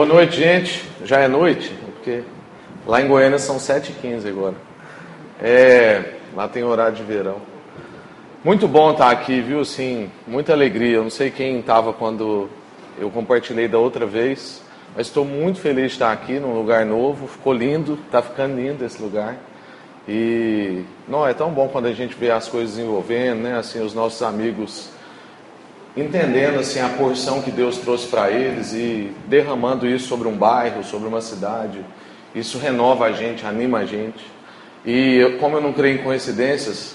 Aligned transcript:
Boa 0.00 0.08
noite, 0.08 0.38
gente. 0.38 0.82
Já 1.04 1.20
é 1.20 1.28
noite? 1.28 1.70
Porque 1.84 2.22
lá 2.86 3.02
em 3.02 3.06
Goiânia 3.06 3.38
são 3.38 3.58
7h15 3.58 4.26
agora. 4.26 4.54
É, 5.38 6.14
lá 6.34 6.48
tem 6.48 6.64
horário 6.64 6.96
de 6.96 7.02
verão. 7.02 7.36
Muito 8.42 8.66
bom 8.66 8.92
estar 8.92 9.10
aqui, 9.10 9.42
viu? 9.42 9.62
Sim, 9.62 10.10
muita 10.26 10.54
alegria. 10.54 10.96
Eu 10.96 11.02
não 11.02 11.10
sei 11.10 11.30
quem 11.30 11.60
estava 11.60 11.92
quando 11.92 12.48
eu 12.98 13.10
compartilhei 13.10 13.68
da 13.68 13.76
outra 13.76 14.06
vez, 14.06 14.62
mas 14.96 15.08
estou 15.08 15.22
muito 15.22 15.60
feliz 15.60 15.88
de 15.88 15.92
estar 15.92 16.12
aqui 16.12 16.40
num 16.40 16.54
lugar 16.54 16.86
novo. 16.86 17.28
Ficou 17.28 17.52
lindo, 17.52 17.98
está 18.06 18.22
ficando 18.22 18.56
lindo 18.56 18.82
esse 18.82 19.02
lugar. 19.02 19.36
E 20.08 20.82
não 21.06 21.28
é 21.28 21.34
tão 21.34 21.50
bom 21.50 21.68
quando 21.68 21.88
a 21.88 21.92
gente 21.92 22.14
vê 22.14 22.30
as 22.30 22.48
coisas 22.48 22.78
envolvendo, 22.78 23.42
né? 23.42 23.58
Assim, 23.58 23.84
os 23.84 23.92
nossos 23.92 24.22
amigos 24.22 24.88
entendendo 25.96 26.58
assim 26.58 26.80
a 26.80 26.88
porção 26.88 27.42
que 27.42 27.50
Deus 27.50 27.78
trouxe 27.78 28.06
para 28.06 28.30
eles 28.30 28.72
e 28.72 29.12
derramando 29.26 29.86
isso 29.86 30.06
sobre 30.06 30.28
um 30.28 30.36
bairro, 30.36 30.84
sobre 30.84 31.08
uma 31.08 31.20
cidade. 31.20 31.84
Isso 32.34 32.58
renova 32.58 33.06
a 33.06 33.12
gente, 33.12 33.44
anima 33.44 33.78
a 33.78 33.84
gente. 33.84 34.24
E 34.86 35.36
como 35.40 35.56
eu 35.56 35.60
não 35.60 35.72
creio 35.72 35.96
em 36.00 36.02
coincidências, 36.02 36.94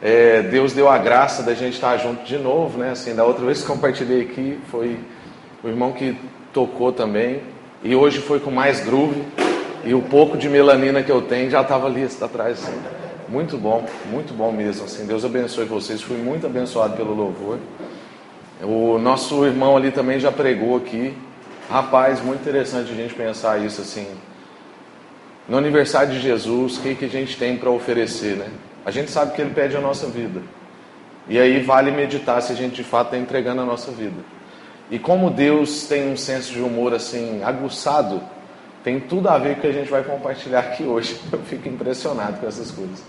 é, 0.00 0.42
Deus 0.42 0.72
deu 0.72 0.88
a 0.88 0.98
graça 0.98 1.42
da 1.42 1.54
gente 1.54 1.74
estar 1.74 1.96
junto 1.96 2.24
de 2.24 2.38
novo, 2.38 2.78
né? 2.78 2.90
Assim, 2.90 3.14
da 3.14 3.24
outra 3.24 3.44
vez 3.46 3.60
que 3.60 3.66
compartilhei 3.66 4.22
aqui 4.22 4.58
foi 4.70 4.98
o 5.62 5.68
irmão 5.68 5.92
que 5.92 6.16
tocou 6.52 6.92
também 6.92 7.42
e 7.82 7.94
hoje 7.94 8.18
foi 8.20 8.40
com 8.40 8.50
mais 8.50 8.80
groove 8.80 9.22
e 9.84 9.94
o 9.94 10.02
pouco 10.02 10.36
de 10.36 10.48
melanina 10.48 11.02
que 11.02 11.10
eu 11.10 11.22
tenho 11.22 11.50
já 11.50 11.62
estava 11.62 11.86
ali 11.86 12.04
atrás. 12.20 12.62
Assim. 12.62 12.78
Muito 13.28 13.58
bom, 13.58 13.84
muito 14.10 14.32
bom 14.32 14.50
mesmo. 14.52 14.84
Assim, 14.84 15.04
Deus 15.06 15.24
abençoe 15.24 15.64
vocês. 15.64 16.00
Fui 16.00 16.16
muito 16.16 16.46
abençoado 16.46 16.96
pelo 16.96 17.14
louvor. 17.14 17.58
O 18.62 18.98
nosso 18.98 19.44
irmão 19.44 19.76
ali 19.76 19.92
também 19.92 20.18
já 20.18 20.32
pregou 20.32 20.76
aqui. 20.76 21.16
Rapaz, 21.70 22.20
muito 22.20 22.40
interessante 22.40 22.90
a 22.90 22.94
gente 22.94 23.14
pensar 23.14 23.64
isso 23.64 23.80
assim. 23.80 24.06
No 25.48 25.56
aniversário 25.56 26.12
de 26.12 26.20
Jesus, 26.20 26.76
o 26.76 26.80
que, 26.80 26.94
que 26.94 27.04
a 27.04 27.08
gente 27.08 27.36
tem 27.36 27.56
para 27.56 27.70
oferecer, 27.70 28.36
né? 28.36 28.48
A 28.84 28.90
gente 28.90 29.10
sabe 29.10 29.34
que 29.34 29.40
Ele 29.40 29.54
pede 29.54 29.76
a 29.76 29.80
nossa 29.80 30.06
vida. 30.06 30.42
E 31.28 31.38
aí 31.38 31.62
vale 31.62 31.90
meditar 31.90 32.40
se 32.42 32.52
a 32.52 32.54
gente 32.56 32.76
de 32.76 32.84
fato 32.84 33.08
está 33.08 33.18
entregando 33.18 33.60
a 33.62 33.64
nossa 33.64 33.92
vida. 33.92 34.20
E 34.90 34.98
como 34.98 35.30
Deus 35.30 35.86
tem 35.86 36.10
um 36.10 36.16
senso 36.16 36.52
de 36.52 36.60
humor 36.60 36.94
assim 36.94 37.42
aguçado, 37.44 38.20
tem 38.82 38.98
tudo 38.98 39.28
a 39.28 39.36
ver 39.36 39.54
com 39.54 39.58
o 39.58 39.60
que 39.60 39.66
a 39.66 39.72
gente 39.72 39.90
vai 39.90 40.02
compartilhar 40.02 40.60
aqui 40.60 40.82
hoje. 40.82 41.20
Eu 41.30 41.40
fico 41.40 41.68
impressionado 41.68 42.38
com 42.38 42.46
essas 42.46 42.70
coisas. 42.70 43.02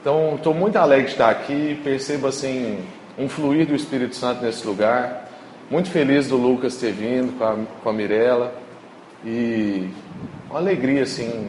Então, 0.00 0.36
estou 0.36 0.54
muito 0.54 0.76
alegre 0.76 1.06
de 1.06 1.12
estar 1.12 1.28
aqui. 1.28 1.78
Percebo 1.82 2.28
assim 2.28 2.84
um 3.18 3.28
fluir 3.28 3.66
do 3.66 3.74
Espírito 3.74 4.16
Santo 4.16 4.42
nesse 4.42 4.66
lugar. 4.66 5.28
Muito 5.70 5.90
feliz 5.90 6.28
do 6.28 6.36
Lucas 6.36 6.76
ter 6.76 6.92
vindo 6.92 7.36
com 7.38 7.44
a, 7.44 7.56
com 7.82 7.88
a 7.88 7.92
Mirella. 7.92 8.52
E 9.24 9.88
uma 10.48 10.58
alegria, 10.58 11.02
assim, 11.02 11.48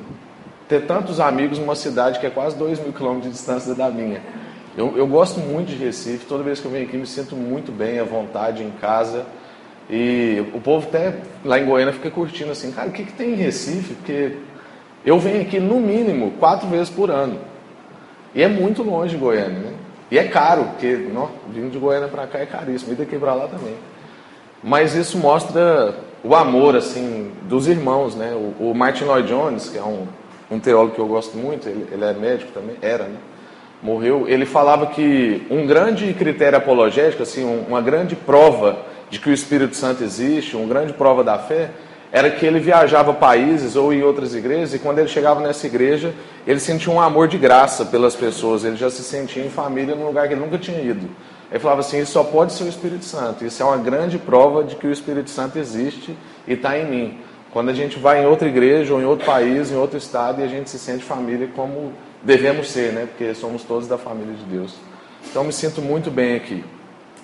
ter 0.68 0.86
tantos 0.86 1.20
amigos 1.20 1.58
numa 1.58 1.76
cidade 1.76 2.20
que 2.20 2.26
é 2.26 2.30
quase 2.30 2.56
2 2.56 2.80
mil 2.80 2.94
quilômetros 2.94 3.32
de 3.32 3.38
distância 3.38 3.74
da 3.74 3.90
minha. 3.90 4.22
Eu, 4.78 4.98
eu 4.98 5.06
gosto 5.06 5.40
muito 5.40 5.70
de 5.70 5.76
Recife, 5.76 6.26
toda 6.26 6.44
vez 6.44 6.60
que 6.60 6.66
eu 6.66 6.72
venho 6.72 6.86
aqui 6.86 6.96
me 6.96 7.06
sinto 7.06 7.36
muito 7.36 7.72
bem, 7.72 8.00
à 8.00 8.04
vontade, 8.04 8.64
em 8.64 8.72
casa. 8.72 9.26
E 9.90 10.42
o 10.54 10.62
povo 10.62 10.88
até 10.88 11.16
lá 11.44 11.60
em 11.60 11.66
Goiânia 11.66 11.94
fica 11.94 12.10
curtindo 12.10 12.52
assim, 12.52 12.72
cara, 12.72 12.88
o 12.88 12.92
que, 12.92 13.04
que 13.04 13.12
tem 13.12 13.32
em 13.32 13.36
Recife? 13.36 13.96
Porque 13.96 14.38
eu 15.06 15.20
venho 15.20 15.42
aqui 15.42 15.60
no 15.60 15.80
mínimo 15.82 16.32
quatro 16.40 16.70
vezes 16.70 16.90
por 16.90 17.12
ano. 17.12 17.40
E 18.34 18.42
é 18.42 18.48
muito 18.48 18.82
longe 18.82 19.16
de 19.16 19.22
Goiânia, 19.22 19.60
né? 19.60 19.74
E 20.12 20.20
é 20.20 20.26
caro, 20.26 20.66
porque 20.66 20.94
não, 21.12 21.30
vindo 21.48 21.72
de 21.72 21.80
Goiânia 21.80 22.10
para 22.10 22.28
cá 22.28 22.40
é 22.40 22.46
caríssimo, 22.46 22.92
e 22.92 22.96
daqui 22.96 23.18
para 23.18 23.34
lá 23.34 23.48
também. 23.48 23.76
Mas 24.62 24.94
isso 24.94 25.18
mostra 25.18 25.96
o 26.22 26.36
amor 26.36 26.76
assim 26.76 27.32
dos 27.44 27.68
irmãos, 27.68 28.14
né? 28.14 28.34
O, 28.34 28.72
o 28.72 28.76
Martin 28.76 29.06
Lloyd 29.06 29.30
Jones, 29.30 29.70
que 29.70 29.78
é 29.78 29.84
um, 29.84 30.06
um 30.52 30.60
teólogo 30.60 30.94
que 30.94 31.00
eu 31.00 31.08
gosto 31.08 31.38
muito, 31.38 31.68
ele, 31.68 31.88
ele 31.92 32.04
é 32.04 32.14
médico 32.14 32.52
também, 32.52 32.76
era, 32.82 33.06
né? 33.06 33.18
Morreu. 33.82 34.28
Ele 34.28 34.46
falava 34.46 34.88
que 34.88 35.48
um 35.50 35.66
grande 35.66 36.14
critério 36.14 36.58
apologético, 36.58 37.24
assim, 37.24 37.44
uma 37.68 37.82
grande 37.82 38.16
prova 38.16 38.80
de 39.10 39.18
que 39.18 39.30
o 39.30 39.34
Espírito 39.34 39.76
Santo 39.76 40.04
existe, 40.04 40.56
uma 40.58 40.68
grande 40.68 40.94
prova 40.94 41.24
da 41.24 41.40
fé, 41.40 41.72
era 42.12 42.30
que 42.30 42.46
ele 42.46 42.60
viajava 42.60 43.14
países 43.14 43.76
ou 43.76 43.94
em 43.94 44.04
outras 44.04 44.36
igrejas 44.36 44.74
e 44.74 44.80
quando 44.80 45.00
ele 45.00 45.08
chegava 45.08 45.40
nessa 45.40 45.66
igreja, 45.66 46.14
ele 46.46 46.60
sentia 46.60 46.92
um 46.92 47.00
amor 47.00 47.28
de 47.28 47.38
graça 47.38 47.86
pelas 47.86 48.16
pessoas, 48.16 48.66
ele 48.66 48.76
já 48.76 48.90
se 48.90 49.02
sentia 49.02 49.46
em 49.46 49.50
família 49.50 49.96
num 49.96 50.08
lugar 50.08 50.28
que 50.28 50.34
ele 50.34 50.42
nunca 50.42 50.58
tinha 50.58 50.82
ido. 50.82 51.10
Ele 51.50 51.60
falava 51.60 51.82
assim: 51.82 52.00
Isso 52.00 52.14
só 52.14 52.24
pode 52.24 52.54
ser 52.54 52.64
o 52.64 52.68
Espírito 52.68 53.04
Santo. 53.04 53.46
Isso 53.46 53.62
é 53.62 53.66
uma 53.66 53.78
grande 53.78 54.18
prova 54.18 54.64
de 54.64 54.76
que 54.76 54.88
o 54.88 54.92
Espírito 54.92 55.30
Santo 55.30 55.60
existe 55.60 56.16
e 56.48 56.54
está 56.54 56.78
em 56.78 56.86
mim. 56.86 57.18
Quando 57.52 57.70
a 57.70 57.74
gente 57.74 58.00
vai 58.00 58.24
em 58.24 58.26
outra 58.26 58.48
igreja 58.48 58.94
ou 58.94 59.02
em 59.02 59.06
outro 59.06 59.26
país, 59.26 59.70
em 59.70 59.76
outro 59.76 59.98
estado, 59.98 60.40
e 60.40 60.44
a 60.44 60.48
gente 60.48 60.70
se 60.70 60.80
sente 60.80 61.04
família 61.04 61.50
como 61.54 61.92
devemos 62.24 62.70
ser, 62.70 62.94
né? 62.94 63.06
Porque 63.06 63.34
somos 63.34 63.64
todos 63.64 63.88
da 63.88 63.98
família 63.98 64.34
de 64.34 64.44
Deus. 64.46 64.76
Então 65.30 65.44
me 65.44 65.52
sinto 65.52 65.82
muito 65.82 66.10
bem 66.10 66.36
aqui. 66.36 66.64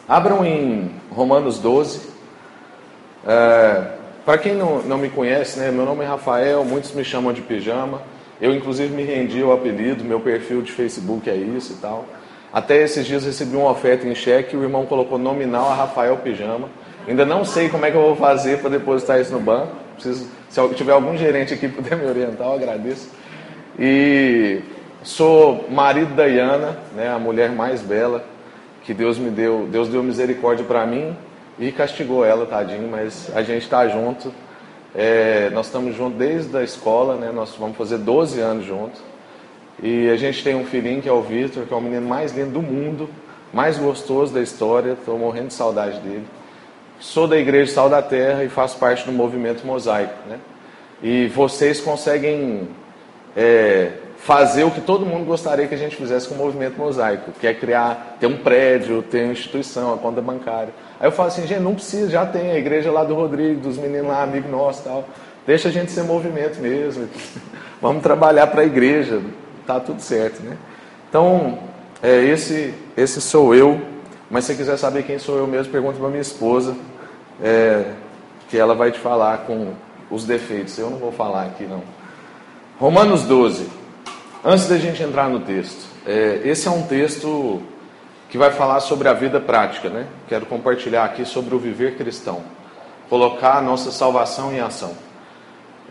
Abram 0.08 0.46
em 0.46 0.92
Romanos 1.10 1.60
12. 1.60 2.02
É, 3.26 3.92
para 4.28 4.38
quem 4.38 4.54
não, 4.54 4.82
não 4.82 4.98
me 4.98 5.10
conhece, 5.10 5.58
né, 5.58 5.72
meu 5.72 5.86
nome 5.86 6.04
é 6.04 6.06
Rafael, 6.06 6.66
muitos 6.66 6.92
me 6.92 7.02
chamam 7.02 7.32
de 7.32 7.40
pijama. 7.40 8.02
Eu, 8.42 8.54
inclusive, 8.54 8.94
me 8.94 9.04
rendi 9.04 9.42
ao 9.42 9.54
apelido, 9.54 10.04
meu 10.04 10.20
perfil 10.20 10.62
de 10.62 10.70
Facebook 10.70 11.30
é 11.30 11.34
isso 11.34 11.72
e 11.72 11.76
tal. 11.78 12.04
Até 12.52 12.84
esses 12.84 13.06
dias 13.06 13.24
recebi 13.24 13.56
uma 13.56 13.72
oferta 13.72 14.06
em 14.06 14.14
cheque 14.14 14.54
e 14.54 14.60
o 14.60 14.64
irmão 14.64 14.86
colocou 14.86 15.18
nominal 15.18 15.72
a 15.72 15.76
Rafael 15.76 16.18
Pijama. 16.18 16.68
Ainda 17.08 17.26
não 17.26 17.46
sei 17.46 17.70
como 17.70 17.86
é 17.86 17.90
que 17.90 17.96
eu 17.96 18.02
vou 18.02 18.18
fazer 18.18 18.60
para 18.60 18.72
depositar 18.72 19.22
isso 19.22 19.32
no 19.32 19.40
banco. 19.40 19.74
Preciso, 19.94 20.28
se 20.50 20.74
tiver 20.76 20.92
algum 20.92 21.16
gerente 21.16 21.54
aqui 21.54 21.70
puder 21.72 21.96
me 21.96 22.06
orientar, 22.06 22.48
eu 22.48 22.54
agradeço. 22.54 23.10
E 23.80 24.60
sou 25.04 25.70
marido 25.70 26.14
da 26.16 26.26
Iana, 26.26 26.78
né, 26.94 27.10
a 27.10 27.18
mulher 27.18 27.50
mais 27.50 27.82
bela 27.82 28.26
que 28.84 28.94
Deus 28.94 29.18
me 29.18 29.30
deu. 29.30 29.70
Deus 29.72 29.88
deu 29.88 30.04
misericórdia 30.04 30.66
para 30.66 30.86
mim 30.86 31.16
e 31.60 31.72
castigou 31.72 32.24
ela, 32.24 32.46
tadinho, 32.46 32.88
mas 32.90 33.32
a 33.36 33.42
gente 33.42 33.64
está 33.64 33.88
junto. 33.88 34.32
É, 34.94 35.50
nós 35.52 35.68
estamos 35.68 35.96
juntos 35.96 36.18
desde 36.18 36.56
a 36.56 36.64
escola, 36.64 37.16
né? 37.16 37.32
Nós 37.34 37.56
vamos 37.58 37.78
fazer 37.78 37.98
12 37.98 38.40
anos 38.40 38.66
juntos. 38.66 39.02
E 39.82 40.10
a 40.10 40.16
gente 40.16 40.44
tem 40.44 40.56
um 40.56 40.66
filhinho 40.66 41.02
que 41.02 41.10
é 41.10 41.12
o 41.12 41.22
Victor, 41.22 41.66
que 41.66 41.74
é 41.74 41.78
o 41.78 41.82
menino 41.82 42.08
mais 42.08 42.32
lindo 42.32 42.52
do 42.52 42.62
mundo, 42.62 43.10
mais 43.54 43.78
gostoso 43.78 44.34
da 44.34 44.42
história. 44.42 44.94
Estou 44.94 45.18
morrendo 45.18 45.48
de 45.48 45.54
saudade 45.54 46.00
dele. 46.00 46.26
Sou 47.00 47.28
da 47.28 47.38
Igreja 47.38 47.74
Sal 47.74 47.90
da 47.90 48.02
Terra 48.02 48.44
e 48.44 48.50
faço 48.50 48.78
parte 48.78 49.06
do 49.06 49.12
movimento 49.12 49.66
mosaico, 49.66 50.16
né? 50.28 50.40
E 51.02 51.28
vocês 51.28 51.80
conseguem 51.80 52.68
é, 53.36 53.92
fazer 54.18 54.64
o 54.64 54.72
que 54.72 54.82
todo 54.82 55.06
mundo 55.06 55.26
gostaria 55.26 55.68
que 55.68 55.76
a 55.76 55.78
gente 55.78 55.96
fizesse 55.96 56.28
com 56.28 56.34
o 56.34 56.38
movimento 56.40 56.76
mosaico, 56.76 57.32
que 57.40 57.46
é 57.46 57.54
criar, 57.54 58.18
ter 58.20 58.26
um 58.26 58.38
prédio, 58.38 59.04
ter 59.04 59.26
uma 59.26 59.34
instituição, 59.34 59.94
a 59.94 59.98
conta 59.98 60.22
bancária. 60.22 60.74
Aí 61.00 61.08
eu 61.08 61.12
falo 61.12 61.28
assim, 61.28 61.46
gente, 61.46 61.62
não 61.62 61.76
precisa, 61.76 62.10
já 62.10 62.26
tem 62.26 62.52
a 62.52 62.58
igreja 62.58 62.92
lá 62.92 63.04
do 63.04 63.14
Rodrigo, 63.14 63.62
dos 63.62 63.78
meninos 63.78 64.08
lá, 64.08 64.24
amigo 64.24 64.50
nosso 64.50 64.84
tal. 64.84 65.06
Deixa 65.46 65.70
a 65.70 65.72
gente 65.72 65.92
ser 65.92 66.04
movimento 66.04 66.60
mesmo. 66.60 67.08
Vamos 67.82 68.02
trabalhar 68.02 68.48
para 68.48 68.62
a 68.62 68.66
igreja, 68.66 69.22
tá 69.66 69.80
tudo 69.80 70.02
certo, 70.02 70.42
né? 70.42 70.58
Então, 71.10 71.60
é, 72.02 72.24
esse, 72.26 72.74
esse 72.96 73.22
sou 73.22 73.54
eu, 73.54 73.80
mas 74.30 74.46
se 74.46 74.52
você 74.52 74.58
quiser 74.58 74.78
saber 74.78 75.04
quem 75.04 75.20
sou 75.20 75.38
eu 75.38 75.48
mesmo, 75.48 75.72
pergunta 75.72 76.00
para 76.00 76.10
minha 76.10 76.22
esposa, 76.22 76.76
é, 77.42 77.92
que 78.50 78.58
ela 78.58 78.74
vai 78.74 78.92
te 78.92 79.00
falar 79.00 79.40
com 79.40 79.74
os 80.10 80.26
defeitos. 80.26 80.78
Eu 80.78 80.90
não 80.90 80.98
vou 80.98 81.12
falar 81.12 81.46
aqui, 81.46 81.66
não. 81.66 81.84
Romanos 82.80 83.24
12. 83.24 83.68
Antes 84.44 84.68
da 84.68 84.78
gente 84.78 85.02
entrar 85.02 85.30
no 85.30 85.42
texto, 85.42 85.86
é, 86.06 86.42
esse 86.46 86.68
é 86.68 86.72
um 86.72 86.84
texto 86.84 87.62
que 88.30 88.38
vai 88.38 88.52
falar 88.52 88.80
sobre 88.80 89.08
a 89.08 89.14
vida 89.14 89.40
prática, 89.40 89.90
né? 89.90 90.08
Quero 90.28 90.46
compartilhar 90.46 91.06
aqui 91.06 91.26
sobre 91.26 91.56
o 91.56 91.60
viver 91.60 91.96
cristão, 91.96 92.42
colocar 93.10 93.58
a 93.58 93.62
nossa 93.62 93.92
salvação 93.92 94.54
em 94.54 94.60
ação. 94.60 94.94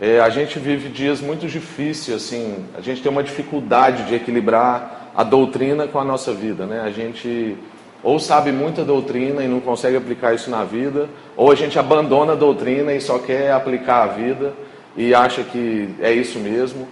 É, 0.00 0.20
a 0.20 0.28
gente 0.28 0.58
vive 0.58 0.90
dias 0.90 1.20
muito 1.20 1.46
difíceis, 1.46 2.16
assim, 2.16 2.66
a 2.76 2.82
gente 2.82 3.02
tem 3.02 3.10
uma 3.10 3.22
dificuldade 3.22 4.04
de 4.04 4.14
equilibrar 4.14 5.10
a 5.16 5.24
doutrina 5.24 5.86
com 5.86 5.98
a 5.98 6.04
nossa 6.04 6.34
vida, 6.34 6.66
né? 6.66 6.82
A 6.82 6.90
gente 6.90 7.56
ou 8.02 8.20
sabe 8.20 8.52
muita 8.52 8.84
doutrina 8.84 9.42
e 9.42 9.48
não 9.48 9.58
consegue 9.58 9.96
aplicar 9.96 10.34
isso 10.34 10.50
na 10.50 10.62
vida, 10.62 11.08
ou 11.36 11.50
a 11.50 11.54
gente 11.54 11.78
abandona 11.78 12.34
a 12.34 12.36
doutrina 12.36 12.92
e 12.92 13.00
só 13.00 13.18
quer 13.18 13.50
aplicar 13.50 14.04
a 14.04 14.06
vida 14.06 14.52
e 14.96 15.14
acha 15.14 15.42
que 15.42 15.88
é 16.00 16.12
isso 16.12 16.38
mesmo. 16.38 16.86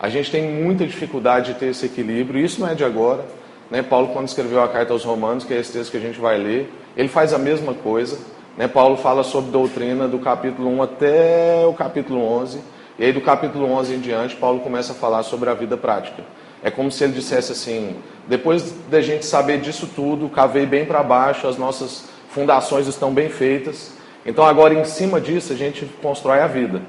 A 0.00 0.08
gente 0.08 0.30
tem 0.30 0.50
muita 0.50 0.84
dificuldade 0.84 1.52
de 1.52 1.58
ter 1.60 1.66
esse 1.66 1.86
equilíbrio, 1.86 2.40
e 2.40 2.44
isso 2.44 2.60
não 2.60 2.68
é 2.68 2.74
de 2.74 2.84
agora. 2.84 3.24
Né? 3.70 3.82
Paulo, 3.82 4.08
quando 4.08 4.28
escreveu 4.28 4.62
a 4.62 4.68
carta 4.68 4.92
aos 4.92 5.04
Romanos, 5.04 5.44
que 5.44 5.52
é 5.52 5.58
esse 5.58 5.72
texto 5.72 5.90
que 5.90 5.96
a 5.96 6.00
gente 6.00 6.20
vai 6.20 6.38
ler, 6.38 6.72
ele 6.96 7.08
faz 7.08 7.32
a 7.32 7.38
mesma 7.38 7.74
coisa. 7.74 8.18
Né? 8.56 8.68
Paulo 8.68 8.96
fala 8.96 9.22
sobre 9.22 9.50
doutrina 9.50 10.08
do 10.08 10.18
capítulo 10.18 10.68
1 10.70 10.82
até 10.82 11.66
o 11.66 11.72
capítulo 11.72 12.22
11, 12.22 12.60
e 12.98 13.04
aí 13.04 13.12
do 13.12 13.20
capítulo 13.20 13.70
11 13.70 13.94
em 13.94 14.00
diante, 14.00 14.36
Paulo 14.36 14.60
começa 14.60 14.92
a 14.92 14.96
falar 14.96 15.22
sobre 15.22 15.50
a 15.50 15.54
vida 15.54 15.76
prática. 15.76 16.22
É 16.62 16.70
como 16.70 16.90
se 16.90 17.04
ele 17.04 17.12
dissesse 17.12 17.52
assim: 17.52 17.96
depois 18.26 18.74
da 18.90 19.00
gente 19.00 19.26
saber 19.26 19.60
disso 19.60 19.88
tudo, 19.94 20.28
cavei 20.28 20.64
bem 20.64 20.86
para 20.86 21.02
baixo, 21.02 21.46
as 21.46 21.58
nossas 21.58 22.04
fundações 22.30 22.86
estão 22.86 23.12
bem 23.12 23.28
feitas, 23.28 23.92
Então 24.24 24.44
agora 24.44 24.74
em 24.74 24.84
cima 24.84 25.20
disso 25.20 25.52
a 25.52 25.56
gente 25.56 25.86
constrói 26.02 26.40
a 26.40 26.46
vida. 26.46 26.82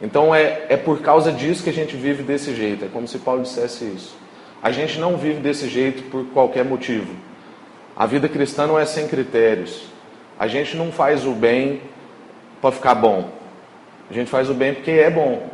Então 0.00 0.34
é, 0.34 0.66
é 0.68 0.76
por 0.76 1.00
causa 1.00 1.32
disso 1.32 1.62
que 1.62 1.70
a 1.70 1.72
gente 1.72 1.96
vive 1.96 2.22
desse 2.22 2.54
jeito. 2.54 2.84
É 2.84 2.88
como 2.88 3.08
se 3.08 3.18
Paulo 3.18 3.42
dissesse 3.42 3.84
isso. 3.84 4.14
A 4.62 4.70
gente 4.70 4.98
não 4.98 5.16
vive 5.16 5.40
desse 5.40 5.68
jeito 5.68 6.02
por 6.04 6.24
qualquer 6.26 6.64
motivo. 6.64 7.14
A 7.96 8.06
vida 8.06 8.28
cristã 8.28 8.66
não 8.66 8.78
é 8.78 8.84
sem 8.84 9.08
critérios. 9.08 9.84
A 10.38 10.46
gente 10.46 10.76
não 10.76 10.92
faz 10.92 11.24
o 11.24 11.32
bem 11.32 11.80
para 12.60 12.72
ficar 12.72 12.94
bom. 12.94 13.30
A 14.10 14.12
gente 14.12 14.30
faz 14.30 14.50
o 14.50 14.54
bem 14.54 14.74
porque 14.74 14.90
é 14.90 15.10
bom. 15.10 15.48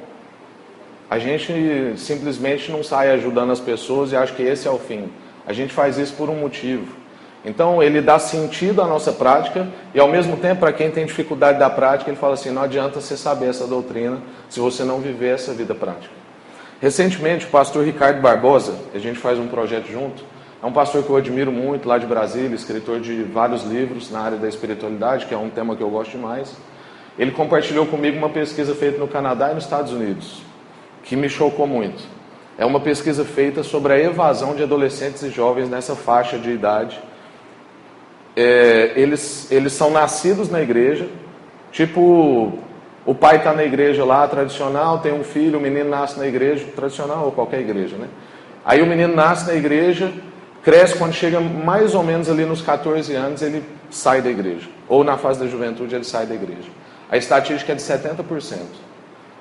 A 1.09 1.19
gente 1.19 1.53
simplesmente 1.97 2.73
não 2.73 2.83
sai 2.83 3.11
ajudando 3.11 3.53
as 3.53 3.61
pessoas 3.61 4.13
e 4.13 4.17
acha 4.17 4.33
que 4.35 4.43
esse 4.43 4.67
é 4.67 4.71
o 4.71 4.79
fim. 4.79 5.11
A 5.47 5.53
gente 5.53 5.73
faz 5.73 5.99
isso 5.99 6.15
por 6.15 6.31
um 6.31 6.37
motivo. 6.37 7.03
Então 7.45 7.83
ele 7.83 8.01
dá 8.01 8.19
sentido 8.19 8.81
à 8.81 8.87
nossa 8.87 9.13
prática 9.13 9.69
e 9.93 9.99
ao 9.99 10.09
mesmo 10.09 10.37
tempo 10.37 10.61
para 10.61 10.73
quem 10.73 10.91
tem 10.91 11.05
dificuldade 11.05 11.59
da 11.59 11.69
prática 11.69 12.11
ele 12.11 12.17
fala 12.17 12.35
assim: 12.35 12.51
não 12.51 12.63
adianta 12.63 13.01
você 13.01 13.17
saber 13.17 13.51
essa 13.51 13.67
doutrina 13.67 14.21
se 14.49 14.61
você 14.61 14.85
não 14.85 15.01
viver 15.01 15.35
essa 15.35 15.53
vida 15.53 15.75
prática. 15.75 16.22
Recentemente 16.83 17.47
o 17.47 17.49
pastor 17.49 17.85
Ricardo 17.85 18.21
Barbosa, 18.21 18.77
a 18.93 18.99
gente 18.99 19.19
faz 19.19 19.39
um 19.39 19.47
projeto 19.47 19.87
junto, 19.87 20.25
é 20.61 20.67
um 20.67 20.73
pastor 20.73 21.05
que 21.05 21.09
eu 21.09 21.17
admiro 21.17 21.53
muito 21.53 21.89
lá 21.89 21.97
de 21.97 22.07
Brasília, 22.07 22.55
escritor 22.55 23.01
de 23.01 23.23
vários 23.23 23.63
livros 23.63 24.11
na 24.11 24.21
área 24.21 24.37
da 24.37 24.49
espiritualidade, 24.49 25.27
que 25.27 25.33
é 25.33 25.39
um 25.39 25.49
tema 25.49 25.77
que 25.77 25.83
eu 25.83 25.89
gosto 25.89 26.11
demais. 26.11 26.57
Ele 27.17 27.31
compartilhou 27.31 27.87
comigo 27.87 28.19
uma 28.19 28.29
pesquisa 28.29 28.75
feita 28.75 28.99
no 28.99 29.07
Canadá 29.07 29.53
e 29.53 29.55
nos 29.55 29.63
Estados 29.63 29.93
Unidos, 29.93 30.43
que 31.05 31.15
me 31.15 31.29
chocou 31.29 31.69
muito. 31.69 32.03
É 32.59 32.67
uma 32.67 32.81
pesquisa 32.81 33.25
feita 33.25 33.63
sobre 33.63 33.93
a 33.93 33.99
evasão 33.99 34.57
de 34.57 34.65
adolescentes 34.65 35.23
e 35.23 35.31
jovens 35.31 35.71
nessa 35.71 35.95
faixa 35.95 36.37
de 36.37 36.51
idade 36.51 37.01
é, 38.35 38.93
eles, 38.97 39.51
eles 39.51 39.73
são 39.73 39.91
nascidos 39.91 40.51
na 40.51 40.61
igreja, 40.63 41.07
tipo, 41.71 42.59
o 43.05 43.15
pai 43.15 43.37
está 43.37 43.53
na 43.53 43.65
igreja 43.65 44.05
lá, 44.05 44.27
tradicional, 44.29 45.01
tem 45.01 45.13
um 45.13 45.25
filho, 45.25 45.59
o 45.59 45.63
menino 45.63 45.91
nasce 45.91 46.19
na 46.19 46.27
igreja, 46.27 46.67
tradicional 46.75 47.25
ou 47.25 47.33
qualquer 47.33 47.61
igreja, 47.61 47.97
né? 47.97 48.09
Aí 48.65 48.81
o 48.81 48.87
menino 48.87 49.15
nasce 49.15 49.47
na 49.47 49.55
igreja, 49.55 50.13
cresce, 50.63 50.97
quando 50.97 51.13
chega 51.13 51.41
mais 51.41 51.95
ou 51.95 52.05
menos 52.05 52.31
ali 52.31 52.45
nos 52.45 52.63
14 52.63 53.13
anos, 53.15 53.43
ele 53.43 53.65
sai 53.91 54.23
da 54.23 54.31
igreja. 54.31 54.69
Ou 54.89 55.03
na 55.03 55.19
fase 55.19 55.41
da 55.41 55.47
juventude, 55.47 55.95
ele 55.95 56.05
sai 56.05 56.27
da 56.27 56.35
igreja. 56.35 56.69
A 57.11 57.17
estatística 57.17 57.73
é 57.73 57.75
de 57.75 57.83
70%. 57.83 58.59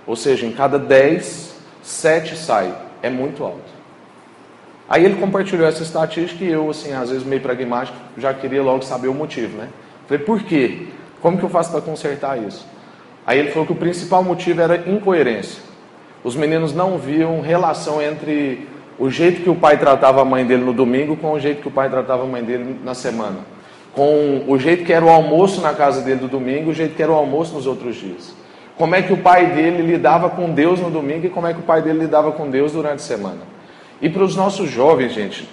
Ou 0.07 0.15
seja, 0.15 0.45
em 0.45 0.51
cada 0.51 0.79
10, 0.79 1.55
7 1.83 2.35
sai. 2.35 2.73
É 3.03 3.09
muito 3.09 3.43
alto. 3.43 3.81
Aí 4.89 5.05
ele 5.05 5.15
compartilhou 5.15 5.67
essa 5.67 5.83
estatística 5.83 6.43
e 6.43 6.51
eu, 6.51 6.69
assim, 6.69 6.91
às 6.93 7.09
vezes 7.09 7.23
meio 7.23 7.41
pragmático, 7.41 7.97
já 8.17 8.33
queria 8.33 8.61
logo 8.61 8.83
saber 8.83 9.07
o 9.07 9.13
motivo, 9.13 9.57
né? 9.57 9.69
Falei, 10.07 10.23
por 10.23 10.43
quê? 10.43 10.87
Como 11.21 11.37
que 11.37 11.43
eu 11.43 11.49
faço 11.49 11.71
para 11.71 11.79
consertar 11.79 12.37
isso? 12.37 12.67
Aí 13.31 13.39
ele 13.39 13.51
falou 13.51 13.65
que 13.65 13.71
o 13.71 13.77
principal 13.77 14.21
motivo 14.21 14.59
era 14.59 14.89
incoerência. 14.89 15.63
Os 16.21 16.35
meninos 16.35 16.73
não 16.73 16.97
viam 16.97 17.39
relação 17.39 18.01
entre 18.01 18.67
o 18.99 19.09
jeito 19.09 19.41
que 19.41 19.49
o 19.49 19.55
pai 19.55 19.77
tratava 19.77 20.21
a 20.21 20.25
mãe 20.25 20.45
dele 20.45 20.65
no 20.65 20.73
domingo 20.73 21.15
com 21.15 21.31
o 21.31 21.39
jeito 21.39 21.61
que 21.61 21.67
o 21.69 21.71
pai 21.71 21.89
tratava 21.89 22.23
a 22.23 22.25
mãe 22.25 22.43
dele 22.43 22.81
na 22.83 22.93
semana. 22.93 23.37
Com 23.93 24.43
o 24.49 24.59
jeito 24.59 24.83
que 24.83 24.91
era 24.91 25.05
o 25.05 25.09
almoço 25.09 25.61
na 25.61 25.73
casa 25.73 26.01
dele 26.01 26.19
do 26.19 26.27
domingo 26.27 26.67
e 26.67 26.71
o 26.71 26.73
jeito 26.73 26.93
que 26.93 27.01
era 27.01 27.09
o 27.09 27.15
almoço 27.15 27.53
nos 27.55 27.65
outros 27.65 27.95
dias. 27.95 28.35
Como 28.77 28.95
é 28.95 29.01
que 29.01 29.13
o 29.13 29.17
pai 29.17 29.45
dele 29.45 29.81
lidava 29.81 30.29
com 30.29 30.49
Deus 30.49 30.81
no 30.81 30.89
domingo 30.89 31.25
e 31.25 31.29
como 31.29 31.47
é 31.47 31.53
que 31.53 31.61
o 31.61 31.63
pai 31.63 31.81
dele 31.81 31.99
lidava 31.99 32.33
com 32.33 32.49
Deus 32.49 32.73
durante 32.73 32.95
a 32.95 32.99
semana. 32.99 33.43
E 34.01 34.09
para 34.09 34.23
os 34.23 34.35
nossos 34.35 34.69
jovens, 34.69 35.13
gente, 35.13 35.47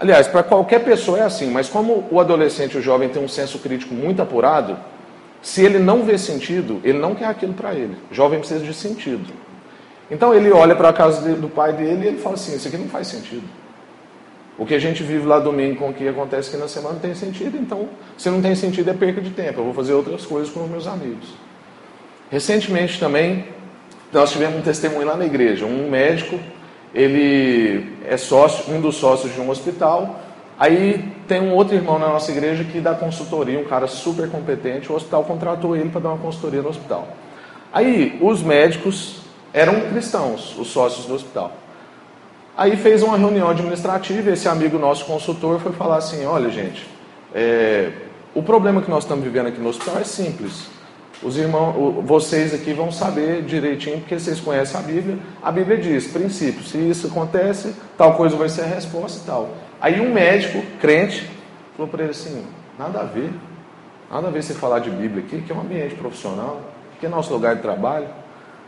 aliás, 0.00 0.26
para 0.26 0.42
qualquer 0.42 0.80
pessoa 0.80 1.20
é 1.20 1.22
assim, 1.22 1.52
mas 1.52 1.68
como 1.68 2.08
o 2.10 2.18
adolescente 2.18 2.74
e 2.74 2.78
o 2.78 2.82
jovem 2.82 3.08
tem 3.08 3.22
um 3.22 3.28
senso 3.28 3.60
crítico 3.60 3.94
muito 3.94 4.20
apurado, 4.20 4.76
se 5.46 5.64
ele 5.64 5.78
não 5.78 6.02
vê 6.02 6.18
sentido, 6.18 6.80
ele 6.82 6.98
não 6.98 7.14
quer 7.14 7.26
aquilo 7.26 7.54
para 7.54 7.72
ele. 7.72 7.96
Jovem 8.10 8.40
precisa 8.40 8.64
de 8.64 8.74
sentido. 8.74 9.32
Então 10.10 10.34
ele 10.34 10.50
olha 10.50 10.74
para 10.74 10.88
a 10.88 10.92
casa 10.92 11.20
do 11.36 11.48
pai 11.48 11.72
dele 11.72 12.04
e 12.04 12.08
ele 12.08 12.18
fala 12.18 12.34
assim: 12.34 12.56
Isso 12.56 12.66
aqui 12.66 12.76
não 12.76 12.88
faz 12.88 13.06
sentido. 13.06 13.44
O 14.58 14.66
que 14.66 14.74
a 14.74 14.78
gente 14.80 15.04
vive 15.04 15.24
lá 15.24 15.38
domingo 15.38 15.76
com 15.76 15.90
o 15.90 15.94
que 15.94 16.08
acontece 16.08 16.48
aqui 16.48 16.58
na 16.58 16.66
semana 16.66 16.94
não 16.94 17.00
tem 17.00 17.14
sentido, 17.14 17.56
então 17.56 17.88
se 18.18 18.28
não 18.28 18.42
tem 18.42 18.56
sentido 18.56 18.90
é 18.90 18.92
perca 18.92 19.20
de 19.20 19.30
tempo. 19.30 19.60
Eu 19.60 19.64
vou 19.66 19.72
fazer 19.72 19.92
outras 19.92 20.26
coisas 20.26 20.52
com 20.52 20.64
os 20.64 20.68
meus 20.68 20.84
amigos. 20.88 21.28
Recentemente 22.28 22.98
também 22.98 23.44
nós 24.12 24.32
tivemos 24.32 24.58
um 24.58 24.62
testemunho 24.62 25.06
lá 25.06 25.16
na 25.16 25.26
igreja. 25.26 25.64
Um 25.64 25.88
médico 25.88 26.40
ele 26.92 27.86
é 28.04 28.16
sócio, 28.16 28.74
um 28.74 28.80
dos 28.80 28.96
sócios 28.96 29.32
de 29.32 29.40
um 29.40 29.48
hospital. 29.48 30.20
Aí 30.58 31.12
tem 31.28 31.40
um 31.40 31.52
outro 31.52 31.74
irmão 31.74 31.98
na 31.98 32.08
nossa 32.08 32.30
igreja 32.30 32.64
que 32.64 32.80
dá 32.80 32.94
consultoria, 32.94 33.58
um 33.58 33.64
cara 33.64 33.86
super 33.86 34.30
competente. 34.30 34.90
O 34.90 34.94
hospital 34.94 35.24
contratou 35.24 35.76
ele 35.76 35.90
para 35.90 36.00
dar 36.00 36.08
uma 36.10 36.18
consultoria 36.18 36.62
no 36.62 36.68
hospital. 36.68 37.08
Aí 37.72 38.18
os 38.22 38.42
médicos 38.42 39.20
eram 39.52 39.80
cristãos, 39.90 40.56
os 40.58 40.68
sócios 40.68 41.06
do 41.06 41.14
hospital. 41.14 41.52
Aí 42.56 42.76
fez 42.76 43.02
uma 43.02 43.18
reunião 43.18 43.50
administrativa. 43.50 44.30
Esse 44.30 44.48
amigo 44.48 44.78
nosso 44.78 45.04
consultor 45.04 45.60
foi 45.60 45.72
falar 45.72 45.96
assim: 45.96 46.24
olha, 46.24 46.48
gente, 46.48 46.86
é, 47.34 47.92
o 48.34 48.42
problema 48.42 48.80
que 48.80 48.90
nós 48.90 49.04
estamos 49.04 49.22
vivendo 49.22 49.48
aqui 49.48 49.60
no 49.60 49.68
hospital 49.68 49.98
é 49.98 50.04
simples. 50.04 50.68
Os 51.22 51.36
irmãos, 51.36 52.04
vocês 52.04 52.52
aqui 52.52 52.74
vão 52.74 52.92
saber 52.92 53.42
direitinho, 53.42 54.00
porque 54.00 54.18
vocês 54.18 54.38
conhecem 54.38 54.78
a 54.78 54.82
Bíblia. 54.82 55.18
A 55.42 55.50
Bíblia 55.50 55.78
diz, 55.78 56.06
princípio, 56.06 56.62
se 56.62 56.76
isso 56.76 57.06
acontece, 57.06 57.74
tal 57.96 58.14
coisa 58.14 58.36
vai 58.36 58.50
ser 58.50 58.62
a 58.62 58.66
resposta 58.66 59.20
e 59.22 59.26
tal. 59.26 59.48
Aí 59.80 60.00
um 60.00 60.12
médico, 60.12 60.62
crente, 60.80 61.28
falou 61.76 61.90
para 61.90 62.02
ele 62.02 62.10
assim, 62.10 62.44
nada 62.78 63.00
a 63.00 63.04
ver. 63.04 63.30
Nada 64.10 64.28
a 64.28 64.30
ver 64.30 64.42
você 64.42 64.54
falar 64.54 64.78
de 64.78 64.90
Bíblia 64.90 65.24
aqui, 65.24 65.42
que 65.42 65.52
é 65.52 65.54
um 65.54 65.60
ambiente 65.60 65.94
profissional, 65.94 66.60
que 67.00 67.06
é 67.06 67.08
nosso 67.08 67.32
lugar 67.32 67.56
de 67.56 67.62
trabalho. 67.62 68.08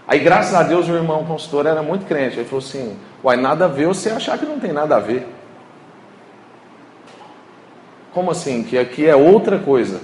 Aí, 0.06 0.18
graças 0.18 0.54
a 0.54 0.62
Deus, 0.62 0.88
o 0.88 0.94
irmão 0.94 1.24
consultor 1.24 1.66
era 1.66 1.82
muito 1.82 2.06
crente. 2.06 2.38
Ele 2.38 2.48
falou 2.48 2.64
assim: 2.64 2.96
Uai, 3.22 3.36
nada 3.36 3.66
a 3.66 3.68
ver 3.68 3.86
você 3.86 4.10
achar 4.10 4.38
que 4.38 4.46
não 4.46 4.58
tem 4.58 4.72
nada 4.72 4.96
a 4.96 5.00
ver. 5.00 5.26
Como 8.12 8.30
assim? 8.30 8.64
Que 8.64 8.78
aqui 8.78 9.06
é 9.06 9.14
outra 9.14 9.58
coisa. 9.58 10.00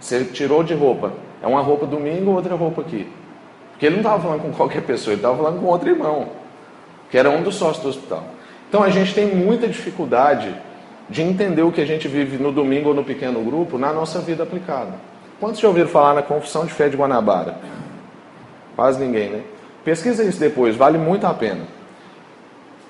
Você 0.00 0.24
tirou 0.24 0.64
de 0.64 0.74
roupa. 0.74 1.12
É 1.42 1.46
uma 1.46 1.60
roupa 1.60 1.86
domingo, 1.86 2.32
outra 2.32 2.54
roupa 2.54 2.80
aqui. 2.80 3.06
Porque 3.70 3.86
ele 3.86 3.96
não 3.96 4.02
estava 4.02 4.22
falando 4.22 4.42
com 4.42 4.52
qualquer 4.52 4.82
pessoa, 4.82 5.12
ele 5.12 5.20
estava 5.20 5.36
falando 5.36 5.60
com 5.60 5.66
outro 5.66 5.88
irmão, 5.88 6.28
que 7.10 7.18
era 7.18 7.28
um 7.28 7.42
dos 7.42 7.56
sócios 7.56 7.82
do 7.82 7.88
hospital. 7.88 8.24
Então 8.74 8.82
a 8.82 8.90
gente 8.90 9.14
tem 9.14 9.32
muita 9.32 9.68
dificuldade 9.68 10.52
de 11.08 11.22
entender 11.22 11.62
o 11.62 11.70
que 11.70 11.80
a 11.80 11.86
gente 11.86 12.08
vive 12.08 12.42
no 12.42 12.50
domingo 12.50 12.88
ou 12.88 12.94
no 12.94 13.04
pequeno 13.04 13.40
grupo 13.40 13.78
na 13.78 13.92
nossa 13.92 14.18
vida 14.18 14.42
aplicada. 14.42 14.94
Quantos 15.38 15.60
já 15.60 15.68
ouviram 15.68 15.86
falar 15.86 16.12
na 16.12 16.22
Confissão 16.22 16.66
de 16.66 16.72
Fé 16.72 16.88
de 16.88 16.96
Guanabara? 16.96 17.54
Quase 18.74 18.98
ninguém, 18.98 19.30
né? 19.30 19.42
Pesquisa 19.84 20.24
isso 20.24 20.40
depois, 20.40 20.74
vale 20.74 20.98
muito 20.98 21.24
a 21.24 21.32
pena. 21.32 21.60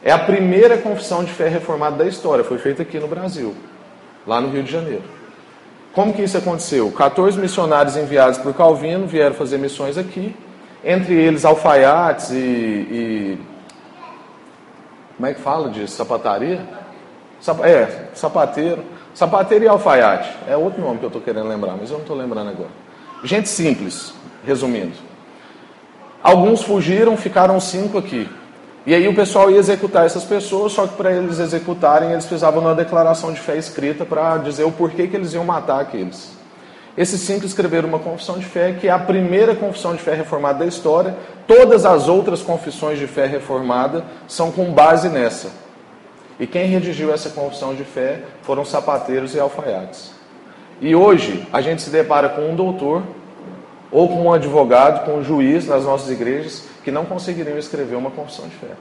É 0.02 0.10
a 0.10 0.18
primeira 0.18 0.78
confissão 0.78 1.22
de 1.22 1.30
fé 1.30 1.48
reformada 1.48 1.96
da 1.96 2.06
história, 2.06 2.42
foi 2.42 2.56
feita 2.56 2.80
aqui 2.80 2.98
no 2.98 3.06
Brasil, 3.06 3.54
lá 4.26 4.40
no 4.40 4.48
Rio 4.48 4.62
de 4.62 4.72
Janeiro. 4.72 5.04
Como 5.92 6.14
que 6.14 6.22
isso 6.22 6.38
aconteceu? 6.38 6.90
14 6.92 7.38
missionários 7.38 7.94
enviados 7.94 8.38
por 8.38 8.54
Calvino 8.54 9.06
vieram 9.06 9.34
fazer 9.34 9.58
missões 9.58 9.98
aqui, 9.98 10.34
entre 10.82 11.12
eles 11.12 11.44
alfaiates 11.44 12.30
e, 12.30 12.36
e 12.36 13.38
como 15.16 15.28
é 15.28 15.34
que 15.34 15.40
fala 15.40 15.68
de 15.70 15.88
sapataria? 15.88 16.60
É, 17.62 18.08
sapateiro. 18.14 18.82
Sapateiro 19.14 19.64
e 19.64 19.68
alfaiate. 19.68 20.30
É 20.48 20.56
outro 20.56 20.82
nome 20.82 20.98
que 20.98 21.04
eu 21.04 21.08
estou 21.08 21.22
querendo 21.22 21.48
lembrar, 21.48 21.76
mas 21.78 21.90
eu 21.90 21.94
não 21.94 22.02
estou 22.02 22.16
lembrando 22.16 22.50
agora. 22.50 22.70
Gente 23.22 23.48
simples, 23.48 24.12
resumindo. 24.44 24.92
Alguns 26.22 26.62
fugiram, 26.62 27.16
ficaram 27.16 27.60
cinco 27.60 27.98
aqui. 27.98 28.28
E 28.86 28.94
aí 28.94 29.06
o 29.08 29.14
pessoal 29.14 29.50
ia 29.50 29.58
executar 29.58 30.04
essas 30.04 30.24
pessoas, 30.24 30.72
só 30.72 30.86
que 30.86 30.94
para 30.94 31.12
eles 31.12 31.38
executarem, 31.38 32.10
eles 32.12 32.26
precisavam 32.26 32.60
de 32.60 32.66
uma 32.66 32.74
declaração 32.74 33.32
de 33.32 33.40
fé 33.40 33.56
escrita 33.56 34.04
para 34.04 34.36
dizer 34.38 34.64
o 34.64 34.72
porquê 34.72 35.06
que 35.06 35.16
eles 35.16 35.32
iam 35.32 35.44
matar 35.44 35.80
aqueles. 35.80 36.32
Esses 36.96 37.20
cinco 37.22 37.44
escreveram 37.44 37.88
uma 37.88 37.98
confissão 37.98 38.38
de 38.38 38.44
fé, 38.44 38.76
que 38.80 38.86
é 38.86 38.90
a 38.90 38.98
primeira 38.98 39.54
confissão 39.56 39.96
de 39.96 40.02
fé 40.02 40.14
reformada 40.14 40.60
da 40.60 40.66
história. 40.66 41.16
Todas 41.46 41.84
as 41.84 42.08
outras 42.08 42.40
confissões 42.40 42.98
de 42.98 43.06
fé 43.08 43.26
reformada 43.26 44.04
são 44.28 44.52
com 44.52 44.72
base 44.72 45.08
nessa. 45.08 45.50
E 46.38 46.46
quem 46.46 46.66
redigiu 46.66 47.12
essa 47.12 47.30
confissão 47.30 47.74
de 47.74 47.84
fé 47.84 48.20
foram 48.42 48.64
sapateiros 48.64 49.34
e 49.34 49.40
alfaiates. 49.40 50.12
E 50.80 50.94
hoje 50.94 51.46
a 51.52 51.60
gente 51.60 51.82
se 51.82 51.90
depara 51.90 52.28
com 52.28 52.42
um 52.50 52.56
doutor, 52.56 53.02
ou 53.90 54.08
com 54.08 54.22
um 54.22 54.32
advogado, 54.32 55.04
com 55.04 55.18
um 55.18 55.24
juiz 55.24 55.66
nas 55.66 55.84
nossas 55.84 56.10
igrejas, 56.10 56.64
que 56.82 56.90
não 56.90 57.04
conseguiriam 57.04 57.56
escrever 57.58 57.94
uma 57.94 58.10
confissão 58.10 58.46
de 58.46 58.54
fé. 58.56 58.72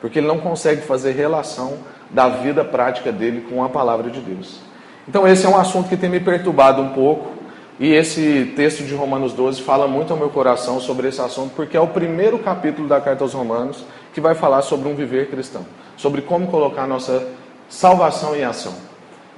Porque 0.00 0.18
ele 0.18 0.26
não 0.26 0.38
consegue 0.38 0.82
fazer 0.82 1.12
relação 1.12 1.74
da 2.10 2.28
vida 2.28 2.64
prática 2.64 3.10
dele 3.10 3.46
com 3.48 3.62
a 3.64 3.68
palavra 3.68 4.10
de 4.10 4.20
Deus. 4.20 4.65
Então, 5.08 5.26
esse 5.26 5.46
é 5.46 5.48
um 5.48 5.56
assunto 5.56 5.88
que 5.88 5.96
tem 5.96 6.10
me 6.10 6.20
perturbado 6.20 6.82
um 6.82 6.90
pouco. 6.90 7.36
E 7.78 7.92
esse 7.92 8.52
texto 8.56 8.84
de 8.84 8.94
Romanos 8.94 9.34
12 9.34 9.60
fala 9.62 9.86
muito 9.86 10.12
ao 10.12 10.18
meu 10.18 10.30
coração 10.30 10.80
sobre 10.80 11.08
esse 11.08 11.20
assunto, 11.20 11.52
porque 11.54 11.76
é 11.76 11.80
o 11.80 11.88
primeiro 11.88 12.38
capítulo 12.38 12.88
da 12.88 13.00
carta 13.00 13.22
aos 13.22 13.34
Romanos 13.34 13.84
que 14.14 14.20
vai 14.20 14.34
falar 14.34 14.62
sobre 14.62 14.88
um 14.88 14.94
viver 14.94 15.28
cristão, 15.28 15.66
sobre 15.94 16.22
como 16.22 16.46
colocar 16.46 16.86
nossa 16.86 17.28
salvação 17.68 18.34
em 18.34 18.44
ação. 18.44 18.72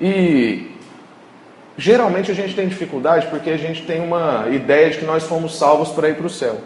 E 0.01 0.71
geralmente 1.77 2.31
a 2.31 2.35
gente 2.35 2.55
tem 2.55 2.69
dificuldade 2.69 3.27
porque 3.27 3.51
a 3.51 3.57
gente 3.57 3.83
tem 3.83 4.01
uma 4.01 4.47
ideia 4.49 4.89
de 4.91 4.99
que 4.99 5.05
nós 5.05 5.25
fomos 5.25 5.59
salvos 5.59 5.89
para 5.89 6.09
ir 6.09 6.15
para 6.15 6.27
o 6.27 6.31
céu. 6.31 6.59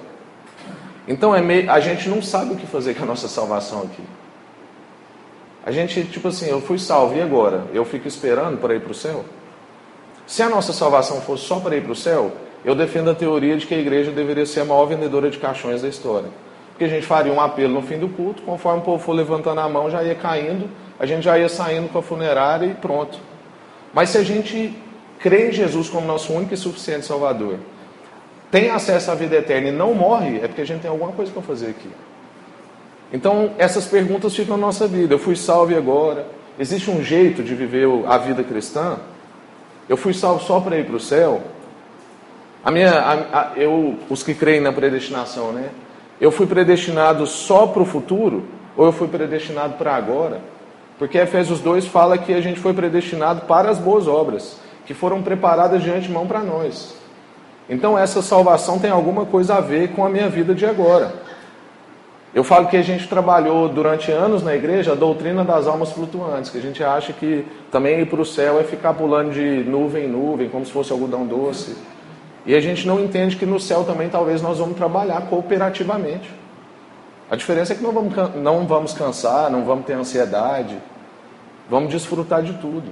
Então 1.08 1.34
é 1.34 1.40
meio, 1.40 1.70
a 1.70 1.80
gente 1.80 2.06
não 2.06 2.20
sabe 2.20 2.52
o 2.52 2.56
que 2.56 2.66
fazer 2.66 2.94
com 2.94 3.04
a 3.04 3.06
nossa 3.06 3.28
salvação 3.28 3.80
aqui. 3.80 4.02
A 5.64 5.70
gente, 5.70 6.04
tipo 6.04 6.28
assim, 6.28 6.48
eu 6.48 6.60
fui 6.60 6.78
salvo, 6.78 7.16
e 7.16 7.22
agora? 7.22 7.64
Eu 7.72 7.84
fico 7.84 8.08
esperando 8.08 8.58
para 8.58 8.74
ir 8.74 8.80
para 8.80 8.90
o 8.90 8.94
céu? 8.94 9.24
Se 10.26 10.42
a 10.42 10.48
nossa 10.48 10.72
salvação 10.72 11.20
fosse 11.20 11.44
só 11.44 11.60
para 11.60 11.76
ir 11.76 11.82
para 11.82 11.92
o 11.92 11.96
céu, 11.96 12.32
eu 12.64 12.74
defendo 12.74 13.10
a 13.10 13.14
teoria 13.14 13.56
de 13.56 13.66
que 13.66 13.74
a 13.74 13.78
igreja 13.78 14.10
deveria 14.10 14.46
ser 14.46 14.60
a 14.60 14.64
maior 14.64 14.86
vendedora 14.86 15.30
de 15.30 15.38
caixões 15.38 15.82
da 15.82 15.88
história. 15.88 16.28
Porque 16.70 16.84
a 16.84 16.88
gente 16.88 17.06
faria 17.06 17.32
um 17.32 17.40
apelo 17.40 17.74
no 17.74 17.82
fim 17.82 17.98
do 17.98 18.08
culto, 18.08 18.42
conforme 18.42 18.80
o 18.80 18.82
povo 18.82 19.02
for 19.02 19.12
levantando 19.12 19.60
a 19.60 19.68
mão, 19.68 19.90
já 19.90 20.02
ia 20.02 20.14
caindo, 20.14 20.68
a 20.98 21.06
gente 21.06 21.24
já 21.24 21.38
ia 21.38 21.48
saindo 21.48 21.88
com 21.88 21.98
a 21.98 22.02
funerária 22.02 22.66
e 22.66 22.74
pronto. 22.74 23.18
Mas 23.92 24.10
se 24.10 24.18
a 24.18 24.22
gente 24.22 24.76
crê 25.18 25.50
em 25.50 25.52
Jesus 25.52 25.88
como 25.88 26.06
nosso 26.06 26.32
único 26.32 26.54
e 26.54 26.56
suficiente 26.56 27.06
Salvador, 27.06 27.58
tem 28.50 28.70
acesso 28.70 29.10
à 29.10 29.14
vida 29.14 29.36
eterna 29.36 29.68
e 29.68 29.72
não 29.72 29.94
morre, 29.94 30.40
é 30.42 30.48
porque 30.48 30.62
a 30.62 30.66
gente 30.66 30.82
tem 30.82 30.90
alguma 30.90 31.12
coisa 31.12 31.30
para 31.30 31.42
fazer 31.42 31.70
aqui. 31.70 31.88
Então, 33.12 33.52
essas 33.58 33.86
perguntas 33.86 34.34
ficam 34.34 34.56
na 34.56 34.66
nossa 34.66 34.86
vida. 34.86 35.14
Eu 35.14 35.18
fui 35.18 35.36
salvo 35.36 35.76
agora? 35.76 36.26
Existe 36.58 36.90
um 36.90 37.02
jeito 37.02 37.42
de 37.42 37.54
viver 37.54 37.86
a 38.06 38.16
vida 38.18 38.42
cristã? 38.42 38.98
Eu 39.88 39.96
fui 39.96 40.14
salvo 40.14 40.42
só 40.42 40.60
para 40.60 40.78
ir 40.78 40.86
para 40.86 40.96
o 40.96 41.00
céu? 41.00 41.42
A 42.64 42.70
minha, 42.70 42.92
a, 42.92 43.12
a, 43.12 43.52
eu, 43.56 43.96
os 44.08 44.22
que 44.22 44.34
creem 44.34 44.60
na 44.60 44.72
predestinação, 44.72 45.52
né? 45.52 45.70
Eu 46.20 46.30
fui 46.30 46.46
predestinado 46.46 47.26
só 47.26 47.66
para 47.66 47.82
o 47.82 47.84
futuro 47.84 48.44
ou 48.76 48.86
eu 48.86 48.92
fui 48.92 49.08
predestinado 49.08 49.74
para 49.74 49.94
agora? 49.94 50.40
Porque 50.98 51.18
Efésios 51.18 51.60
2 51.60 51.86
fala 51.86 52.16
que 52.16 52.32
a 52.32 52.40
gente 52.40 52.60
foi 52.60 52.72
predestinado 52.72 53.42
para 53.42 53.68
as 53.68 53.78
boas 53.78 54.06
obras, 54.06 54.56
que 54.86 54.94
foram 54.94 55.20
preparadas 55.20 55.82
de 55.82 55.90
antemão 55.90 56.26
para 56.26 56.40
nós. 56.40 56.94
Então 57.68 57.98
essa 57.98 58.22
salvação 58.22 58.78
tem 58.78 58.90
alguma 58.90 59.26
coisa 59.26 59.56
a 59.56 59.60
ver 59.60 59.88
com 59.92 60.04
a 60.04 60.08
minha 60.08 60.28
vida 60.28 60.54
de 60.54 60.64
agora. 60.64 61.12
Eu 62.34 62.42
falo 62.42 62.68
que 62.68 62.78
a 62.78 62.82
gente 62.82 63.06
trabalhou 63.08 63.68
durante 63.68 64.10
anos 64.10 64.42
na 64.42 64.54
igreja 64.54 64.92
a 64.92 64.94
doutrina 64.94 65.44
das 65.44 65.66
almas 65.66 65.92
flutuantes, 65.92 66.50
que 66.50 66.56
a 66.56 66.62
gente 66.62 66.82
acha 66.82 67.12
que 67.12 67.46
também 67.70 68.00
ir 68.00 68.06
para 68.06 68.22
o 68.22 68.24
céu 68.24 68.58
é 68.58 68.64
ficar 68.64 68.94
pulando 68.94 69.32
de 69.32 69.62
nuvem 69.64 70.06
em 70.06 70.08
nuvem, 70.08 70.48
como 70.48 70.64
se 70.64 70.72
fosse 70.72 70.90
algodão 70.92 71.26
doce. 71.26 71.76
E 72.46 72.54
a 72.54 72.60
gente 72.60 72.86
não 72.86 72.98
entende 72.98 73.36
que 73.36 73.44
no 73.44 73.60
céu 73.60 73.84
também 73.84 74.08
talvez 74.08 74.40
nós 74.40 74.58
vamos 74.58 74.76
trabalhar 74.78 75.20
cooperativamente. 75.28 76.30
A 77.30 77.36
diferença 77.36 77.74
é 77.74 77.76
que 77.76 77.82
não 77.82 77.92
vamos, 77.92 78.14
não 78.36 78.66
vamos 78.66 78.94
cansar, 78.94 79.50
não 79.50 79.64
vamos 79.64 79.84
ter 79.84 79.92
ansiedade, 79.92 80.78
vamos 81.68 81.90
desfrutar 81.90 82.42
de 82.42 82.54
tudo. 82.54 82.90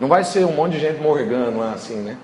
Não 0.00 0.08
vai 0.08 0.24
ser 0.24 0.46
um 0.46 0.52
monte 0.52 0.72
de 0.72 0.80
gente 0.80 1.00
morgando 1.00 1.62
assim, 1.62 1.96
né? 1.96 2.16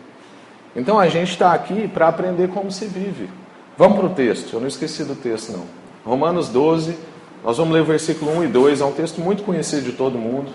Então 0.74 0.98
a 0.98 1.08
gente 1.08 1.30
está 1.30 1.52
aqui 1.52 1.86
para 1.86 2.08
aprender 2.08 2.48
como 2.48 2.72
se 2.72 2.86
vive. 2.86 3.28
Vamos 3.78 3.96
para 3.96 4.06
o 4.06 4.10
texto, 4.10 4.54
eu 4.54 4.60
não 4.60 4.66
esqueci 4.66 5.04
do 5.04 5.14
texto 5.14 5.52
não. 5.52 5.62
Romanos 6.04 6.48
12, 6.48 6.98
nós 7.44 7.58
vamos 7.58 7.72
ler 7.72 7.82
o 7.82 7.84
versículo 7.84 8.36
1 8.38 8.44
e 8.44 8.48
2, 8.48 8.80
é 8.80 8.84
um 8.84 8.90
texto 8.90 9.20
muito 9.20 9.44
conhecido 9.44 9.82
de 9.84 9.92
todo 9.92 10.18
mundo. 10.18 10.50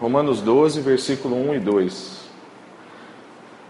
Romanos 0.00 0.40
12, 0.40 0.80
versículo 0.80 1.34
1 1.50 1.54
e 1.56 1.58
2. 1.58 2.20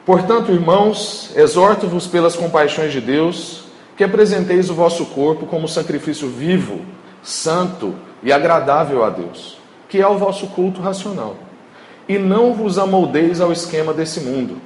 Portanto, 0.04 0.52
irmãos, 0.52 1.32
exorto-vos 1.34 2.06
pelas 2.06 2.36
compaixões 2.36 2.92
de 2.92 3.00
Deus, 3.00 3.64
que 3.96 4.04
apresenteis 4.04 4.68
o 4.68 4.74
vosso 4.74 5.06
corpo 5.06 5.46
como 5.46 5.66
sacrifício 5.66 6.28
vivo, 6.28 6.82
santo 7.22 7.94
e 8.22 8.30
agradável 8.30 9.02
a 9.02 9.08
Deus, 9.08 9.56
que 9.88 10.02
é 10.02 10.06
o 10.06 10.18
vosso 10.18 10.48
culto 10.48 10.82
racional. 10.82 11.34
E 12.06 12.18
não 12.18 12.52
vos 12.52 12.76
amoldeis 12.76 13.40
ao 13.40 13.50
esquema 13.50 13.94
desse 13.94 14.20
mundo 14.20 14.60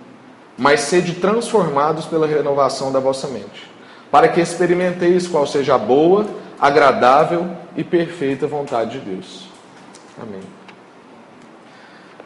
mas 0.57 0.81
sede 0.81 1.15
transformados 1.15 2.07
pela 2.07 2.27
renovação 2.27 2.93
da 2.93 3.01
vossa 3.01 3.29
mente, 3.29 3.71
para 4.11 4.29
que 4.29 4.41
experimenteis 4.41 5.27
qual 5.27 5.47
seja 5.47 5.75
a 5.75 5.79
boa, 5.79 6.27
agradável 6.61 7.49
e 7.77 7.83
perfeita 7.83 8.47
vontade 8.47 8.99
de 8.99 9.11
Deus. 9.11 9.49
Amém. 10.21 10.43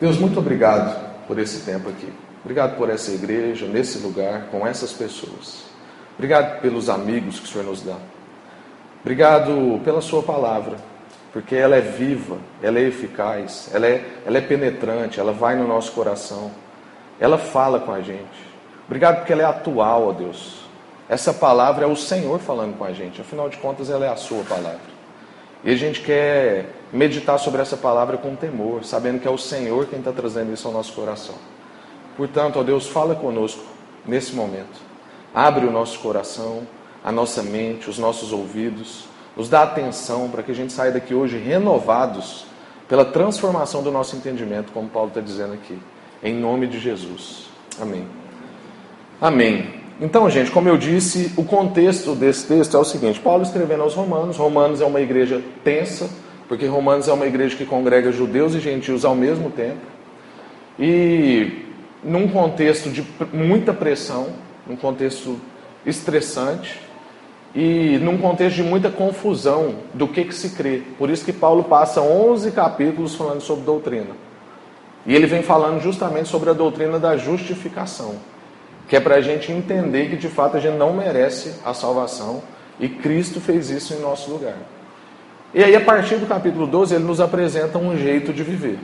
Deus, 0.00 0.18
muito 0.18 0.38
obrigado 0.38 0.95
por 1.26 1.38
esse 1.38 1.61
tempo 1.61 1.88
aqui. 1.88 2.12
Obrigado 2.45 2.76
por 2.76 2.90
essa 2.90 3.11
igreja, 3.11 3.66
nesse 3.66 3.99
lugar, 3.99 4.49
com 4.50 4.66
essas 4.66 4.92
pessoas. 4.92 5.64
Obrigado 6.14 6.61
pelos 6.61 6.88
amigos 6.88 7.40
que 7.40 7.47
o 7.47 7.49
Senhor 7.49 7.64
nos 7.64 7.83
dá. 7.83 7.97
Obrigado 9.00 9.80
pela 9.85 10.00
Sua 10.00 10.23
palavra, 10.23 10.76
porque 11.33 11.54
ela 11.54 11.76
é 11.76 11.80
viva, 11.80 12.38
ela 12.62 12.78
é 12.78 12.83
eficaz, 12.83 13.71
ela 13.73 13.87
é, 13.87 14.04
ela 14.25 14.38
é 14.38 14.40
penetrante, 14.40 15.18
ela 15.18 15.33
vai 15.33 15.56
no 15.56 15.66
nosso 15.66 15.92
coração. 15.92 16.50
Ela 17.18 17.38
fala 17.38 17.80
com 17.80 17.92
a 17.92 18.00
gente. 18.00 18.46
Obrigado 18.87 19.16
porque 19.16 19.32
ela 19.32 19.42
é 19.42 19.46
atual, 19.46 20.08
ó 20.08 20.12
Deus. 20.12 20.66
Essa 21.08 21.32
palavra 21.32 21.85
é 21.85 21.88
o 21.88 21.96
Senhor 21.96 22.38
falando 22.40 22.76
com 22.76 22.85
a 22.85 22.92
gente. 22.92 23.20
Afinal 23.20 23.49
de 23.49 23.56
contas, 23.56 23.90
ela 23.90 24.04
é 24.04 24.08
a 24.08 24.16
sua 24.16 24.42
palavra. 24.44 24.96
E 25.64 25.70
a 25.70 25.76
gente 25.76 26.00
quer 26.00 26.66
meditar 26.92 27.38
sobre 27.38 27.62
essa 27.62 27.76
palavra 27.76 28.16
com 28.16 28.37
temor, 28.37 28.85
sabendo 28.85 29.20
que 29.20 29.26
é 29.26 29.30
o 29.30 29.38
Senhor 29.38 29.87
quem 29.87 29.99
está 29.99 30.12
trazendo 30.12 30.52
isso 30.52 30.66
ao 30.68 30.75
nosso 30.75 30.92
coração. 30.92 31.35
Portanto, 32.16 32.58
ó 32.58 32.62
Deus, 32.62 32.87
fala 32.87 33.14
conosco 33.14 33.64
nesse 34.06 34.35
momento. 34.35 34.80
Abre 35.35 35.66
o 35.66 35.70
nosso 35.70 35.99
coração, 35.99 36.66
a 37.04 37.12
nossa 37.12 37.42
mente, 37.42 37.90
os 37.90 37.99
nossos 37.99 38.32
ouvidos. 38.32 39.04
Nos 39.37 39.49
dá 39.49 39.62
atenção 39.62 40.28
para 40.28 40.42
que 40.42 40.52
a 40.52 40.54
gente 40.54 40.73
saia 40.73 40.92
daqui 40.92 41.14
hoje 41.14 41.37
renovados 41.37 42.46
pela 42.88 43.04
transformação 43.04 43.82
do 43.82 43.90
nosso 43.90 44.16
entendimento, 44.16 44.73
como 44.73 44.88
Paulo 44.88 45.08
está 45.08 45.20
dizendo 45.20 45.54
aqui. 45.54 45.78
Em 46.23 46.35
nome 46.35 46.66
de 46.66 46.78
Jesus. 46.78 47.46
Amém. 47.80 48.06
Amém. 49.20 49.75
Então, 50.00 50.28
gente, 50.28 50.50
como 50.50 50.68
eu 50.68 50.76
disse, 50.76 51.32
o 51.37 51.44
contexto 51.44 52.14
desse 52.14 52.46
texto 52.46 52.76
é 52.76 52.80
o 52.80 52.85
seguinte: 52.85 53.20
Paulo 53.20 53.42
escrevendo 53.42 53.82
aos 53.82 53.94
Romanos. 53.94 54.37
Romanos 54.37 54.80
é 54.80 54.85
uma 54.85 55.00
igreja 55.00 55.42
tensa, 55.64 56.11
porque 56.49 56.66
Romanos 56.66 57.08
é 57.08 57.12
uma 57.12 57.26
igreja 57.26 57.56
que 57.56 57.64
congrega 57.64 58.12
judeus 58.12 58.54
e 58.54 58.61
gentios 58.61 59.04
ao 59.04 59.14
mesmo 59.14 59.50
tempo. 59.50 59.80
E 60.78 61.64
num 62.04 62.28
contexto 62.28 62.90
de 62.90 63.04
muita 63.32 63.73
pressão, 63.73 64.28
num 64.66 64.76
contexto 64.76 65.40
estressante 65.85 66.78
e 67.54 67.99
num 68.02 68.18
contexto 68.18 68.56
de 68.56 68.62
muita 68.62 68.90
confusão 68.90 69.76
do 69.94 70.06
que, 70.06 70.25
que 70.25 70.35
se 70.35 70.50
crê. 70.50 70.82
Por 70.99 71.08
isso 71.08 71.25
que 71.25 71.32
Paulo 71.32 71.64
passa 71.64 72.02
11 72.02 72.50
capítulos 72.50 73.14
falando 73.14 73.40
sobre 73.40 73.64
doutrina. 73.64 74.25
E 75.06 75.14
ele 75.14 75.26
vem 75.26 75.42
falando 75.42 75.80
justamente 75.80 76.28
sobre 76.28 76.50
a 76.50 76.52
doutrina 76.52 76.98
da 76.98 77.16
justificação, 77.16 78.16
que 78.88 78.96
é 78.96 79.00
para 79.00 79.16
a 79.16 79.20
gente 79.20 79.52
entender 79.52 80.10
que 80.10 80.16
de 80.16 80.28
fato 80.28 80.56
a 80.56 80.60
gente 80.60 80.76
não 80.76 80.92
merece 80.92 81.54
a 81.64 81.72
salvação 81.72 82.42
e 82.80 82.88
Cristo 82.88 83.40
fez 83.40 83.70
isso 83.70 83.94
em 83.94 84.00
nosso 84.00 84.30
lugar. 84.30 84.56
E 85.54 85.62
aí, 85.62 85.75
a 85.75 85.80
partir 85.80 86.16
do 86.16 86.26
capítulo 86.26 86.66
12, 86.66 86.96
ele 86.96 87.04
nos 87.04 87.20
apresenta 87.20 87.78
um 87.78 87.96
jeito 87.96 88.32
de 88.32 88.42
viver. 88.42 88.78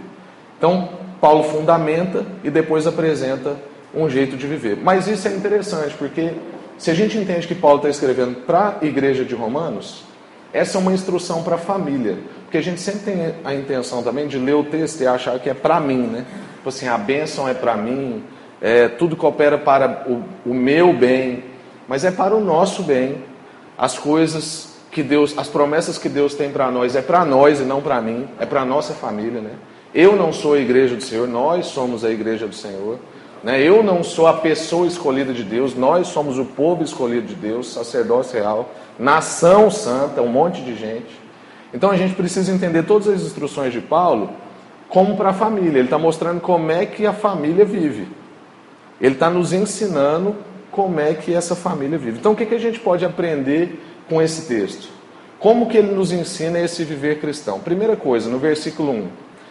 Então, 0.57 0.89
Paulo 1.21 1.43
fundamenta 1.43 2.25
e 2.43 2.51
depois 2.51 2.87
apresenta 2.87 3.57
um 3.95 4.09
jeito 4.09 4.37
de 4.37 4.47
viver. 4.47 4.79
Mas 4.83 5.07
isso 5.07 5.29
é 5.29 5.33
interessante, 5.33 5.95
porque 5.95 6.33
se 6.79 6.91
a 6.91 6.95
gente 6.95 7.19
entende 7.19 7.47
que 7.47 7.55
Paulo 7.55 7.77
está 7.77 7.91
escrevendo 7.91 8.47
para 8.47 8.79
a 8.81 8.87
igreja 8.87 9.25
de 9.25 9.35
Romanos, 9.35 10.05
essa 10.53 10.79
é 10.79 10.81
uma 10.81 10.93
instrução 10.93 11.43
para 11.43 11.57
a 11.57 11.59
família. 11.59 12.19
Porque 12.53 12.59
a 12.59 12.71
gente 12.71 12.83
sempre 12.83 13.01
tem 13.01 13.35
a 13.43 13.55
intenção 13.55 14.03
também 14.03 14.29
de 14.29 14.37
ler 14.37 14.53
o 14.53 14.63
texto 14.63 15.01
e 15.01 15.07
achar 15.07 15.39
que 15.39 15.49
é 15.49 15.55
para 15.55 15.81
mim, 15.81 16.03
né? 16.03 16.27
Tipo 16.57 16.69
assim, 16.69 16.87
a 16.87 16.99
bênção 16.99 17.49
é 17.49 17.55
para 17.55 17.75
mim, 17.79 18.23
é, 18.61 18.89
tudo 18.89 19.17
coopera 19.17 19.57
para 19.57 20.05
o, 20.07 20.23
o 20.51 20.53
meu 20.53 20.93
bem, 20.93 21.45
mas 21.89 22.05
é 22.05 22.11
para 22.11 22.37
o 22.37 22.45
nosso 22.45 22.83
bem. 22.83 23.25
As 23.79 23.99
coisas 23.99 24.77
que 24.91 25.03
Deus, 25.03 25.33
as 25.39 25.49
promessas 25.49 25.97
que 25.97 26.11
Deus 26.11 26.35
tem 26.35 26.51
para 26.51 26.71
nós 26.71 26.95
é 26.95 27.01
para 27.01 27.25
nós 27.25 27.59
e 27.59 27.63
não 27.63 27.81
para 27.81 28.03
mim, 28.03 28.29
é 28.39 28.45
para 28.45 28.61
a 28.61 28.67
nossa 28.67 28.93
família, 28.93 29.41
né? 29.41 29.53
Eu 29.95 30.15
não 30.15 30.31
sou 30.31 30.53
a 30.53 30.59
igreja 30.59 30.95
do 30.95 31.03
Senhor, 31.03 31.27
nós 31.27 31.65
somos 31.65 32.05
a 32.05 32.11
igreja 32.11 32.47
do 32.47 32.55
Senhor. 32.55 32.99
Né? 33.43 33.63
Eu 33.63 33.83
não 33.83 34.05
sou 34.05 34.27
a 34.27 34.35
pessoa 34.35 34.87
escolhida 34.87 35.33
de 35.33 35.43
Deus, 35.43 35.75
nós 35.75 36.09
somos 36.09 36.39
o 36.39 36.45
povo 36.45 36.85
escolhido 36.85 37.29
de 37.29 37.35
Deus, 37.35 37.73
sacerdócio 37.73 38.39
real, 38.39 38.71
nação 38.99 39.71
santa, 39.71 40.21
um 40.21 40.29
monte 40.29 40.61
de 40.61 40.77
gente. 40.77 41.22
Então 41.73 41.91
a 41.91 41.97
gente 41.97 42.15
precisa 42.15 42.53
entender 42.53 42.83
todas 42.85 43.09
as 43.09 43.23
instruções 43.23 43.73
de 43.73 43.81
Paulo 43.81 44.31
como 44.89 45.17
para 45.17 45.31
a 45.31 45.35
família. 45.35 45.79
Ele 45.79 45.87
está 45.87 45.99
mostrando 45.99 46.41
como 46.41 46.71
é 46.71 46.85
que 46.85 47.07
a 47.07 47.13
família 47.13 47.65
vive. 47.65 48.09
Ele 49.01 49.15
está 49.15 49.31
nos 49.31 49.53
ensinando 49.53 50.37
como 50.71 51.01
é 51.01 51.15
que 51.15 51.35
essa 51.35 51.57
família 51.57 51.99
vive. 51.99 52.19
Então 52.19 52.33
o 52.33 52.37
que, 52.37 52.47
que 52.47 52.55
a 52.55 52.61
gente 52.61 52.79
pode 52.79 53.05
aprender 53.05 53.81
com 54.09 54.21
esse 54.21 54.47
texto? 54.47 54.89
Como 55.39 55.67
que 55.67 55.77
ele 55.77 55.93
nos 55.93 56.13
ensina 56.13 56.61
esse 56.61 56.85
viver 56.85 57.21
cristão? 57.21 57.59
Primeira 57.59 57.97
coisa, 57.97 58.31
no 58.31 58.39
versículo 58.39 58.93
1, 58.93 59.09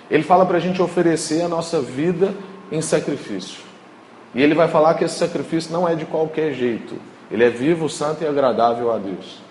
ele 0.09 0.23
fala 0.23 0.45
para 0.45 0.57
a 0.57 0.61
gente 0.61 0.81
oferecer 0.81 1.41
a 1.41 1.49
nossa 1.49 1.81
vida 1.81 2.33
em 2.71 2.81
sacrifício. 2.81 3.59
E 4.33 4.41
ele 4.41 4.55
vai 4.55 4.69
falar 4.69 4.93
que 4.93 5.03
esse 5.03 5.17
sacrifício 5.17 5.73
não 5.73 5.87
é 5.87 5.95
de 5.95 6.05
qualquer 6.05 6.53
jeito. 6.53 6.95
Ele 7.29 7.43
é 7.43 7.49
vivo, 7.49 7.89
santo 7.89 8.23
e 8.23 8.27
agradável 8.27 8.91
a 8.91 8.97
Deus. 8.97 9.41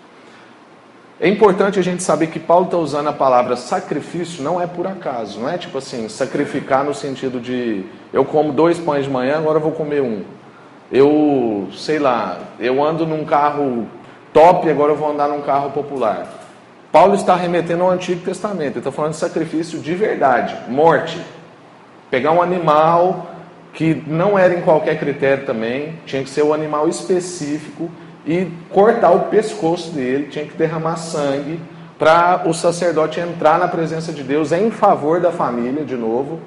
É 1.23 1.29
importante 1.29 1.79
a 1.79 1.83
gente 1.83 2.03
saber 2.03 2.29
que 2.29 2.41
Paulo 2.41 2.65
está 2.65 2.79
usando 2.79 3.09
a 3.09 3.13
palavra 3.13 3.55
sacrifício 3.55 4.43
não 4.43 4.59
é 4.59 4.67
por 4.67 4.87
acaso, 4.87 5.39
não 5.39 5.51
é 5.51 5.59
tipo 5.59 5.77
assim, 5.77 6.09
sacrificar 6.09 6.83
no 6.83 6.95
sentido 6.95 7.39
de 7.39 7.85
eu 8.11 8.25
como 8.25 8.55
dois 8.55 8.79
pães 8.79 9.05
de 9.05 9.11
manhã, 9.11 9.37
agora 9.37 9.59
vou 9.59 9.73
comer 9.73 10.01
um. 10.01 10.23
Eu, 10.91 11.69
sei 11.77 11.99
lá, 11.99 12.39
eu 12.59 12.83
ando 12.83 13.07
num 13.07 13.27
carro 13.27 13.87
top, 14.33 14.71
agora 14.71 14.93
eu 14.93 14.97
vou 14.97 15.11
andar 15.11 15.29
num 15.29 15.43
carro 15.43 15.71
popular. 15.73 16.27
Paulo 16.91 17.15
está 17.15 17.37
remetendo 17.37 17.83
ao 17.83 17.91
Antigo 17.91 18.25
Testamento, 18.25 18.73
ele 18.73 18.79
está 18.79 18.91
falando 18.91 19.13
de 19.13 19.19
sacrifício 19.19 19.79
de 19.79 19.95
verdade, 19.95 20.57
morte. 20.69 21.21
Pegar 22.11 22.33
um 22.33 22.41
animal 22.41 23.27
que 23.75 24.03
não 24.07 24.39
era 24.39 24.55
em 24.55 24.63
qualquer 24.63 24.99
critério 24.99 25.45
também, 25.45 25.97
tinha 26.07 26.23
que 26.23 26.31
ser 26.31 26.43
um 26.43 26.55
animal 26.55 26.89
específico 26.89 27.91
e 28.31 28.49
cortar 28.71 29.11
o 29.11 29.23
pescoço 29.23 29.91
dele, 29.91 30.29
tinha 30.29 30.45
que 30.45 30.57
derramar 30.57 30.97
sangue 30.97 31.61
para 31.99 32.45
o 32.47 32.55
sacerdote 32.55 33.19
entrar 33.19 33.59
na 33.59 33.67
presença 33.67 34.13
de 34.13 34.23
Deus 34.23 34.53
em 34.53 34.71
favor 34.71 35.21
da 35.21 35.33
família, 35.33 35.85
de 35.85 35.97
novo, 35.97 36.39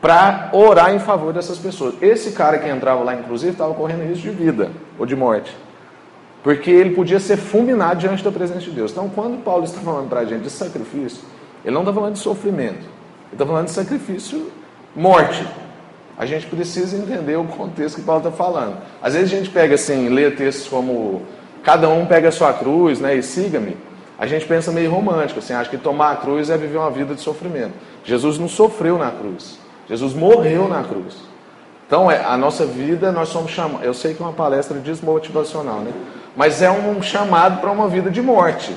para 0.00 0.48
orar 0.54 0.94
em 0.94 0.98
favor 0.98 1.34
dessas 1.34 1.58
pessoas. 1.58 1.94
Esse 2.00 2.32
cara 2.32 2.58
que 2.58 2.66
entrava 2.66 3.04
lá, 3.04 3.14
inclusive, 3.14 3.52
estava 3.52 3.74
correndo 3.74 4.02
risco 4.08 4.22
de 4.22 4.30
vida 4.30 4.70
ou 4.98 5.04
de 5.04 5.14
morte, 5.14 5.54
porque 6.42 6.70
ele 6.70 6.94
podia 6.94 7.20
ser 7.20 7.36
fulminado 7.36 8.00
diante 8.00 8.24
da 8.24 8.32
presença 8.32 8.60
de 8.60 8.70
Deus. 8.70 8.90
Então, 8.90 9.10
quando 9.10 9.44
Paulo 9.44 9.64
está 9.64 9.78
falando 9.80 10.08
para 10.08 10.20
a 10.20 10.24
gente 10.24 10.44
de 10.44 10.50
sacrifício, 10.50 11.22
ele 11.62 11.74
não 11.74 11.82
está 11.82 11.92
falando 11.92 12.14
de 12.14 12.18
sofrimento, 12.18 12.80
ele 12.80 13.34
está 13.34 13.44
falando 13.44 13.66
de 13.66 13.72
sacrifício, 13.72 14.50
morte. 14.96 15.46
A 16.20 16.26
gente 16.26 16.44
precisa 16.48 16.98
entender 16.98 17.34
o 17.36 17.44
contexto 17.44 17.96
que 17.96 18.02
Paulo 18.02 18.20
está 18.20 18.30
falando. 18.30 18.76
Às 19.02 19.14
vezes 19.14 19.32
a 19.32 19.36
gente 19.36 19.48
pega 19.48 19.74
assim, 19.74 20.10
lê 20.10 20.30
textos 20.30 20.68
como 20.68 21.22
cada 21.62 21.88
um 21.88 22.04
pega 22.04 22.28
a 22.28 22.30
sua 22.30 22.52
cruz, 22.52 23.00
né, 23.00 23.14
e 23.14 23.22
siga-me. 23.22 23.74
A 24.18 24.26
gente 24.26 24.44
pensa 24.44 24.70
meio 24.70 24.90
romântico, 24.90 25.38
assim, 25.38 25.54
acha 25.54 25.70
que 25.70 25.78
tomar 25.78 26.10
a 26.10 26.16
cruz 26.16 26.50
é 26.50 26.58
viver 26.58 26.76
uma 26.76 26.90
vida 26.90 27.14
de 27.14 27.22
sofrimento. 27.22 27.72
Jesus 28.04 28.38
não 28.38 28.50
sofreu 28.50 28.98
na 28.98 29.10
cruz. 29.10 29.58
Jesus 29.88 30.12
morreu 30.12 30.68
na 30.68 30.84
cruz. 30.84 31.16
Então, 31.86 32.10
é, 32.10 32.22
a 32.22 32.36
nossa 32.36 32.66
vida, 32.66 33.10
nós 33.10 33.30
somos 33.30 33.50
chamados. 33.50 33.86
Eu 33.86 33.94
sei 33.94 34.12
que 34.12 34.22
é 34.22 34.26
uma 34.26 34.34
palestra 34.34 34.78
desmotivacional, 34.78 35.78
né? 35.78 35.90
Mas 36.36 36.60
é 36.60 36.70
um 36.70 37.00
chamado 37.00 37.62
para 37.62 37.70
uma 37.70 37.88
vida 37.88 38.10
de 38.10 38.20
morte. 38.20 38.76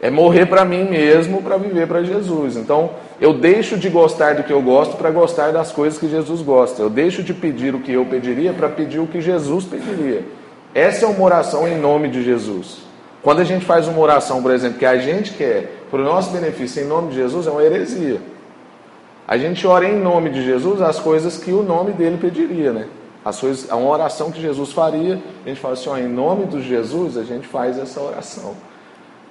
É 0.00 0.10
morrer 0.10 0.46
para 0.46 0.64
mim 0.64 0.84
mesmo 0.84 1.42
para 1.42 1.56
viver 1.56 1.88
para 1.88 2.02
Jesus. 2.04 2.56
Então, 2.56 2.90
eu 3.20 3.34
deixo 3.34 3.76
de 3.76 3.88
gostar 3.88 4.36
do 4.36 4.44
que 4.44 4.52
eu 4.52 4.62
gosto 4.62 4.96
para 4.96 5.10
gostar 5.10 5.52
das 5.52 5.72
coisas 5.72 5.98
que 5.98 6.08
Jesus 6.08 6.40
gosta. 6.40 6.80
Eu 6.80 6.88
deixo 6.88 7.22
de 7.22 7.34
pedir 7.34 7.74
o 7.74 7.80
que 7.80 7.92
eu 7.92 8.04
pediria 8.04 8.52
para 8.52 8.68
pedir 8.68 9.00
o 9.00 9.06
que 9.06 9.20
Jesus 9.20 9.64
pediria. 9.64 10.24
Essa 10.74 11.04
é 11.04 11.08
uma 11.08 11.24
oração 11.24 11.66
em 11.66 11.78
nome 11.78 12.08
de 12.08 12.22
Jesus. 12.22 12.78
Quando 13.22 13.40
a 13.40 13.44
gente 13.44 13.64
faz 13.64 13.88
uma 13.88 13.98
oração, 13.98 14.40
por 14.40 14.52
exemplo, 14.52 14.78
que 14.78 14.86
a 14.86 14.96
gente 14.98 15.32
quer 15.32 15.82
para 15.90 16.00
o 16.00 16.04
nosso 16.04 16.30
benefício 16.30 16.82
em 16.82 16.86
nome 16.86 17.08
de 17.08 17.16
Jesus, 17.16 17.46
é 17.46 17.50
uma 17.50 17.64
heresia. 17.64 18.20
A 19.26 19.36
gente 19.36 19.66
ora 19.66 19.86
em 19.86 19.98
nome 19.98 20.30
de 20.30 20.44
Jesus 20.44 20.80
as 20.80 20.98
coisas 20.98 21.36
que 21.36 21.52
o 21.52 21.62
nome 21.62 21.92
dele 21.92 22.16
pediria, 22.18 22.72
né? 22.72 22.86
As 23.24 23.40
coisas, 23.40 23.68
uma 23.70 23.90
oração 23.90 24.30
que 24.30 24.40
Jesus 24.40 24.72
faria, 24.72 25.20
a 25.44 25.48
gente 25.48 25.60
fala 25.60 25.74
assim, 25.74 25.90
ó, 25.90 25.98
em 25.98 26.08
nome 26.08 26.46
de 26.46 26.62
Jesus, 26.62 27.18
a 27.18 27.24
gente 27.24 27.46
faz 27.46 27.78
essa 27.78 28.00
oração. 28.00 28.54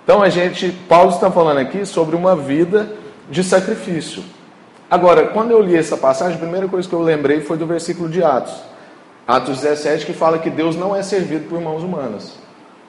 Então 0.08 0.24
a 0.24 0.30
gente, 0.30 0.72
Paulo 0.88 1.10
está 1.10 1.30
falando 1.30 1.58
aqui 1.58 1.86
sobre 1.86 2.16
uma 2.16 2.34
vida 2.34 2.94
de 3.30 3.44
sacrifício. 3.44 4.24
Agora, 4.90 5.28
quando 5.28 5.52
eu 5.52 5.62
li 5.62 5.76
essa 5.76 5.98
passagem, 5.98 6.36
a 6.38 6.40
primeira 6.40 6.66
coisa 6.66 6.88
que 6.88 6.96
eu 6.96 7.02
lembrei 7.02 7.42
foi 7.42 7.58
do 7.58 7.66
versículo 7.66 8.08
de 8.08 8.24
Atos. 8.24 8.53
Atos 9.27 9.60
17, 9.60 10.05
que 10.05 10.14
fala 10.14 10.40
que 10.40 10.50
Deus 10.50 10.77
não 10.77 10.96
é 10.96 11.03
servido 11.03 11.50
por 11.50 11.60
mãos 11.60 11.84
humanas. 11.84 12.40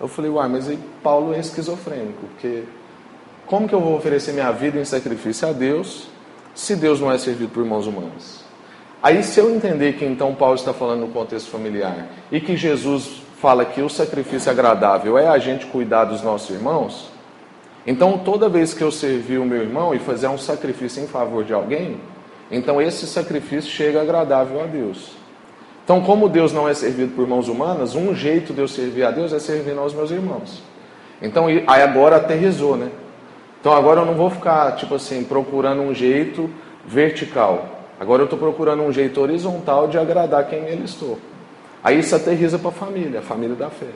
Eu 0.01 0.07
falei, 0.07 0.31
uai, 0.31 0.49
mas 0.49 0.69
aí 0.69 0.79
Paulo 1.03 1.35
é 1.35 1.41
esquizofrênico, 1.41 2.25
porque 2.29 2.63
como 3.47 3.67
que 3.67 3.75
eu 3.75 3.81
vou 3.81 3.97
oferecer 3.97 4.31
minha 4.31 4.53
vida 4.53 4.79
em 4.79 4.85
sacrifício 4.85 5.49
a 5.49 5.51
Deus 5.51 6.07
se 6.55 6.77
Deus 6.77 7.01
não 7.01 7.11
é 7.11 7.19
servido 7.19 7.51
por 7.53 7.65
mãos 7.65 7.89
humanas? 7.89 8.45
Aí, 9.03 9.25
se 9.25 9.41
eu 9.41 9.53
entender 9.53 9.95
que 9.95 10.05
então 10.05 10.37
Paulo 10.37 10.55
está 10.55 10.73
falando 10.73 11.01
no 11.01 11.09
contexto 11.09 11.51
familiar 11.51 12.07
e 12.31 12.41
que 12.41 12.57
Jesus 12.57 13.23
fala 13.41 13.65
que 13.65 13.81
o 13.81 13.89
sacrifício 13.89 14.51
agradável 14.51 15.17
é 15.17 15.29
a 15.29 15.39
gente 15.39 15.67
cuidar 15.67 16.05
dos 16.05 16.23
nossos 16.23 16.51
irmãos, 16.51 17.09
então 17.89 18.19
toda 18.19 18.51
vez 18.51 18.75
que 18.75 18.83
eu 18.83 18.93
servir 18.93 19.39
o 19.39 19.47
meu 19.47 19.63
irmão 19.63 19.95
e 19.95 19.99
fazer 19.99 20.29
um 20.29 20.37
sacrifício 20.37 21.03
em 21.03 21.07
favor 21.07 21.43
de 21.43 21.55
alguém, 21.55 21.99
então 22.51 22.83
esse 22.83 23.07
sacrifício 23.07 23.71
chega 23.71 24.03
agradável 24.03 24.61
a 24.61 24.67
Deus. 24.67 25.17
Então, 25.85 26.03
como 26.03 26.29
Deus 26.29 26.53
não 26.53 26.69
é 26.69 26.75
servido 26.75 27.15
por 27.15 27.27
mãos 27.27 27.49
humanas, 27.49 27.95
um 27.95 28.15
jeito 28.15 28.53
de 28.53 28.61
eu 28.61 28.69
servir 28.69 29.05
a 29.05 29.11
Deus 29.11 29.33
é 29.33 29.39
servindo 29.39 29.81
aos 29.81 29.95
meus 29.95 30.11
irmãos. 30.11 30.63
Então, 31.23 31.47
aí 31.47 31.83
agora 31.83 32.17
aterrizou, 32.17 32.77
né? 32.77 32.91
Então, 33.59 33.73
agora 33.73 34.03
eu 34.03 34.05
não 34.05 34.13
vou 34.13 34.29
ficar, 34.29 34.77
tipo 34.77 34.97
assim, 34.97 35.25
procurando 35.25 35.81
um 35.81 35.95
jeito 35.95 36.51
vertical. 36.87 37.87
Agora 37.99 38.21
eu 38.21 38.25
estou 38.25 38.39
procurando 38.39 38.83
um 38.83 38.93
jeito 38.93 39.19
horizontal 39.19 39.89
de 39.89 39.97
agradar 39.97 40.47
quem 40.47 40.59
ele 40.67 40.85
estou. 40.85 41.19
Aí 41.83 41.99
isso 41.99 42.15
aterriza 42.15 42.59
para 42.59 42.69
a 42.69 42.73
família, 42.73 43.21
a 43.21 43.23
família 43.23 43.57
da 43.57 43.71
fé. 43.71 43.87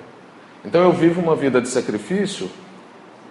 Então 0.64 0.80
eu 0.80 0.92
vivo 0.92 1.20
uma 1.20 1.36
vida 1.36 1.60
de 1.60 1.68
sacrifício 1.68 2.48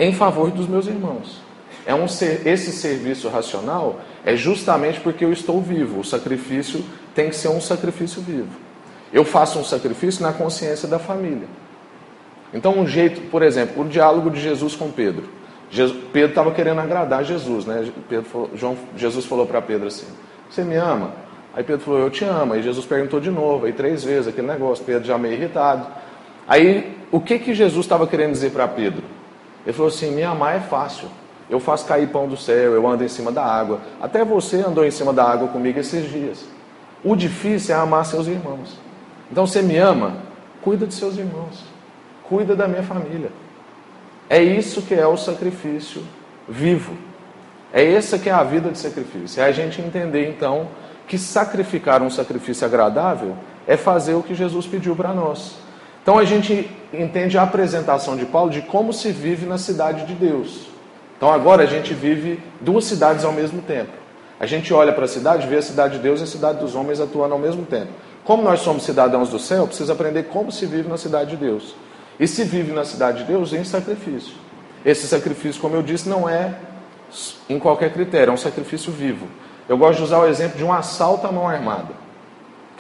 em 0.01 0.11
favor 0.11 0.49
dos 0.49 0.67
meus 0.67 0.87
irmãos. 0.87 1.39
É 1.85 1.93
um 1.93 2.07
ser, 2.07 2.47
esse 2.47 2.71
serviço 2.71 3.29
racional 3.29 4.01
é 4.25 4.35
justamente 4.35 4.99
porque 4.99 5.23
eu 5.23 5.31
estou 5.31 5.61
vivo. 5.61 5.99
O 5.99 6.03
sacrifício 6.03 6.83
tem 7.13 7.29
que 7.29 7.35
ser 7.35 7.49
um 7.49 7.61
sacrifício 7.61 8.19
vivo. 8.19 8.49
Eu 9.13 9.23
faço 9.23 9.59
um 9.59 9.63
sacrifício 9.63 10.23
na 10.23 10.33
consciência 10.33 10.87
da 10.87 10.97
família. 10.97 11.47
Então, 12.51 12.79
um 12.79 12.87
jeito, 12.87 13.21
por 13.29 13.43
exemplo, 13.43 13.83
o 13.83 13.87
diálogo 13.87 14.31
de 14.31 14.41
Jesus 14.41 14.75
com 14.75 14.89
Pedro. 14.89 15.29
Jesus, 15.69 16.03
Pedro 16.11 16.29
estava 16.29 16.51
querendo 16.51 16.81
agradar 16.81 17.23
Jesus, 17.23 17.65
né? 17.65 17.87
Pedro 18.09 18.49
João, 18.55 18.75
Jesus 18.97 19.25
falou 19.25 19.45
para 19.45 19.61
Pedro 19.61 19.87
assim: 19.87 20.07
Você 20.49 20.63
me 20.63 20.75
ama? 20.75 21.13
Aí 21.53 21.63
Pedro 21.63 21.85
falou, 21.85 21.99
eu 21.99 22.09
te 22.09 22.25
amo. 22.25 22.53
Aí 22.53 22.63
Jesus 22.63 22.85
perguntou 22.85 23.19
de 23.19 23.29
novo, 23.29 23.65
aí 23.65 23.73
três 23.73 24.03
vezes 24.03 24.27
aquele 24.27 24.47
negócio, 24.47 24.83
Pedro 24.83 25.05
já 25.07 25.17
meio 25.17 25.35
irritado. 25.35 25.85
Aí, 26.47 26.97
o 27.11 27.19
que 27.19 27.37
que 27.37 27.53
Jesus 27.53 27.85
estava 27.85 28.07
querendo 28.07 28.31
dizer 28.31 28.51
para 28.51 28.67
Pedro? 28.67 29.03
Ele 29.65 29.73
falou 29.73 29.89
assim, 29.89 30.11
me 30.11 30.23
amar 30.23 30.55
é 30.55 30.59
fácil. 30.59 31.07
Eu 31.49 31.59
faço 31.59 31.85
cair 31.85 32.07
pão 32.07 32.27
do 32.27 32.37
céu, 32.37 32.73
eu 32.73 32.87
ando 32.87 33.03
em 33.03 33.07
cima 33.07 33.31
da 33.31 33.43
água. 33.43 33.81
Até 34.01 34.23
você 34.23 34.57
andou 34.57 34.85
em 34.85 34.91
cima 34.91 35.11
da 35.11 35.23
água 35.23 35.47
comigo 35.49 35.79
esses 35.79 36.09
dias. 36.09 36.45
O 37.03 37.15
difícil 37.15 37.75
é 37.75 37.77
amar 37.77 38.05
seus 38.05 38.27
irmãos. 38.27 38.77
Então, 39.31 39.45
você 39.45 39.61
me 39.61 39.77
ama? 39.77 40.17
Cuida 40.61 40.87
de 40.87 40.93
seus 40.93 41.17
irmãos. 41.17 41.63
Cuida 42.23 42.55
da 42.55 42.67
minha 42.67 42.83
família. 42.83 43.31
É 44.29 44.41
isso 44.41 44.81
que 44.81 44.93
é 44.93 45.05
o 45.05 45.17
sacrifício 45.17 46.03
vivo. 46.47 46.95
É 47.73 47.83
essa 47.93 48.17
que 48.17 48.29
é 48.29 48.33
a 48.33 48.43
vida 48.43 48.69
de 48.69 48.77
sacrifício. 48.77 49.41
É 49.41 49.45
a 49.45 49.51
gente 49.51 49.81
entender, 49.81 50.29
então, 50.29 50.67
que 51.07 51.17
sacrificar 51.17 52.01
um 52.01 52.09
sacrifício 52.09 52.65
agradável 52.65 53.35
é 53.67 53.75
fazer 53.75 54.13
o 54.13 54.23
que 54.23 54.33
Jesus 54.33 54.65
pediu 54.65 54.95
para 54.95 55.13
nós. 55.13 55.57
Então 56.01 56.17
a 56.17 56.25
gente 56.25 56.69
entende 56.91 57.37
a 57.37 57.43
apresentação 57.43 58.15
de 58.15 58.25
Paulo 58.25 58.49
de 58.49 58.61
como 58.61 58.91
se 58.91 59.11
vive 59.11 59.45
na 59.45 59.57
cidade 59.57 60.05
de 60.05 60.13
Deus. 60.13 60.67
Então 61.17 61.31
agora 61.31 61.63
a 61.63 61.67
gente 61.67 61.93
vive 61.93 62.39
duas 62.59 62.85
cidades 62.85 63.23
ao 63.23 63.31
mesmo 63.31 63.61
tempo. 63.61 63.91
A 64.39 64.47
gente 64.47 64.73
olha 64.73 64.91
para 64.91 65.05
a 65.05 65.07
cidade, 65.07 65.45
vê 65.45 65.57
a 65.57 65.61
cidade 65.61 65.97
de 65.97 65.99
Deus 65.99 66.19
e 66.19 66.23
a 66.23 66.27
cidade 66.27 66.59
dos 66.59 66.73
homens 66.73 66.99
atuando 66.99 67.35
ao 67.35 67.39
mesmo 67.39 67.63
tempo. 67.63 67.89
Como 68.23 68.41
nós 68.41 68.61
somos 68.61 68.83
cidadãos 68.83 69.29
do 69.29 69.37
céu, 69.37 69.67
precisa 69.67 69.93
aprender 69.93 70.23
como 70.23 70.51
se 70.51 70.65
vive 70.65 70.89
na 70.89 70.97
cidade 70.97 71.31
de 71.31 71.37
Deus. 71.37 71.75
E 72.19 72.27
se 72.27 72.43
vive 72.43 72.71
na 72.71 72.83
cidade 72.83 73.19
de 73.19 73.25
Deus 73.25 73.53
em 73.53 73.63
sacrifício. 73.63 74.33
Esse 74.83 75.07
sacrifício, 75.07 75.61
como 75.61 75.75
eu 75.75 75.83
disse, 75.83 76.09
não 76.09 76.27
é 76.27 76.55
em 77.47 77.59
qualquer 77.59 77.93
critério, 77.93 78.31
é 78.31 78.33
um 78.33 78.37
sacrifício 78.37 78.91
vivo. 78.91 79.27
Eu 79.69 79.77
gosto 79.77 79.97
de 79.97 80.03
usar 80.05 80.17
o 80.17 80.27
exemplo 80.27 80.57
de 80.57 80.63
um 80.63 80.73
assalto 80.73 81.27
à 81.27 81.31
mão 81.31 81.47
armada. 81.47 81.93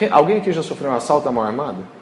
Alguém 0.09 0.37
aqui 0.37 0.51
já 0.51 0.63
sofreu 0.63 0.89
um 0.89 0.95
assalto 0.95 1.29
à 1.29 1.31
mão 1.31 1.43
armada? 1.43 2.00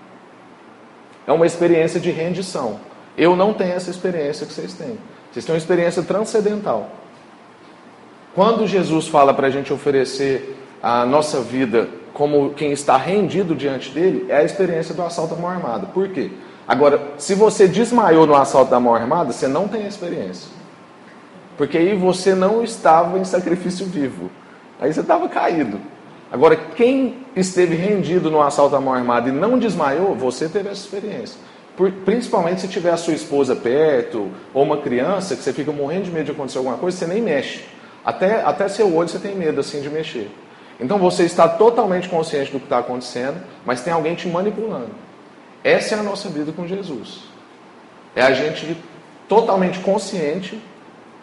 É 1.30 1.32
uma 1.32 1.46
experiência 1.46 2.00
de 2.00 2.10
rendição. 2.10 2.80
Eu 3.16 3.36
não 3.36 3.54
tenho 3.54 3.74
essa 3.74 3.92
experiência 3.92 4.48
que 4.48 4.52
vocês 4.52 4.74
têm. 4.74 4.98
Vocês 5.32 5.46
têm 5.46 5.54
uma 5.54 5.60
experiência 5.60 6.02
transcendental. 6.02 6.90
Quando 8.34 8.66
Jesus 8.66 9.08
fala 9.08 9.32
para 9.32 9.46
a 9.46 9.50
gente 9.52 9.72
oferecer 9.72 10.58
a 10.82 11.06
nossa 11.06 11.40
vida 11.40 11.88
como 12.16 12.50
quem 12.56 12.72
está 12.72 12.98
rendido 12.98 13.54
diante 13.54 13.92
dele, 13.92 14.26
é 14.28 14.38
a 14.38 14.44
experiência 14.44 14.96
do 14.96 15.04
assalto 15.04 15.36
à 15.36 15.38
mão 15.38 15.52
armada. 15.52 15.86
Por 15.86 16.10
quê? 16.10 16.32
Agora, 16.68 17.00
se 17.20 17.36
você 17.36 17.68
desmaiou 17.68 18.26
no 18.26 18.34
assalto 18.34 18.72
da 18.72 18.80
mão 18.80 18.96
armada, 18.96 19.32
você 19.32 19.48
não 19.48 19.68
tem 19.68 19.86
a 19.86 19.88
experiência. 19.88 20.50
Porque 21.60 21.78
aí 21.78 21.96
você 21.96 22.34
não 22.34 22.64
estava 22.64 23.20
em 23.20 23.24
sacrifício 23.24 23.86
vivo. 23.86 24.32
Aí 24.82 24.92
você 24.92 25.02
estava 25.02 25.30
caído. 25.30 25.80
Agora, 26.32 26.56
quem 26.56 27.26
esteve 27.36 27.76
rendido 27.76 28.30
no 28.30 28.42
assalto 28.42 28.76
à 28.76 28.82
mão 28.82 28.94
armada 28.94 29.30
e 29.30 29.32
não 29.32 29.58
desmaiou, 29.58 30.14
você 30.16 30.48
teve 30.48 30.70
essa 30.70 30.82
experiência. 30.82 31.40
Por, 31.76 31.92
principalmente 31.92 32.62
se 32.62 32.68
tiver 32.68 32.92
a 32.92 32.98
sua 32.98 33.14
esposa 33.14 33.56
perto, 33.56 34.30
ou 34.54 34.64
uma 34.64 34.78
criança, 34.78 35.36
que 35.36 35.42
você 35.42 35.52
fica 35.54 35.72
morrendo 35.72 36.04
de 36.04 36.12
medo 36.12 36.26
de 36.26 36.32
acontecer 36.32 36.60
alguma 36.60 36.78
coisa, 36.78 36.98
você 36.98 37.08
nem 37.08 37.22
mexe. 37.22 37.64
Até, 38.06 38.44
até 38.44 38.68
seu 38.68 38.94
olho 38.96 39.10
você 39.10 39.18
tem 39.18 39.36
medo 39.36 39.60
assim 39.60 39.82
de 39.82 39.90
mexer. 39.90 40.30
Então 40.80 40.98
você 40.98 41.24
está 41.24 41.48
totalmente 41.48 42.08
consciente 42.08 42.52
do 42.52 42.60
que 42.60 42.66
está 42.66 42.80
acontecendo, 42.80 43.42
mas 43.66 43.82
tem 43.82 43.92
alguém 43.92 44.16
te 44.16 44.28
manipulando. 44.28 44.92
Essa 45.64 45.96
é 45.96 46.00
a 46.00 46.04
nossa 46.04 46.30
vida 46.30 46.52
com 46.52 46.66
Jesus. 46.66 47.24
É 48.16 48.22
a 48.22 48.34
gente 48.34 48.78
totalmente 49.28 49.80
consciente, 49.80 50.62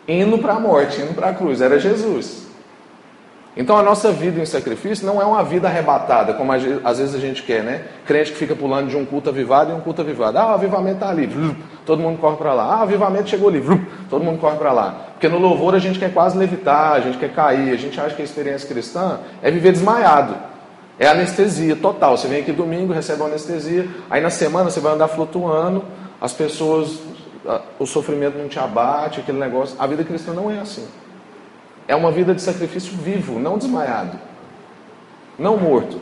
indo 0.07 0.39
para 0.39 0.55
a 0.55 0.61
morte, 0.61 1.01
indo 1.01 1.15
para 1.15 1.31
a 1.31 1.35
cruz. 1.35 1.61
Era 1.61 1.79
Jesus. 1.79 2.46
Então 3.57 3.79
a 3.79 3.83
nossa 3.83 4.13
vida 4.13 4.39
em 4.39 4.45
sacrifício 4.45 5.07
não 5.07 5.21
é 5.21 5.25
uma 5.25 5.43
vida 5.43 5.67
arrebatada, 5.67 6.35
como 6.35 6.53
às 6.53 6.99
vezes 6.99 7.15
a 7.15 7.19
gente 7.19 7.43
quer, 7.43 7.65
né? 7.65 7.85
Crente 8.05 8.31
que 8.33 8.37
fica 8.37 8.55
pulando 8.55 8.91
de 8.91 8.97
um 8.97 9.07
culto 9.07 9.31
avivado 9.31 9.71
e 9.73 9.75
um 9.75 9.81
culto 9.81 10.03
avivado. 10.03 10.37
Ah, 10.37 10.49
o 10.49 10.51
avivamento 10.51 10.97
está 10.97 11.09
ali, 11.09 11.27
todo 11.87 12.03
mundo 12.03 12.19
corre 12.19 12.37
para 12.37 12.53
lá. 12.53 12.75
Ah, 12.75 12.81
o 12.81 12.83
avivamento 12.83 13.31
chegou 13.31 13.49
ali, 13.49 13.65
todo 14.11 14.23
mundo 14.23 14.39
corre 14.39 14.59
para 14.59 14.73
lá. 14.73 15.07
Porque 15.13 15.27
no 15.27 15.39
louvor 15.39 15.75
a 15.75 15.79
gente 15.79 15.99
quer 15.99 16.13
quase 16.13 16.37
levitar, 16.37 16.93
a 16.93 17.01
gente 17.01 17.17
quer 17.17 17.33
cair, 17.33 17.73
a 17.73 17.77
gente 17.77 17.99
acha 17.99 18.15
que 18.15 18.21
a 18.21 18.25
experiência 18.27 18.69
cristã 18.69 19.21
é 19.43 19.51
viver 19.51 19.73
desmaiado. 19.73 20.37
É 20.99 21.07
anestesia 21.07 21.77
total. 21.77 22.19
Você 22.19 22.29
vem 22.29 22.43
aqui 22.43 22.53
domingo, 22.53 22.93
recebe 22.93 23.23
uma 23.23 23.29
anestesia, 23.29 23.89
aí 24.11 24.21
na 24.21 24.31
semana 24.31 24.69
você 24.69 24.81
vai 24.81 24.93
andar 24.93 25.09
flutuando, 25.09 25.83
as 26.21 26.35
pessoas, 26.35 26.99
o 27.79 27.87
sofrimento 27.87 28.37
não 28.37 28.49
te 28.49 28.59
abate, 28.59 29.21
aquele 29.21 29.39
negócio. 29.39 29.77
A 29.79 29.87
vida 29.87 30.05
cristã 30.05 30.35
não 30.35 30.51
é 30.51 30.59
assim. 30.59 30.87
É 31.89 31.95
uma 31.95 32.11
vida 32.11 32.35
de 32.35 32.43
sacrifício 32.43 32.93
vivo, 32.97 33.39
não 33.39 33.59
desmaiado, 33.59 34.19
não 35.39 35.57
morto. 35.57 36.01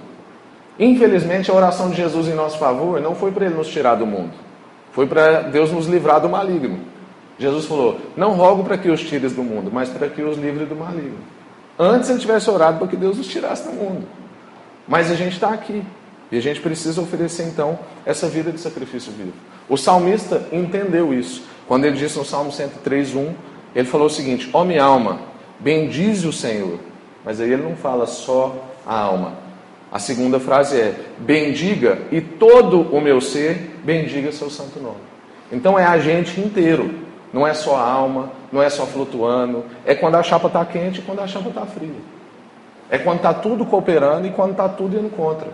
Infelizmente, 0.79 1.51
a 1.51 1.55
oração 1.55 1.91
de 1.91 1.97
Jesus 1.97 2.27
em 2.27 2.35
nosso 2.35 2.59
favor 2.59 3.01
não 3.01 3.15
foi 3.15 3.31
para 3.31 3.47
ele 3.47 3.55
nos 3.55 3.69
tirar 3.69 3.95
do 3.95 4.07
mundo, 4.07 4.33
foi 4.93 5.07
para 5.07 5.43
Deus 5.43 5.71
nos 5.71 5.87
livrar 5.87 6.21
do 6.21 6.29
maligno. 6.29 6.79
Jesus 7.39 7.67
falou: 7.67 8.01
Não 8.17 8.33
rogo 8.33 8.65
para 8.65 8.79
que 8.79 8.91
os 8.91 9.01
tires 9.01 9.33
do 9.33 9.43
mundo, 9.43 9.71
mas 9.73 9.89
para 9.89 10.09
que 10.09 10.23
os 10.23 10.39
livre 10.39 10.65
do 10.65 10.77
maligno. 10.77 11.19
Antes 11.79 12.09
ele 12.09 12.21
tivesse 12.21 12.49
orado 12.49 12.79
para 12.79 12.87
que 12.87 12.97
Deus 12.97 13.19
os 13.19 13.27
tirasse 13.27 13.65
do 13.69 13.73
mundo. 13.73 14.07
Mas 14.87 15.11
a 15.11 15.15
gente 15.15 15.33
está 15.33 15.51
aqui. 15.51 15.83
E 16.31 16.39
a 16.39 16.41
gente 16.41 16.61
precisa 16.61 17.01
oferecer 17.01 17.45
então 17.45 17.79
essa 18.05 18.29
vida 18.29 18.51
de 18.51 18.61
sacrifício 18.61 19.13
vivo. 19.13 19.35
O 19.69 19.77
salmista 19.77 20.47
entendeu 20.53 21.13
isso. 21.13 21.45
Quando 21.67 21.85
ele 21.85 21.97
disse 21.97 22.19
no 22.19 22.25
Salmo 22.25 22.51
103:1, 22.51 23.33
ele 23.75 23.89
falou 23.89 24.07
o 24.07 24.11
seguinte: 24.11 24.49
Ó 24.53 24.63
oh, 24.63 24.65
minha 24.65 24.83
alma, 24.85 25.21
bendize 25.61 26.27
o 26.27 26.33
Senhor. 26.33 26.79
Mas 27.25 27.41
aí 27.41 27.53
ele 27.53 27.63
não 27.63 27.77
fala 27.77 28.07
só 28.07 28.55
a 28.87 28.99
alma. 28.99 29.33
A 29.91 29.99
segunda 29.99 30.41
frase 30.41 30.77
é: 30.77 30.95
bendiga 31.19 31.99
e 32.11 32.21
todo 32.21 32.81
o 32.81 33.01
meu 33.01 33.21
ser 33.21 33.79
bendiga 33.85 34.33
seu 34.33 34.51
santo 34.51 34.81
nome. 34.81 34.97
Então 35.51 35.79
é 35.79 35.85
a 35.85 35.99
gente 35.99 36.41
inteiro. 36.41 37.03
Não 37.33 37.47
é 37.47 37.55
só 37.55 37.77
a 37.77 37.83
alma, 37.83 38.31
não 38.53 38.63
é 38.63 38.71
só 38.71 38.87
flutuando. 38.87 39.65
É 39.85 39.95
quando 39.95 40.17
a 40.17 40.23
chapa 40.23 40.47
está 40.47 40.65
quente 40.65 41.01
e 41.01 41.03
quando 41.03 41.21
a 41.21 41.27
chapa 41.27 41.49
está 41.49 41.67
fria. 41.67 41.91
É 42.91 42.99
quando 42.99 43.17
está 43.17 43.35
tudo 43.35 43.65
cooperando 43.65 44.27
e 44.27 44.31
quando 44.31 44.53
está 44.53 44.69
tudo 44.69 44.97
indo 44.97 45.11
contra. 45.11 45.49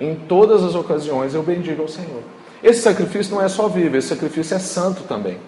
Em 0.00 0.14
todas 0.14 0.62
as 0.62 0.74
ocasiões 0.74 1.34
eu 1.34 1.42
bendigo 1.42 1.82
ao 1.82 1.88
Senhor. 1.88 2.22
Esse 2.62 2.82
sacrifício 2.82 3.34
não 3.34 3.42
é 3.42 3.48
só 3.48 3.68
vivo, 3.68 3.96
esse 3.96 4.08
sacrifício 4.08 4.54
é 4.54 4.58
santo 4.58 5.02
também. 5.04 5.38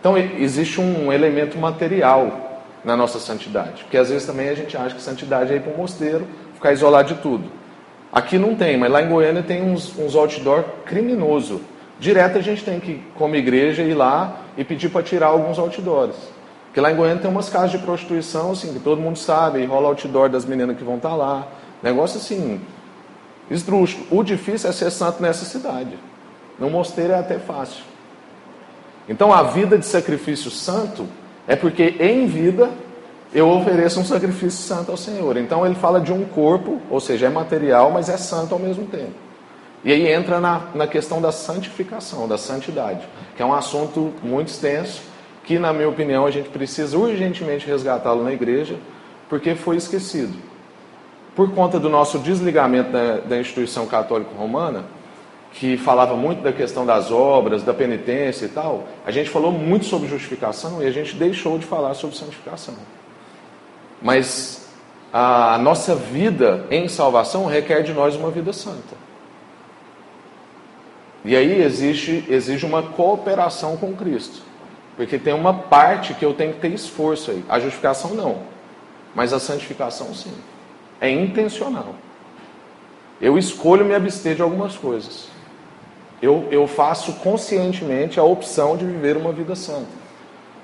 Então 0.00 0.16
existe 0.16 0.80
um 0.80 1.12
elemento 1.12 1.58
material 1.58 2.43
na 2.84 2.96
nossa 2.96 3.18
santidade. 3.18 3.82
Porque 3.84 3.96
às 3.96 4.10
vezes 4.10 4.26
também 4.26 4.48
a 4.48 4.54
gente 4.54 4.76
acha 4.76 4.94
que 4.94 5.02
santidade 5.02 5.52
é 5.52 5.56
ir 5.56 5.60
para 5.60 5.72
um 5.72 5.76
mosteiro, 5.76 6.26
ficar 6.54 6.72
isolado 6.72 7.14
de 7.14 7.20
tudo. 7.20 7.44
Aqui 8.12 8.38
não 8.38 8.54
tem, 8.54 8.76
mas 8.76 8.92
lá 8.92 9.02
em 9.02 9.08
Goiânia 9.08 9.42
tem 9.42 9.62
uns, 9.62 9.98
uns 9.98 10.14
outdoor 10.14 10.64
criminoso. 10.84 11.60
Direto 11.98 12.38
a 12.38 12.40
gente 12.40 12.64
tem 12.64 12.78
que, 12.78 13.02
como 13.14 13.34
igreja, 13.34 13.82
ir 13.82 13.94
lá 13.94 14.40
e 14.56 14.64
pedir 14.64 14.88
para 14.88 15.02
tirar 15.02 15.28
alguns 15.28 15.58
outdoors. 15.58 16.16
Porque 16.66 16.80
lá 16.80 16.92
em 16.92 16.96
Goiânia 16.96 17.22
tem 17.22 17.30
umas 17.30 17.48
casas 17.48 17.70
de 17.72 17.78
prostituição, 17.78 18.52
assim, 18.52 18.72
que 18.72 18.80
todo 18.80 19.00
mundo 19.00 19.18
sabe, 19.18 19.60
e 19.60 19.64
rola 19.64 19.88
outdoor 19.88 20.28
das 20.28 20.44
meninas 20.44 20.76
que 20.76 20.84
vão 20.84 20.96
estar 20.96 21.10
tá 21.10 21.14
lá. 21.14 21.46
Negócio 21.82 22.18
assim, 22.18 22.60
esdrúxulo. 23.50 24.06
O 24.10 24.22
difícil 24.22 24.70
é 24.70 24.72
ser 24.72 24.90
santo 24.90 25.22
nessa 25.22 25.44
cidade. 25.44 25.98
No 26.58 26.70
mosteiro 26.70 27.12
é 27.12 27.18
até 27.18 27.38
fácil. 27.38 27.84
Então 29.08 29.32
a 29.32 29.42
vida 29.42 29.76
de 29.76 29.86
sacrifício 29.86 30.50
santo 30.50 31.06
é 31.46 31.56
porque 31.56 31.96
em 32.00 32.26
vida 32.26 32.70
eu 33.34 33.48
ofereço 33.48 34.00
um 34.00 34.04
sacrifício 34.04 34.62
santo 34.62 34.90
ao 34.90 34.96
Senhor. 34.96 35.36
Então 35.36 35.66
ele 35.66 35.74
fala 35.74 36.00
de 36.00 36.12
um 36.12 36.24
corpo, 36.24 36.80
ou 36.88 37.00
seja, 37.00 37.26
é 37.26 37.28
material, 37.28 37.90
mas 37.90 38.08
é 38.08 38.16
santo 38.16 38.54
ao 38.54 38.60
mesmo 38.60 38.86
tempo. 38.86 39.12
E 39.84 39.92
aí 39.92 40.10
entra 40.10 40.40
na, 40.40 40.68
na 40.74 40.86
questão 40.86 41.20
da 41.20 41.30
santificação, 41.30 42.26
da 42.26 42.38
santidade, 42.38 43.06
que 43.36 43.42
é 43.42 43.44
um 43.44 43.52
assunto 43.52 44.14
muito 44.22 44.48
extenso 44.48 45.02
que, 45.44 45.58
na 45.58 45.72
minha 45.72 45.88
opinião, 45.88 46.24
a 46.24 46.30
gente 46.30 46.48
precisa 46.48 46.96
urgentemente 46.96 47.66
resgatá-lo 47.66 48.24
na 48.24 48.32
igreja, 48.32 48.76
porque 49.28 49.54
foi 49.54 49.76
esquecido. 49.76 50.38
Por 51.36 51.52
conta 51.52 51.78
do 51.78 51.90
nosso 51.90 52.18
desligamento 52.18 52.90
da, 52.90 53.18
da 53.18 53.38
instituição 53.38 53.86
católica 53.86 54.30
romana, 54.34 54.84
que 55.54 55.76
falava 55.76 56.16
muito 56.16 56.42
da 56.42 56.52
questão 56.52 56.84
das 56.84 57.12
obras, 57.12 57.62
da 57.62 57.72
penitência 57.72 58.46
e 58.46 58.48
tal, 58.48 58.88
a 59.06 59.10
gente 59.12 59.30
falou 59.30 59.52
muito 59.52 59.84
sobre 59.84 60.08
justificação 60.08 60.82
e 60.82 60.86
a 60.86 60.90
gente 60.90 61.14
deixou 61.14 61.56
de 61.58 61.64
falar 61.64 61.94
sobre 61.94 62.16
santificação. 62.16 62.74
Mas 64.02 64.68
a 65.12 65.56
nossa 65.58 65.94
vida 65.94 66.66
em 66.70 66.88
salvação 66.88 67.46
requer 67.46 67.82
de 67.82 67.92
nós 67.92 68.16
uma 68.16 68.32
vida 68.32 68.52
santa. 68.52 68.96
E 71.24 71.36
aí 71.36 71.62
existe, 71.62 72.24
exige 72.28 72.66
uma 72.66 72.82
cooperação 72.82 73.76
com 73.76 73.94
Cristo. 73.94 74.42
Porque 74.96 75.18
tem 75.18 75.32
uma 75.32 75.54
parte 75.54 76.14
que 76.14 76.24
eu 76.24 76.34
tenho 76.34 76.52
que 76.52 76.60
ter 76.60 76.72
esforço 76.72 77.30
aí. 77.30 77.44
A 77.48 77.60
justificação 77.60 78.12
não. 78.14 78.42
Mas 79.14 79.32
a 79.32 79.38
santificação 79.38 80.12
sim. 80.12 80.32
É 81.00 81.08
intencional. 81.08 81.94
Eu 83.20 83.38
escolho 83.38 83.84
me 83.84 83.94
abster 83.94 84.34
de 84.34 84.42
algumas 84.42 84.76
coisas. 84.76 85.33
Eu, 86.22 86.48
eu 86.50 86.66
faço 86.66 87.12
conscientemente 87.14 88.18
a 88.18 88.22
opção 88.22 88.76
de 88.76 88.84
viver 88.84 89.16
uma 89.16 89.32
vida 89.32 89.54
santa. 89.54 90.04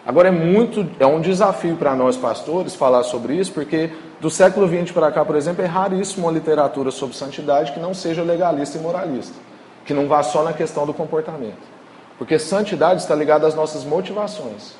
Agora 0.06 0.28
é 0.28 0.30
muito, 0.30 0.88
é 0.98 1.06
um 1.06 1.20
desafio 1.20 1.76
para 1.76 1.94
nós 1.94 2.16
pastores 2.16 2.74
falar 2.74 3.02
sobre 3.02 3.34
isso, 3.34 3.52
porque 3.52 3.90
do 4.20 4.30
século 4.30 4.66
XX 4.66 4.92
para 4.92 5.12
cá, 5.12 5.24
por 5.24 5.36
exemplo, 5.36 5.62
é 5.62 5.66
raríssimo 5.66 6.26
uma 6.26 6.32
literatura 6.32 6.90
sobre 6.90 7.16
santidade 7.16 7.72
que 7.72 7.80
não 7.80 7.92
seja 7.92 8.22
legalista 8.22 8.78
e 8.78 8.80
moralista, 8.80 9.34
que 9.84 9.92
não 9.92 10.08
vá 10.08 10.22
só 10.22 10.42
na 10.42 10.52
questão 10.52 10.86
do 10.86 10.94
comportamento. 10.94 11.58
Porque 12.18 12.38
santidade 12.38 13.02
está 13.02 13.14
ligada 13.14 13.46
às 13.46 13.54
nossas 13.54 13.84
motivações. 13.84 14.74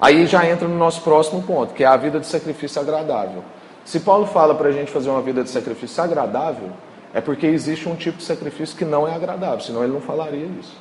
Aí 0.00 0.26
já 0.26 0.48
entra 0.48 0.66
no 0.66 0.76
nosso 0.76 1.00
próximo 1.02 1.42
ponto, 1.42 1.74
que 1.74 1.84
é 1.84 1.86
a 1.86 1.96
vida 1.96 2.20
de 2.20 2.26
sacrifício 2.26 2.80
agradável. 2.80 3.44
Se 3.84 4.00
Paulo 4.00 4.26
fala 4.26 4.54
para 4.54 4.68
a 4.68 4.72
gente 4.72 4.90
fazer 4.90 5.10
uma 5.10 5.20
vida 5.22 5.42
de 5.42 5.50
sacrifício 5.50 6.02
agradável, 6.02 6.70
é 7.14 7.20
porque 7.20 7.46
existe 7.46 7.88
um 7.88 7.94
tipo 7.94 8.18
de 8.18 8.24
sacrifício 8.24 8.76
que 8.76 8.84
não 8.84 9.06
é 9.06 9.14
agradável, 9.14 9.60
senão 9.60 9.84
ele 9.84 9.92
não 9.92 10.00
falaria 10.00 10.46
isso. 10.60 10.76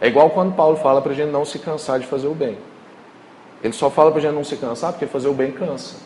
É 0.00 0.08
igual 0.08 0.30
quando 0.30 0.56
Paulo 0.56 0.78
fala 0.78 1.02
para 1.02 1.12
a 1.12 1.14
gente 1.14 1.30
não 1.30 1.44
se 1.44 1.58
cansar 1.58 2.00
de 2.00 2.06
fazer 2.06 2.26
o 2.26 2.34
bem. 2.34 2.56
Ele 3.62 3.74
só 3.74 3.90
fala 3.90 4.10
para 4.10 4.18
a 4.18 4.22
gente 4.22 4.34
não 4.34 4.42
se 4.42 4.56
cansar 4.56 4.92
porque 4.92 5.06
fazer 5.06 5.28
o 5.28 5.34
bem 5.34 5.52
cansa. 5.52 5.96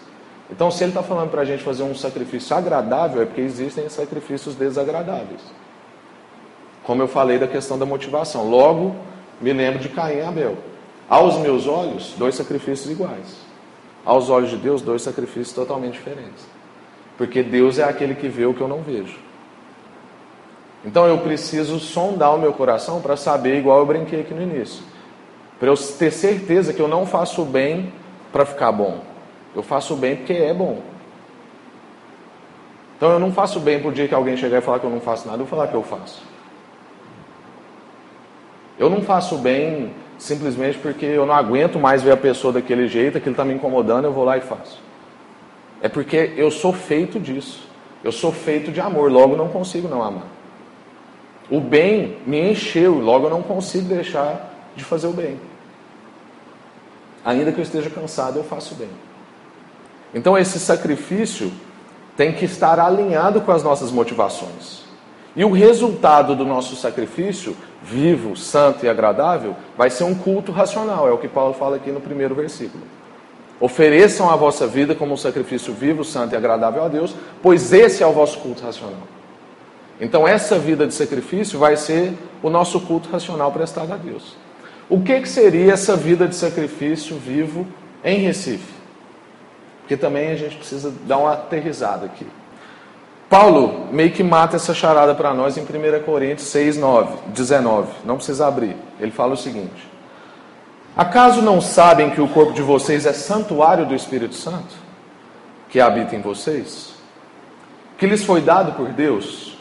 Então, 0.51 0.71
se 0.71 0.83
ele 0.85 0.91
está 0.91 1.03
falando 1.03 1.31
para 1.31 1.43
a 1.43 1.45
gente 1.45 1.63
fazer 1.63 1.85
um 1.85 1.95
sacrifício 1.95 2.57
agradável, 2.57 3.23
é 3.23 3.25
porque 3.25 3.41
existem 3.41 3.89
sacrifícios 3.89 4.55
desagradáveis. 4.55 5.41
Como 6.85 7.03
eu 7.03 7.09
falei 7.09 7.39
da 7.39 7.49
questão 7.49 7.79
da 7.79 7.87
motivação. 7.87 8.49
Logo, 8.49 8.95
me 9.41 9.53
lembro 9.53 9.79
de 9.79 9.89
Caim 9.89 10.19
e 10.19 10.23
Abel. 10.23 10.57
Aos 11.09 11.37
meus 11.39 11.67
olhos, 11.67 12.15
dois 12.19 12.35
sacrifícios 12.35 12.91
iguais. 12.91 13.37
Aos 14.05 14.29
olhos 14.29 14.51
de 14.51 14.57
Deus, 14.57 14.83
dois 14.83 15.03
sacrifícios 15.03 15.53
totalmente 15.53 15.95
diferentes. 15.95 16.45
Porque 17.17 17.43
Deus 17.43 17.79
é 17.79 17.85
aquele 17.85 18.15
que 18.15 18.29
vê 18.29 18.45
o 18.45 18.53
que 18.53 18.61
eu 18.61 18.69
não 18.69 18.83
vejo. 18.83 19.26
Então 20.87 21.05
eu 21.05 21.18
preciso 21.18 21.81
sondar 21.81 22.33
o 22.37 22.38
meu 22.38 22.53
coração 22.53 23.03
para 23.03 23.16
saber, 23.16 23.59
igual 23.59 23.81
eu 23.81 23.87
brinquei 23.87 24.20
aqui 24.20 24.33
no 24.33 24.40
início. 24.40 24.85
Para 25.59 25.68
eu 25.68 25.77
ter 25.77 26.12
certeza 26.12 26.72
que 26.72 26.81
eu 26.81 26.87
não 26.87 27.05
faço 27.05 27.44
bem 27.44 27.92
para 28.33 28.46
ficar 28.46 28.70
bom. 28.70 29.01
Eu 29.55 29.64
faço 29.64 29.96
bem 29.96 30.14
porque 30.14 30.33
é 30.33 30.55
bom. 30.55 30.81
Então 32.96 33.11
eu 33.11 33.18
não 33.18 33.33
faço 33.33 33.59
bem 33.59 33.83
por 33.83 33.92
dia 33.92 34.07
que 34.07 34.14
alguém 34.14 34.37
chegar 34.37 34.59
e 34.59 34.61
falar 34.61 34.79
que 34.79 34.87
eu 34.87 34.90
não 34.90 35.01
faço 35.01 35.27
nada, 35.27 35.42
eu 35.42 35.46
falar 35.46 35.66
que 35.66 35.75
eu 35.75 35.83
faço. 35.83 36.22
Eu 38.79 38.88
não 38.88 39.03
faço 39.03 39.37
bem 39.38 39.90
simplesmente 40.18 40.79
porque 40.79 41.05
eu 41.05 41.27
não 41.27 41.35
aguento 41.35 41.81
mais 41.81 42.03
ver 42.03 42.12
a 42.12 42.16
pessoa 42.16 42.53
daquele 42.53 42.87
jeito, 42.87 43.18
aquilo 43.18 43.33
está 43.33 43.44
me 43.44 43.55
incomodando, 43.55 44.05
eu 44.05 44.12
vou 44.12 44.25
lá 44.25 44.38
e 44.38 44.40
faço. 44.40 44.81
É 45.83 45.88
porque 45.88 46.33
eu 46.37 46.51
sou 46.51 46.72
feito 46.72 47.18
disso. 47.18 47.66
Eu 48.05 48.12
sou 48.12 48.31
feito 48.31 48.70
de 48.70 48.81
amor, 48.81 49.11
logo 49.11 49.35
não 49.35 49.49
consigo 49.49 49.88
não 49.88 50.03
amar. 50.03 50.36
O 51.51 51.61
bem 51.61 52.19
me 52.27 52.53
encheu, 52.53 52.99
logo 52.99 53.27
eu 53.27 53.31
não 53.31 53.43
consigo 53.43 53.89
deixar 53.89 54.53
de 54.75 54.83
fazer 54.83 55.07
o 55.07 55.13
bem. 55.13 55.41
Ainda 57.25 57.53
que 57.53 57.59
eu 57.59 57.63
esteja 57.63 57.91
cansado, 57.91 58.39
eu 58.39 58.45
faço 58.45 58.75
bem. 58.75 58.89
Então 60.15 60.37
esse 60.37 60.59
sacrifício 60.59 61.53
tem 62.17 62.33
que 62.33 62.45
estar 62.45 62.81
alinhado 62.81 63.41
com 63.41 63.53
as 63.53 63.63
nossas 63.63 63.91
motivações. 63.91 64.85
E 65.37 65.45
o 65.45 65.51
resultado 65.51 66.35
do 66.35 66.47
nosso 66.47 66.75
sacrifício, 66.77 67.55
vivo, 67.83 68.35
santo 68.37 68.87
e 68.87 68.89
agradável, 68.89 69.55
vai 69.77 69.91
ser 69.91 70.05
um 70.05 70.15
culto 70.15 70.51
racional, 70.51 71.07
é 71.07 71.13
o 71.13 71.19
que 71.19 71.29
Paulo 71.29 71.53
fala 71.53 71.77
aqui 71.77 71.91
no 71.91 72.01
primeiro 72.01 72.35
versículo. 72.35 72.83
Ofereçam 73.61 74.31
a 74.31 74.37
vossa 74.37 74.67
vida 74.67 74.95
como 74.95 75.13
um 75.13 75.17
sacrifício 75.17 75.75
vivo, 75.75 76.05
santo 76.05 76.35
e 76.35 76.37
agradável 76.37 76.85
a 76.85 76.89
Deus, 76.89 77.15
pois 77.43 77.73
esse 77.73 78.03
é 78.03 78.07
o 78.07 78.13
vosso 78.13 78.39
culto 78.39 78.63
racional. 78.63 79.03
Então, 80.01 80.29
essa 80.29 80.59
vida 80.59 80.87
de 80.87 80.95
sacrifício 80.95 81.59
vai 81.59 81.77
ser 81.77 82.13
o 82.43 82.51
nosso 82.51 82.81
culto 82.81 83.09
racional 83.11 83.51
prestado 83.51 83.93
a 83.93 83.97
Deus. 83.97 84.37
O 84.89 85.01
que, 85.01 85.21
que 85.21 85.29
seria 85.29 85.73
essa 85.73 85.97
vida 85.97 86.29
de 86.29 86.37
sacrifício 86.37 87.17
vivo 87.17 87.67
em 88.05 88.19
Recife? 88.19 88.75
Porque 89.81 89.97
também 89.97 90.31
a 90.31 90.37
gente 90.37 90.57
precisa 90.57 90.93
dar 91.07 91.19
uma 91.19 91.33
aterrizada 91.33 92.07
aqui. 92.07 92.27
Paulo 93.29 93.89
meio 93.91 94.13
que 94.13 94.23
mata 94.23 94.57
essa 94.57 94.73
charada 94.73 95.15
para 95.15 95.35
nós 95.35 95.57
em 95.57 95.63
1 95.63 96.05
Coríntios 96.05 96.49
6, 96.49 96.77
9, 96.77 97.17
19. 97.29 97.89
Não 98.05 98.17
precisa 98.17 98.47
abrir. 98.47 98.77
Ele 99.01 99.11
fala 99.11 99.35
o 99.35 99.37
seguinte: 99.37 99.89
Acaso 100.97 101.43
não 101.43 101.61
sabem 101.61 102.11
que 102.11 102.21
o 102.21 102.29
corpo 102.29 102.53
de 102.53 102.63
vocês 102.63 103.07
é 103.07 103.13
santuário 103.13 103.87
do 103.87 103.95
Espírito 103.95 104.35
Santo, 104.35 104.75
que 105.69 105.81
habita 105.81 106.15
em 106.15 106.21
vocês? 106.21 106.95
Que 107.99 108.07
lhes 108.07 108.25
foi 108.25 108.41
dado 108.41 108.73
por 108.73 108.91
Deus 108.91 109.56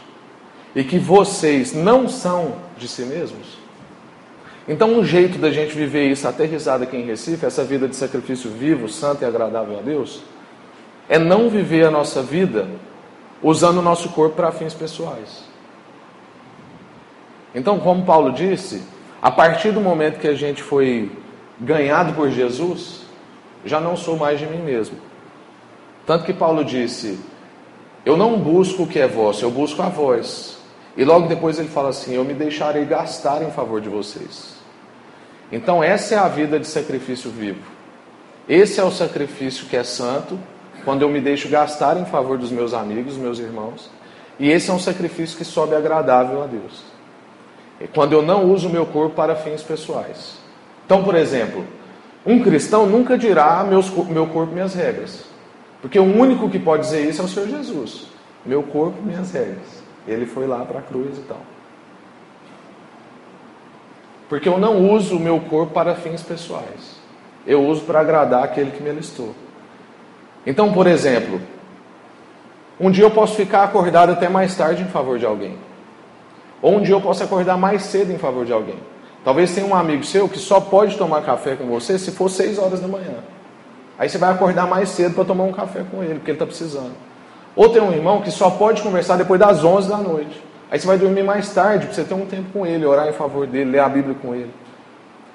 e 0.75 0.83
que 0.83 0.99
vocês 0.99 1.73
não 1.73 2.07
são 2.07 2.55
de 2.77 2.87
si 2.87 3.03
mesmos? 3.03 3.57
Então, 4.67 4.89
um 4.89 5.03
jeito 5.03 5.37
da 5.37 5.51
gente 5.51 5.75
viver 5.75 6.09
isso 6.11 6.27
aterrizado 6.27 6.83
aqui 6.83 6.97
em 6.97 7.05
Recife, 7.05 7.45
essa 7.45 7.63
vida 7.63 7.87
de 7.87 7.95
sacrifício 7.95 8.49
vivo, 8.49 8.89
santo 8.89 9.21
e 9.21 9.25
agradável 9.25 9.77
a 9.79 9.81
Deus, 9.81 10.21
é 11.07 11.19
não 11.19 11.49
viver 11.49 11.85
a 11.85 11.91
nossa 11.91 12.21
vida 12.21 12.67
usando 13.41 13.77
o 13.77 13.81
nosso 13.81 14.09
corpo 14.09 14.35
para 14.35 14.51
fins 14.51 14.73
pessoais. 14.73 15.43
Então, 17.53 17.79
como 17.79 18.03
Paulo 18.03 18.33
disse, 18.33 18.81
a 19.21 19.31
partir 19.31 19.71
do 19.71 19.79
momento 19.79 20.19
que 20.19 20.27
a 20.27 20.33
gente 20.33 20.61
foi 20.61 21.11
ganhado 21.59 22.13
por 22.13 22.29
Jesus, 22.29 23.05
já 23.63 23.79
não 23.79 23.95
sou 23.95 24.17
mais 24.17 24.39
de 24.39 24.47
mim 24.47 24.61
mesmo. 24.61 24.97
Tanto 26.05 26.25
que 26.25 26.33
Paulo 26.33 26.65
disse: 26.65 27.19
Eu 28.05 28.17
não 28.17 28.37
busco 28.37 28.83
o 28.83 28.87
que 28.87 28.99
é 28.99 29.07
vosso, 29.07 29.45
eu 29.45 29.51
busco 29.51 29.81
a 29.81 29.89
vós. 29.89 30.54
E 30.97 31.03
logo 31.03 31.27
depois 31.27 31.59
ele 31.59 31.67
fala 31.67 31.89
assim: 31.89 32.15
Eu 32.15 32.23
me 32.23 32.33
deixarei 32.33 32.85
gastar 32.85 33.41
em 33.41 33.51
favor 33.51 33.81
de 33.81 33.89
vocês. 33.89 34.55
Então, 35.51 35.83
essa 35.83 36.15
é 36.15 36.17
a 36.17 36.27
vida 36.27 36.59
de 36.59 36.67
sacrifício 36.67 37.29
vivo. 37.29 37.61
Esse 38.47 38.79
é 38.79 38.83
o 38.83 38.91
sacrifício 38.91 39.67
que 39.67 39.77
é 39.77 39.83
santo, 39.83 40.39
quando 40.83 41.01
eu 41.01 41.09
me 41.09 41.21
deixo 41.21 41.49
gastar 41.49 41.97
em 41.97 42.05
favor 42.05 42.37
dos 42.37 42.51
meus 42.51 42.73
amigos, 42.73 43.17
meus 43.17 43.39
irmãos. 43.39 43.89
E 44.39 44.49
esse 44.49 44.69
é 44.69 44.73
um 44.73 44.79
sacrifício 44.79 45.37
que 45.37 45.45
sobe 45.45 45.75
agradável 45.75 46.43
a 46.43 46.47
Deus. 46.47 46.83
É 47.79 47.87
quando 47.87 48.13
eu 48.13 48.21
não 48.21 48.45
uso 48.51 48.67
o 48.67 48.71
meu 48.71 48.85
corpo 48.85 49.15
para 49.15 49.35
fins 49.35 49.61
pessoais. 49.61 50.37
Então, 50.85 51.03
por 51.03 51.15
exemplo, 51.15 51.65
um 52.25 52.41
cristão 52.41 52.85
nunca 52.85 53.17
dirá 53.17 53.63
meus, 53.63 53.89
meu 54.07 54.27
corpo, 54.27 54.53
minhas 54.53 54.73
regras. 54.73 55.25
Porque 55.81 55.99
o 55.99 56.03
único 56.03 56.49
que 56.49 56.59
pode 56.59 56.83
dizer 56.83 57.07
isso 57.07 57.21
é 57.21 57.25
o 57.25 57.27
Senhor 57.27 57.47
Jesus. 57.47 58.07
Meu 58.45 58.63
corpo, 58.63 59.01
minhas 59.01 59.31
regras. 59.31 59.84
Ele 60.07 60.25
foi 60.25 60.47
lá 60.47 60.63
para 60.65 60.79
a 60.79 60.81
cruz 60.81 61.17
e 61.17 61.21
tal. 61.21 61.41
Porque 64.27 64.49
eu 64.49 64.57
não 64.57 64.91
uso 64.91 65.17
o 65.17 65.19
meu 65.19 65.39
corpo 65.39 65.73
para 65.73 65.95
fins 65.95 66.21
pessoais. 66.21 66.99
Eu 67.45 67.63
uso 67.63 67.83
para 67.83 67.99
agradar 67.99 68.43
aquele 68.43 68.71
que 68.71 68.81
me 68.81 68.89
alistou. 68.89 69.33
Então, 70.45 70.71
por 70.73 70.87
exemplo, 70.87 71.39
um 72.79 72.89
dia 72.91 73.03
eu 73.03 73.11
posso 73.11 73.35
ficar 73.35 73.63
acordado 73.63 74.11
até 74.11 74.27
mais 74.27 74.55
tarde 74.55 74.83
em 74.83 74.87
favor 74.87 75.19
de 75.19 75.25
alguém. 75.25 75.57
Ou 76.61 76.77
um 76.77 76.81
dia 76.81 76.95
eu 76.95 77.01
posso 77.01 77.23
acordar 77.23 77.57
mais 77.57 77.83
cedo 77.83 78.11
em 78.11 78.17
favor 78.17 78.45
de 78.45 78.53
alguém. 78.53 78.77
Talvez 79.23 79.53
tenha 79.53 79.65
um 79.65 79.75
amigo 79.75 80.03
seu 80.03 80.27
que 80.29 80.37
só 80.37 80.59
pode 80.59 80.97
tomar 80.97 81.21
café 81.23 81.55
com 81.55 81.65
você 81.65 81.97
se 81.97 82.11
for 82.11 82.29
6 82.29 82.59
horas 82.59 82.79
da 82.79 82.87
manhã. 82.87 83.23
Aí 83.97 84.09
você 84.09 84.17
vai 84.17 84.31
acordar 84.31 84.67
mais 84.67 84.89
cedo 84.89 85.15
para 85.15 85.25
tomar 85.25 85.45
um 85.45 85.53
café 85.53 85.83
com 85.89 86.03
ele, 86.03 86.15
porque 86.15 86.31
ele 86.31 86.35
está 86.35 86.45
precisando. 86.45 86.93
Ou 87.55 87.69
tem 87.69 87.81
um 87.81 87.91
irmão 87.91 88.21
que 88.21 88.31
só 88.31 88.49
pode 88.49 88.81
conversar 88.81 89.17
depois 89.17 89.39
das 89.39 89.63
11 89.63 89.89
da 89.89 89.97
noite. 89.97 90.43
Aí 90.69 90.79
você 90.79 90.87
vai 90.87 90.97
dormir 90.97 91.23
mais 91.23 91.53
tarde 91.53 91.85
para 91.85 91.95
você 91.95 92.03
ter 92.03 92.13
um 92.13 92.25
tempo 92.25 92.51
com 92.51 92.65
ele, 92.65 92.85
orar 92.85 93.07
em 93.07 93.13
favor 93.13 93.47
dele, 93.47 93.71
ler 93.71 93.79
a 93.79 93.87
Bíblia 93.87 94.15
com 94.21 94.33
ele. 94.35 94.51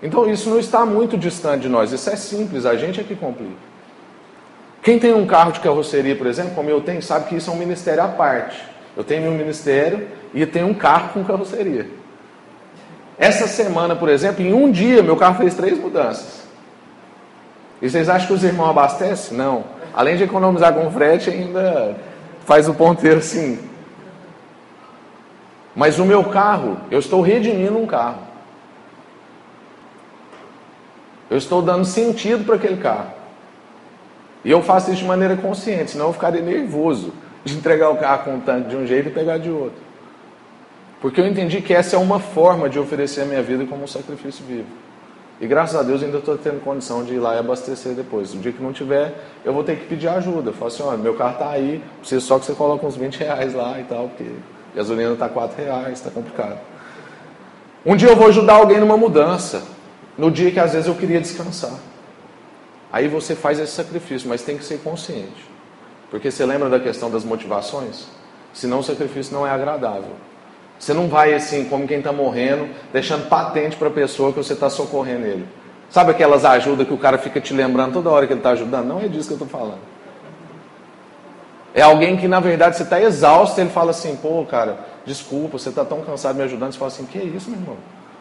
Então 0.03 0.29
isso 0.29 0.51
não 0.51 0.59
está 0.59 0.85
muito 0.85 1.17
distante 1.17 1.63
de 1.63 1.69
nós, 1.69 1.93
isso 1.93 2.09
é 2.11 2.17
simples, 2.17 2.67
a 2.67 2.75
gente 2.75 3.01
é 3.01 3.05
que 3.05 3.15
complica. 3.15 3.71
Quem 4.83 4.99
tem 4.99 5.13
um 5.13 5.27
carro 5.27 5.53
de 5.53 5.61
carroceria, 5.61 6.17
por 6.17 6.27
exemplo, 6.27 6.53
como 6.55 6.71
eu 6.71 6.81
tenho, 6.81 7.03
sabe 7.03 7.29
que 7.29 7.37
isso 7.37 7.51
é 7.51 7.53
um 7.53 7.57
ministério 7.57 8.03
à 8.03 8.09
parte. 8.09 8.63
Eu 8.97 9.05
tenho 9.05 9.23
meu 9.23 9.33
ministério 9.33 10.09
e 10.33 10.45
tenho 10.47 10.69
um 10.69 10.75
carro 10.75 11.11
com 11.13 11.25
carroceria. 11.25 11.87
Essa 13.19 13.47
semana, 13.47 13.95
por 13.95 14.09
exemplo, 14.09 14.43
em 14.43 14.55
um 14.55 14.71
dia, 14.71 15.03
meu 15.03 15.17
carro 15.17 15.37
fez 15.37 15.55
três 15.55 15.79
mudanças. 15.79 16.49
E 17.83 17.89
vocês 17.89 18.09
acham 18.09 18.29
que 18.29 18.33
os 18.33 18.43
irmãos 18.43 18.71
abastecem? 18.71 19.37
Não. 19.37 19.65
Além 19.93 20.17
de 20.17 20.25
economizar 20.25 20.73
com 20.73 20.91
frete, 20.91 21.29
ainda 21.29 21.97
faz 22.45 22.69
o 22.69 22.75
ponteiro 22.75 23.19
assim. 23.19 23.59
Mas 25.75 25.99
o 25.99 26.05
meu 26.05 26.25
carro, 26.25 26.79
eu 26.91 26.99
estou 26.99 27.21
redimindo 27.21 27.79
um 27.79 27.87
carro. 27.87 28.23
Eu 31.31 31.39
estou 31.39 31.63
dando 31.63 31.85
sentido 31.85 32.45
para 32.45 32.57
aquele 32.57 32.77
carro. 32.77 33.13
E 34.45 34.51
eu 34.51 34.63
faço 34.63 34.91
isso 34.91 35.03
de 35.03 35.07
maneira 35.07 35.37
consciente, 35.37 35.93
senão 35.93 36.07
eu 36.07 36.13
ficaria 36.13 36.41
nervoso 36.41 37.13
de 37.45 37.57
entregar 37.57 37.91
o 37.91 37.97
carro 37.97 38.25
com 38.25 38.35
um 38.35 38.41
tanque 38.41 38.71
de 38.71 38.77
um 38.77 38.87
jeito 38.87 39.09
e 39.09 39.13
pegar 39.13 39.39
de 39.39 39.51
outro. 39.51 39.81
Porque 41.01 41.21
eu 41.21 41.27
entendi 41.27 41.61
que 41.61 41.73
essa 41.73 41.97
é 41.97 41.99
uma 41.99 42.19
forma 42.19 42.69
de 42.69 42.79
oferecer 42.79 43.23
a 43.23 43.25
minha 43.25 43.43
vida 43.43 43.65
como 43.65 43.85
um 43.85 43.87
sacrifício 43.87 44.45
vivo. 44.45 44.67
E 45.41 45.47
graças 45.47 45.75
a 45.75 45.83
Deus 45.83 46.03
ainda 46.03 46.19
estou 46.19 46.37
tendo 46.37 46.63
condição 46.63 47.03
de 47.03 47.15
ir 47.15 47.19
lá 47.19 47.35
e 47.35 47.39
abastecer 47.39 47.95
depois. 47.95 48.35
No 48.35 48.43
dia 48.43 48.53
que 48.53 48.63
não 48.63 48.75
tiver, 48.75 49.15
eu 49.43 49.55
vou 49.55 49.65
ter 49.65 49.79
que 49.79 49.87
pedir 49.87 50.07
ajuda. 50.09 50.51
Eu 50.51 50.55
falo 50.55 50.67
assim, 50.67 50.83
olha, 50.83 50.99
meu 50.99 51.15
carro 51.15 51.33
está 51.33 51.51
aí, 51.51 51.83
preciso 51.99 52.27
só 52.27 52.39
que 52.39 52.45
você 52.45 52.53
coloque 52.53 52.85
uns 52.85 52.95
20 52.95 53.17
reais 53.17 53.55
lá 53.55 53.81
e 53.81 53.85
tal, 53.85 54.09
porque 54.09 54.31
gasolina 54.75 55.15
está 55.15 55.31
4 55.31 55.65
reais, 55.65 55.93
está 55.95 56.11
complicado. 56.11 56.59
Um 57.87 57.97
dia 57.97 58.11
eu 58.11 58.17
vou 58.17 58.27
ajudar 58.29 58.57
alguém 58.57 58.79
numa 58.79 58.99
mudança, 58.99 59.63
no 60.19 60.31
dia 60.31 60.51
que 60.51 60.61
às 60.61 60.75
vezes 60.75 60.87
eu 60.87 60.95
queria 60.95 61.19
descansar. 61.19 61.79
Aí 62.93 63.09
você 63.09 63.35
faz 63.35 63.59
esse 63.59 63.73
sacrifício, 63.73 64.29
mas 64.29 64.43
tem 64.43 64.59
que 64.59 64.65
ser 64.65 64.81
consciente. 64.81 65.49
Porque 66.11 66.31
você 66.31 66.45
lembra 66.45 66.69
da 66.69 66.79
questão 66.79 67.11
das 67.11 67.25
motivações? 67.25 68.07
Senão 68.53 68.81
o 68.81 68.83
sacrifício 68.83 69.33
não 69.33 69.47
é 69.47 69.51
agradável. 69.51 70.13
Você 70.81 70.95
não 70.95 71.09
vai 71.09 71.35
assim, 71.35 71.67
como 71.67 71.87
quem 71.87 71.99
está 71.99 72.11
morrendo, 72.11 72.67
deixando 72.91 73.29
patente 73.29 73.77
para 73.77 73.89
a 73.89 73.91
pessoa 73.91 74.33
que 74.33 74.39
você 74.39 74.55
está 74.55 74.71
socorrendo 74.71 75.27
ele. 75.27 75.47
Sabe 75.91 76.11
aquelas 76.13 76.43
ajudas 76.43 76.87
que 76.87 76.95
o 76.95 76.97
cara 76.97 77.19
fica 77.19 77.39
te 77.39 77.53
lembrando 77.53 77.93
toda 77.93 78.09
hora 78.09 78.27
que 78.27 78.33
ele 78.33 78.41
está 78.41 78.53
ajudando? 78.53 78.87
Não 78.87 78.99
é 78.99 79.07
disso 79.07 79.29
que 79.29 79.35
eu 79.35 79.45
estou 79.45 79.61
falando. 79.61 79.81
É 81.75 81.83
alguém 81.83 82.17
que 82.17 82.27
na 82.27 82.41
verdade 82.41 82.79
você 82.79 82.83
está 82.83 82.99
exausto, 82.99 83.61
ele 83.61 83.69
fala 83.69 83.91
assim, 83.91 84.17
pô, 84.17 84.43
cara, 84.47 84.79
desculpa, 85.05 85.59
você 85.59 85.69
está 85.69 85.85
tão 85.85 86.01
cansado 86.01 86.37
me 86.37 86.45
ajudando. 86.45 86.73
Você 86.73 86.79
fala 86.79 86.91
assim, 86.91 87.05
que 87.05 87.19
isso, 87.19 87.51
meu 87.51 87.61
irmão? 87.61 87.77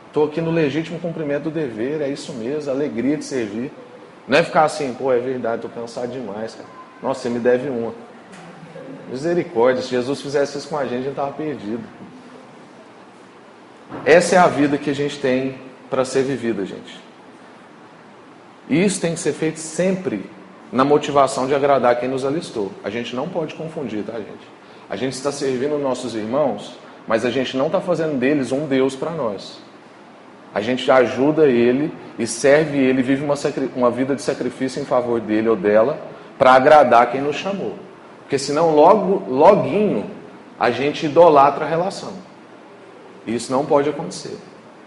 Estou 0.08 0.26
aqui 0.26 0.41
no 0.41 0.52
legítimo 0.52 1.00
cumprimento 1.00 1.43
do 1.43 1.52
dever, 1.52 2.02
é 2.02 2.10
isso 2.10 2.34
mesmo, 2.34 2.69
alegria 2.69 3.15
de 3.15 3.24
servir. 3.24 3.72
Não 4.28 4.38
é 4.38 4.43
ficar 4.43 4.65
assim, 4.65 4.93
pô, 4.93 5.13
é 5.13 5.19
verdade, 5.19 5.65
estou 5.65 5.72
cansado 5.72 6.12
demais, 6.12 6.56
cara. 6.56 6.67
Nossa, 7.02 7.22
você 7.22 7.30
me 7.30 7.39
deve 7.39 7.69
uma. 7.69 7.93
Misericórdia, 9.10 9.82
se 9.82 9.89
Jesus 9.89 10.22
fizesse 10.22 10.58
isso 10.58 10.67
com 10.67 10.78
a 10.78 10.84
gente, 10.84 10.93
a 10.93 10.98
gente 10.98 11.10
estava 11.12 11.32
perdido. 11.32 11.84
Essa 14.06 14.36
é 14.36 14.38
a 14.38 14.47
vida 14.47 14.78
que 14.78 14.89
a 14.89 14.95
gente 14.95 15.19
tem 15.19 15.56
para 15.89 16.06
ser 16.06 16.23
vivida, 16.23 16.65
gente. 16.65 16.99
E 18.69 18.84
isso 18.84 19.02
tem 19.02 19.13
que 19.13 19.19
ser 19.19 19.34
feito 19.34 19.60
sempre 19.60 20.30
na 20.71 20.86
motivação 20.86 21.47
de 21.47 21.56
agradar 21.56 21.99
quem 21.99 22.08
nos 22.08 22.23
alistou. 22.23 22.71
A 22.84 22.89
gente 22.89 23.15
não 23.15 23.28
pode 23.28 23.56
confundir, 23.56 24.04
tá, 24.04 24.13
gente? 24.13 24.47
A 24.89 24.95
gente 24.95 25.13
está 25.13 25.32
servindo 25.32 25.78
nossos 25.80 26.15
irmãos, 26.15 26.78
mas 27.08 27.25
a 27.25 27.32
gente 27.32 27.58
não 27.58 27.65
está 27.65 27.82
fazendo 27.82 28.17
deles 28.17 28.52
um 28.52 28.67
Deus 28.67 28.95
para 28.95 29.12
nós. 29.12 29.60
A 30.54 30.62
gente 30.62 30.89
ajuda 30.91 31.47
ele 31.47 31.91
e 32.17 32.25
serve 32.25 32.78
ele, 32.78 33.02
vive 33.02 33.23
uma, 33.23 33.36
uma 33.75 33.91
vida 33.91 34.15
de 34.15 34.21
sacrifício 34.21 34.82
em 34.82 34.86
favor 34.86 35.19
dele 35.19 35.49
ou 35.49 35.56
dela, 35.56 35.99
para 36.38 36.54
agradar 36.54 37.12
quem 37.12 37.21
nos 37.21 37.36
chamou. 37.36 37.75
Porque 38.21 38.38
senão, 38.38 38.75
logo, 38.75 39.23
loguinho, 39.28 40.10
a 40.60 40.71
gente 40.71 41.06
idolatra 41.06 41.65
a 41.65 41.67
relação. 41.67 42.13
E 43.25 43.36
isso 43.36 43.51
não 43.51 43.65
pode 43.65 43.89
acontecer. 43.89 44.38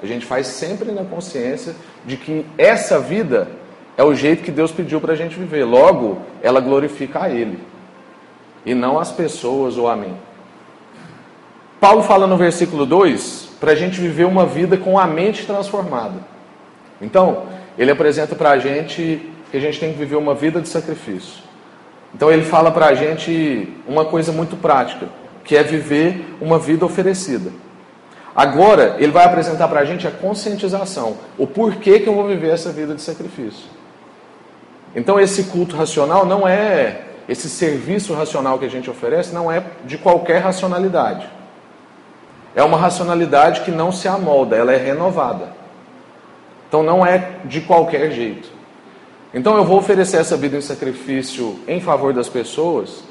A 0.03 0.07
gente 0.07 0.27
faz 0.27 0.49
sempre 0.49 0.91
na 0.91 1.05
consciência 1.05 1.77
de 2.05 2.17
que 2.17 2.45
essa 2.59 2.99
vida 2.99 3.49
é 3.97 4.03
o 4.03 4.15
jeito 4.15 4.43
que 4.43 4.51
Deus 4.51 4.73
pediu 4.73 5.01
para 5.01 5.13
a 5.13 5.17
gente 5.17 5.39
viver. 5.39 5.65
Logo, 5.65 6.19
ela 6.43 6.61
glorifica 6.61 7.23
a 7.23 7.31
Ele 7.31 7.59
e 8.65 8.75
não 8.75 8.99
as 8.99 9.13
pessoas 9.13 9.77
ou 9.77 9.89
a 9.89 9.97
mim. 9.97 10.17
Paulo 11.81 12.03
fala 12.03 12.27
no 12.27 12.37
versículo 12.37 12.87
2 12.87 13.51
para 13.61 13.73
a 13.73 13.75
gente 13.75 14.01
viver 14.01 14.25
uma 14.25 14.47
vida 14.47 14.77
com 14.77 14.99
a 14.99 15.07
mente 15.07 15.47
transformada. 15.47 16.21
Então, 17.01 17.45
ele 17.77 17.91
apresenta 17.91 18.35
para 18.35 18.51
a 18.51 18.59
gente 18.59 19.29
que 19.51 19.57
a 19.57 19.61
gente 19.61 19.79
tem 19.79 19.93
que 19.93 19.99
viver 19.99 20.17
uma 20.17 20.35
vida 20.35 20.61
de 20.61 20.69
sacrifício. 20.69 21.43
Então, 22.15 22.31
ele 22.31 22.45
fala 22.45 22.71
para 22.71 22.87
a 22.87 22.95
gente 22.95 23.69
uma 23.87 24.05
coisa 24.05 24.31
muito 24.33 24.57
prática, 24.57 25.09
que 25.45 25.57
é 25.57 25.63
viver 25.63 26.37
uma 26.41 26.59
vida 26.59 26.85
oferecida. 26.85 27.51
Agora, 28.35 28.97
ele 28.99 29.13
vai 29.13 29.25
apresentar 29.25 29.69
para 29.69 29.81
a 29.81 29.85
gente 29.85 30.07
a 30.07 30.11
conscientização, 30.11 31.17
o 31.37 31.47
porquê 31.47 32.01
que 32.01 32.09
eu 32.09 32.15
vou 32.15 32.27
viver 32.27 32.51
essa 32.51 32.71
vida 32.73 32.95
de 32.95 33.03
sacrifício. 33.03 33.67
Então, 34.95 35.21
esse 35.21 35.45
culto 35.45 35.77
racional 35.77 36.25
não 36.25 36.47
é, 36.49 37.03
esse 37.29 37.49
serviço 37.49 38.15
racional 38.15 38.59
que 38.59 38.65
a 38.65 38.71
gente 38.71 38.91
oferece, 38.91 39.35
não 39.35 39.51
é 39.51 39.63
de 39.85 39.99
qualquer 39.99 40.39
racionalidade. 40.39 41.29
É 42.55 42.63
uma 42.63 42.77
racionalidade 42.77 43.63
que 43.63 43.71
não 43.71 43.91
se 43.91 44.09
amolda, 44.09 44.57
ela 44.57 44.73
é 44.73 44.77
renovada. 44.77 45.49
Então 46.69 46.83
não 46.83 47.05
é 47.05 47.37
de 47.45 47.61
qualquer 47.61 48.11
jeito. 48.13 48.49
Então 49.33 49.57
eu 49.57 49.65
vou 49.65 49.79
oferecer 49.79 50.19
essa 50.19 50.37
vida 50.37 50.57
em 50.57 50.61
sacrifício 50.61 51.59
em 51.67 51.81
favor 51.81 52.13
das 52.13 52.29
pessoas, 52.29 53.05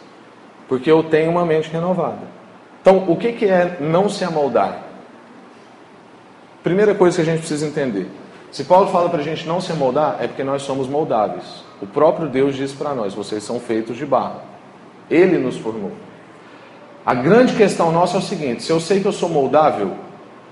porque 0.68 0.92
eu 0.92 1.04
tenho 1.04 1.32
uma 1.32 1.46
mente 1.46 1.70
renovada. 1.70 2.42
Então, 2.82 3.06
o 3.08 3.16
que, 3.16 3.46
é 3.46 3.78
não 3.80 4.10
se 4.10 4.24
amoldar? 4.24 4.80
Primeira 6.64 6.94
coisa 6.94 7.16
que 7.16 7.22
a 7.22 7.26
gente 7.26 7.40
precisa 7.40 7.66
entender: 7.66 8.08
se 8.52 8.64
Paulo 8.64 8.88
fala 8.88 9.10
para 9.10 9.20
a 9.20 9.24
gente 9.24 9.48
não 9.48 9.62
se 9.62 9.72
amoldar, 9.72 10.18
é 10.20 10.28
porque 10.28 10.44
nós 10.44 10.62
somos 10.62 10.88
moldáveis. 10.88 11.64
O 11.82 11.88
próprio 11.88 12.28
Deus 12.28 12.56
diz 12.56 12.72
para 12.74 12.94
nós: 12.94 13.14
vocês 13.14 13.44
são 13.44 13.60
feitos 13.60 13.98
de 13.98 14.06
barro. 14.06 14.42
Ele 15.10 15.38
nos 15.38 15.58
formou. 15.58 15.92
A 17.06 17.14
grande 17.14 17.56
questão 17.56 17.92
nossa 17.92 18.18
é 18.18 18.20
o 18.20 18.24
seguinte: 18.24 18.64
se 18.64 18.72
eu 18.72 18.80
sei 18.80 19.00
que 19.00 19.08
eu 19.08 19.12
sou 19.12 19.30
moldável, 19.30 19.96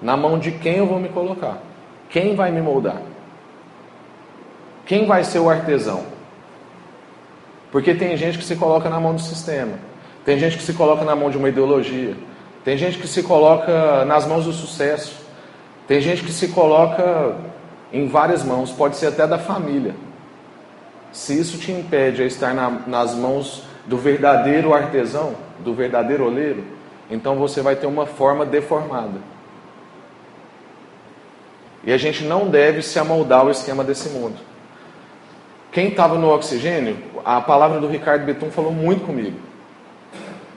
na 0.02 0.18
mão 0.18 0.40
de 0.40 0.52
quem 0.52 0.78
eu 0.78 0.88
vou 0.88 1.00
me 1.00 1.10
colocar? 1.10 1.62
Quem 2.10 2.36
vai 2.36 2.52
me 2.52 2.62
moldar? 2.62 3.02
Quem 4.86 5.06
vai 5.06 5.24
ser 5.24 5.40
o 5.40 5.50
artesão? 5.50 6.04
Porque 7.72 7.94
tem 7.94 8.18
gente 8.18 8.38
que 8.40 8.44
se 8.44 8.56
coloca 8.56 8.90
na 8.90 9.00
mão 9.00 9.14
do 9.14 9.22
sistema, 9.22 9.74
tem 10.26 10.40
gente 10.40 10.58
que 10.58 10.64
se 10.64 10.74
coloca 10.74 11.06
na 11.06 11.16
mão 11.16 11.30
de 11.30 11.38
uma 11.38 11.50
ideologia, 11.50 12.16
tem 12.66 12.76
gente 12.76 12.98
que 12.98 13.08
se 13.08 13.22
coloca 13.22 14.04
nas 14.06 14.26
mãos 14.26 14.46
do 14.46 14.52
sucesso, 14.52 15.14
tem 15.90 16.00
gente 16.00 16.24
que 16.24 16.32
se 16.32 16.50
coloca 16.50 17.36
em 17.92 18.08
várias 18.08 18.44
mãos, 18.44 18.72
pode 18.72 18.96
ser 18.96 19.08
até 19.08 19.26
da 19.26 19.40
família. 19.40 19.96
Se 21.12 21.40
isso 21.40 21.58
te 21.58 21.72
impede 21.72 22.22
a 22.22 22.28
estar 22.28 22.54
na, 22.54 22.70
nas 22.86 23.16
mãos 23.16 23.64
do 23.88 23.98
verdadeiro 23.98 24.72
artesão, 24.72 25.34
do 25.62 25.74
verdadeiro 25.74 26.28
oleiro, 26.28 26.64
então 27.10 27.38
você 27.38 27.64
vai 27.64 27.76
ter 27.76 27.88
uma 27.88 28.06
forma 28.06 28.46
deformada. 28.46 29.20
E 31.84 31.92
a 31.92 31.98
gente 31.98 32.24
não 32.24 32.48
deve 32.48 32.84
se 32.84 33.00
amoldar 33.00 33.40
ao 33.40 33.50
esquema 33.50 33.84
desse 33.84 34.10
mundo. 34.10 34.38
Quem 35.72 35.88
estava 35.88 36.20
no 36.20 36.30
oxigênio, 36.30 37.00
a 37.26 37.42
palavra 37.42 37.80
do 37.80 37.88
Ricardo 37.88 38.26
Betum 38.26 38.52
falou 38.52 38.72
muito 38.72 39.08
comigo. 39.08 39.40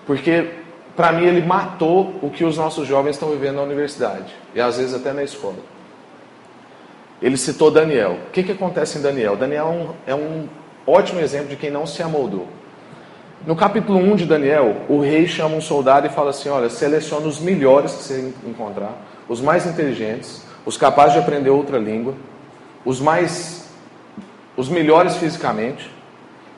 Porque, 0.06 0.50
para 0.96 1.12
mim, 1.12 1.24
ele 1.24 1.44
matou 1.44 2.14
o 2.22 2.30
que 2.30 2.44
os 2.44 2.56
nossos 2.56 2.86
jovens 2.86 3.12
estão 3.12 3.30
vivendo 3.30 3.56
na 3.56 3.62
universidade. 3.62 4.34
E 4.54 4.60
às 4.60 4.76
vezes 4.76 4.94
até 4.94 5.12
na 5.12 5.22
escola. 5.22 5.56
Ele 7.20 7.36
citou 7.36 7.70
Daniel. 7.70 8.18
O 8.28 8.30
que, 8.30 8.42
que 8.42 8.52
acontece 8.52 8.98
em 8.98 9.02
Daniel? 9.02 9.36
Daniel 9.36 9.94
é 10.06 10.12
um, 10.12 10.12
é 10.12 10.14
um 10.14 10.48
ótimo 10.86 11.20
exemplo 11.20 11.48
de 11.48 11.56
quem 11.56 11.70
não 11.70 11.86
se 11.86 12.02
amoldou. 12.02 12.46
No 13.46 13.56
capítulo 13.56 13.98
1 13.98 14.16
de 14.16 14.26
Daniel, 14.26 14.82
o 14.88 15.00
rei 15.00 15.26
chama 15.26 15.56
um 15.56 15.60
soldado 15.60 16.06
e 16.06 16.10
fala 16.10 16.30
assim: 16.30 16.48
Olha, 16.48 16.68
seleciona 16.68 17.26
os 17.26 17.40
melhores 17.40 17.92
que 17.92 18.02
você 18.02 18.34
encontrar, 18.46 18.92
os 19.28 19.40
mais 19.40 19.66
inteligentes, 19.66 20.44
os 20.64 20.76
capazes 20.76 21.14
de 21.14 21.18
aprender 21.18 21.50
outra 21.50 21.78
língua, 21.78 22.14
os 22.84 23.00
mais 23.00 23.68
os 24.56 24.68
melhores 24.68 25.16
fisicamente, 25.16 25.90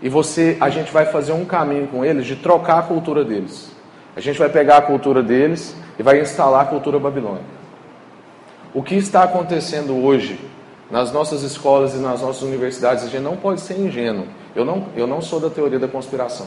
e 0.03 0.09
você, 0.09 0.57
a 0.61 0.69
gente 0.69 0.93
vai 0.93 1.07
fazer 1.07 1.33
um 1.33 1.45
caminho 1.45 1.87
com 1.87 2.05
eles 2.05 2.27
de 2.27 2.37
trocar 2.37 2.81
a 2.81 2.83
cultura 2.83 3.25
deles. 3.25 3.74
A 4.17 4.21
gente 4.21 4.39
vai 4.39 4.49
pegar 4.49 4.79
a 4.79 4.83
cultura 4.83 5.23
deles 5.23 5.75
e 5.99 6.03
vai 6.03 6.21
instalar 6.21 6.63
a 6.63 6.67
cultura 6.67 6.99
babilônica. 6.99 7.45
O 8.73 8.83
que 8.83 8.95
está 8.95 9.23
acontecendo 9.23 10.05
hoje 10.05 10.39
nas 10.91 11.13
nossas 11.13 11.43
escolas 11.43 11.95
e 11.95 11.99
nas 11.99 12.21
nossas 12.21 12.43
universidades, 12.43 13.05
a 13.05 13.09
gente 13.09 13.23
não 13.23 13.37
pode 13.37 13.61
ser 13.61 13.79
ingênuo. 13.79 14.27
Eu 14.55 14.65
não, 14.65 14.87
eu 14.95 15.07
não 15.07 15.21
sou 15.21 15.41
da 15.41 15.51
teoria 15.51 15.79
da 15.79 15.89
conspiração. 15.89 16.47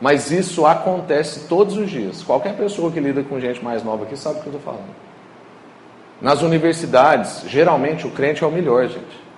Mas 0.00 0.30
isso 0.30 0.64
acontece 0.66 1.48
todos 1.48 1.76
os 1.76 1.90
dias. 1.90 2.22
Qualquer 2.22 2.56
pessoa 2.56 2.92
que 2.92 3.00
lida 3.00 3.22
com 3.22 3.40
gente 3.40 3.64
mais 3.64 3.82
nova 3.82 4.04
aqui 4.04 4.16
sabe 4.16 4.38
o 4.38 4.42
que 4.42 4.48
eu 4.48 4.54
estou 4.54 4.72
falando. 4.72 4.94
Nas 6.20 6.42
universidades, 6.42 7.42
geralmente 7.46 8.06
o 8.06 8.10
crente 8.10 8.44
é 8.44 8.46
o 8.46 8.50
melhor, 8.50 8.86
gente. 8.86 9.28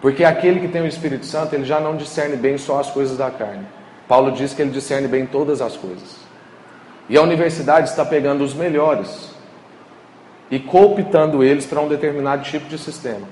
Porque 0.00 0.24
aquele 0.24 0.60
que 0.60 0.68
tem 0.68 0.82
o 0.82 0.86
Espírito 0.86 1.24
Santo, 1.26 1.54
ele 1.54 1.64
já 1.64 1.80
não 1.80 1.96
discerne 1.96 2.36
bem 2.36 2.58
só 2.58 2.80
as 2.80 2.90
coisas 2.90 3.16
da 3.16 3.30
carne. 3.30 3.66
Paulo 4.12 4.32
diz 4.32 4.52
que 4.52 4.60
ele 4.60 4.70
discerne 4.70 5.08
bem 5.08 5.24
todas 5.24 5.62
as 5.62 5.74
coisas. 5.74 6.18
E 7.08 7.16
a 7.16 7.22
universidade 7.22 7.88
está 7.88 8.04
pegando 8.04 8.44
os 8.44 8.52
melhores 8.52 9.34
e 10.50 10.58
cooptando 10.58 11.42
eles 11.42 11.64
para 11.64 11.80
um 11.80 11.88
determinado 11.88 12.44
tipo 12.44 12.68
de 12.68 12.76
sistema. 12.76 13.26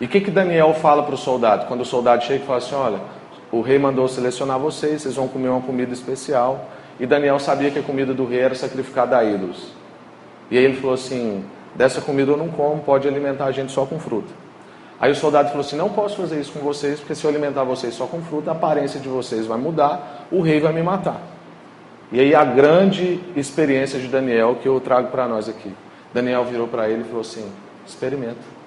E 0.00 0.06
o 0.06 0.08
que, 0.08 0.18
que 0.18 0.30
Daniel 0.30 0.72
fala 0.72 1.02
para 1.02 1.14
o 1.14 1.18
soldado? 1.18 1.66
Quando 1.66 1.82
o 1.82 1.84
soldado 1.84 2.24
chega 2.24 2.42
e 2.42 2.46
fala 2.46 2.56
assim: 2.56 2.74
Olha, 2.74 3.00
o 3.52 3.60
rei 3.60 3.78
mandou 3.78 4.08
selecionar 4.08 4.58
vocês, 4.58 5.02
vocês 5.02 5.16
vão 5.16 5.28
comer 5.28 5.50
uma 5.50 5.60
comida 5.60 5.92
especial. 5.92 6.70
E 6.98 7.04
Daniel 7.04 7.38
sabia 7.38 7.70
que 7.70 7.80
a 7.80 7.82
comida 7.82 8.14
do 8.14 8.24
rei 8.24 8.40
era 8.40 8.54
sacrificada 8.54 9.18
a 9.18 9.22
ídolos. 9.22 9.74
E 10.50 10.56
aí 10.56 10.64
ele 10.64 10.76
falou 10.76 10.94
assim: 10.94 11.44
Dessa 11.74 12.00
comida 12.00 12.32
eu 12.32 12.36
não 12.38 12.48
como, 12.48 12.80
pode 12.80 13.06
alimentar 13.06 13.44
a 13.44 13.52
gente 13.52 13.72
só 13.72 13.84
com 13.84 14.00
fruta. 14.00 14.47
Aí 15.00 15.12
o 15.12 15.14
soldado 15.14 15.48
falou 15.48 15.60
assim: 15.60 15.76
Não 15.76 15.88
posso 15.88 16.16
fazer 16.16 16.40
isso 16.40 16.52
com 16.52 16.60
vocês, 16.60 16.98
porque 16.98 17.14
se 17.14 17.24
eu 17.24 17.30
alimentar 17.30 17.64
vocês 17.64 17.94
só 17.94 18.06
com 18.06 18.20
fruta, 18.22 18.50
a 18.50 18.54
aparência 18.54 18.98
de 18.98 19.08
vocês 19.08 19.46
vai 19.46 19.58
mudar, 19.58 20.26
o 20.30 20.40
rei 20.40 20.60
vai 20.60 20.72
me 20.72 20.82
matar. 20.82 21.20
E 22.10 22.18
aí 22.20 22.34
a 22.34 22.44
grande 22.44 23.20
experiência 23.36 23.98
de 23.98 24.08
Daniel 24.08 24.56
que 24.60 24.68
eu 24.68 24.80
trago 24.80 25.08
para 25.08 25.28
nós 25.28 25.48
aqui. 25.48 25.72
Daniel 26.12 26.44
virou 26.44 26.66
para 26.66 26.88
ele 26.88 27.02
e 27.02 27.04
falou 27.04 27.20
assim: 27.20 27.48
Experimenta. 27.86 28.58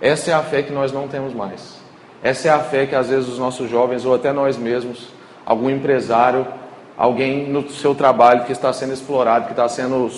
Essa 0.00 0.32
é 0.32 0.34
a 0.34 0.42
fé 0.42 0.62
que 0.62 0.72
nós 0.72 0.92
não 0.92 1.08
temos 1.08 1.32
mais. 1.32 1.80
Essa 2.22 2.48
é 2.48 2.50
a 2.50 2.58
fé 2.60 2.86
que 2.86 2.94
às 2.94 3.08
vezes 3.08 3.28
os 3.28 3.38
nossos 3.38 3.68
jovens, 3.68 4.04
ou 4.04 4.14
até 4.14 4.32
nós 4.32 4.56
mesmos, 4.56 5.08
algum 5.44 5.68
empresário, 5.68 6.46
alguém 6.96 7.48
no 7.48 7.68
seu 7.68 7.94
trabalho 7.94 8.44
que 8.44 8.52
está 8.52 8.72
sendo 8.72 8.92
explorado, 8.92 9.46
que 9.46 9.52
está 9.52 9.68
sendo 9.68 10.10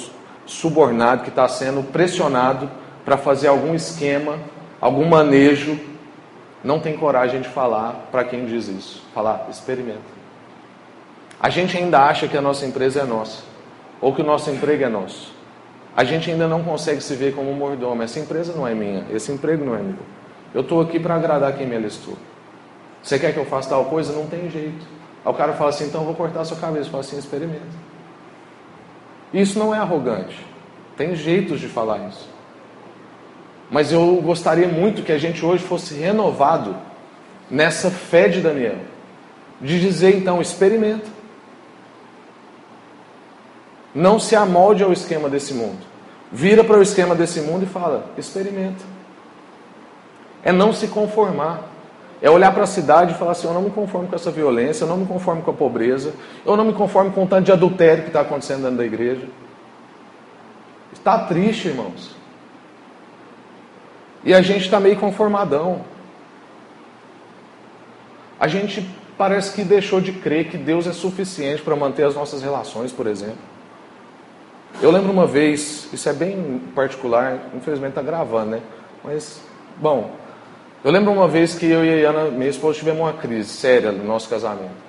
subornado, 0.45 1.23
que 1.23 1.31
está 1.31 1.49
sendo 1.49 1.83
pressionado 1.83 2.69
para 3.05 3.17
fazer 3.17 3.49
algum 3.49 3.75
esquema, 3.75 4.39
algum 4.81 5.07
manejo, 5.07 5.79
não 6.63 6.81
tem 6.81 6.97
coragem 6.97 7.41
de 7.41 7.49
falar 7.49 8.09
para 8.11 8.25
quem 8.25 8.47
diz 8.47 8.69
isso. 8.69 9.03
Falar, 9.15 9.47
experimenta. 9.51 10.15
A 11.39 11.51
gente 11.51 11.77
ainda 11.77 12.01
acha 12.01 12.27
que 12.27 12.37
a 12.37 12.41
nossa 12.41 12.65
empresa 12.65 13.01
é 13.01 13.05
nossa, 13.05 13.43
ou 14.01 14.15
que 14.15 14.23
o 14.23 14.25
nosso 14.25 14.51
emprego 14.51 14.85
é 14.85 14.89
nosso. 14.89 15.33
A 15.97 16.03
gente 16.03 16.31
ainda 16.31 16.49
não 16.49 16.65
consegue 16.65 17.01
se 17.01 17.15
ver 17.15 17.35
como 17.35 17.51
um 17.51 17.55
mordomo. 17.55 18.03
Essa 18.03 18.19
empresa 18.19 18.53
não 18.53 18.67
é 18.67 18.75
minha, 18.75 19.05
esse 19.13 19.31
emprego 19.31 19.65
não 19.65 19.75
é 19.75 19.79
meu. 19.79 19.99
Eu 20.53 20.63
estou 20.63 20.81
aqui 20.81 20.99
para 20.99 21.15
agradar 21.15 21.53
quem 21.57 21.67
me 21.67 21.77
alistou. 21.77 22.15
Você 23.03 23.19
quer 23.19 23.33
que 23.33 23.39
eu 23.39 23.45
faça 23.45 23.69
tal 23.69 23.85
coisa? 23.85 24.13
Não 24.13 24.27
tem 24.27 24.49
jeito. 24.49 24.87
Aí 25.25 25.31
o 25.31 25.35
cara 25.35 25.53
fala 25.53 25.71
assim, 25.71 25.85
então 25.85 26.01
eu 26.01 26.07
vou 26.07 26.15
cortar 26.15 26.41
a 26.41 26.45
sua 26.45 26.57
cabeça. 26.57 26.91
Fala 26.91 27.03
assim, 27.03 27.19
experimenta. 27.19 27.63
Isso 29.33 29.59
não 29.59 29.75
é 29.75 29.79
arrogante. 29.79 30.45
Tem 30.97 31.15
jeitos 31.15 31.61
de 31.61 31.69
falar 31.69 32.09
isso. 32.09 32.34
Mas 33.71 33.93
eu 33.93 34.21
gostaria 34.23 34.69
muito 34.69 35.03
que 35.03 35.13
a 35.13 35.19
gente 35.19 35.45
hoje 35.45 35.65
fosse 35.65 35.95
renovado 35.95 36.77
nessa 37.51 37.91
fé 37.91 38.29
de 38.29 38.41
Daniel. 38.41 38.79
De 39.61 39.81
dizer 39.81 40.17
então, 40.17 40.41
experimenta. 40.41 41.07
Não 43.95 44.19
se 44.19 44.35
amolde 44.35 44.83
ao 44.83 44.93
esquema 44.93 45.29
desse 45.29 45.55
mundo. 45.55 45.79
Vira 46.31 46.65
para 46.65 46.79
o 46.79 46.83
esquema 46.83 47.15
desse 47.15 47.41
mundo 47.41 47.63
e 47.63 47.67
fala: 47.67 48.07
experimenta. 48.19 48.85
É 50.43 50.53
não 50.53 50.73
se 50.73 50.89
conformar. 50.89 51.71
É 52.21 52.31
olhar 52.31 52.53
para 52.53 52.65
a 52.65 52.67
cidade 52.67 53.13
e 53.13 53.17
falar 53.17 53.33
assim: 53.33 53.47
eu 53.47 53.55
não 53.55 53.63
me 53.63 53.71
conformo 53.71 54.09
com 54.09 54.17
essa 54.17 54.31
violência, 54.31 54.85
eu 54.85 54.89
não 54.89 54.97
me 54.97 55.07
conformo 55.07 55.43
com 55.43 55.51
a 55.51 55.55
pobreza, 55.55 56.13
eu 56.45 56.57
não 56.57 56.65
me 56.65 56.73
conformo 56.73 57.13
com 57.13 57.25
o 57.25 57.27
tanto 57.27 57.45
de 57.45 57.53
adultério 57.53 58.03
que 58.03 58.09
está 58.09 58.23
acontecendo 58.23 58.63
dentro 58.63 58.79
da 58.79 58.85
igreja. 58.85 59.29
Está 60.93 61.19
triste, 61.19 61.69
irmãos. 61.69 62.17
E 64.25 64.33
a 64.33 64.41
gente 64.41 64.65
está 64.65 64.81
meio 64.81 64.97
conformadão. 64.97 65.83
A 68.41 68.49
gente 68.49 68.89
parece 69.19 69.55
que 69.55 69.63
deixou 69.63 70.01
de 70.01 70.13
crer 70.13 70.49
que 70.49 70.57
Deus 70.57 70.87
é 70.87 70.93
suficiente 70.93 71.63
para 71.63 71.77
manter 71.77 72.05
as 72.05 72.15
nossas 72.15 72.43
relações, 72.43 72.91
por 72.91 73.07
exemplo. 73.07 73.39
Eu 74.83 74.91
lembro 74.91 75.13
uma 75.13 75.27
vez, 75.27 75.89
isso 75.93 76.09
é 76.09 76.13
bem 76.13 76.61
particular, 76.75 77.39
infelizmente 77.55 77.91
está 77.91 78.03
gravando, 78.03 78.53
né? 78.53 78.61
Mas, 79.05 79.41
bom, 79.77 80.11
eu 80.83 80.91
lembro 80.91 81.13
uma 81.13 81.29
vez 81.29 81.55
que 81.55 81.67
eu 81.67 81.85
e 81.85 81.91
a 81.91 81.97
Iana, 81.97 82.31
minha 82.31 82.51
esposa, 82.51 82.79
tivemos 82.79 83.01
uma 83.01 83.13
crise 83.13 83.49
séria 83.51 83.93
no 83.93 84.05
nosso 84.05 84.29
casamento. 84.29 84.85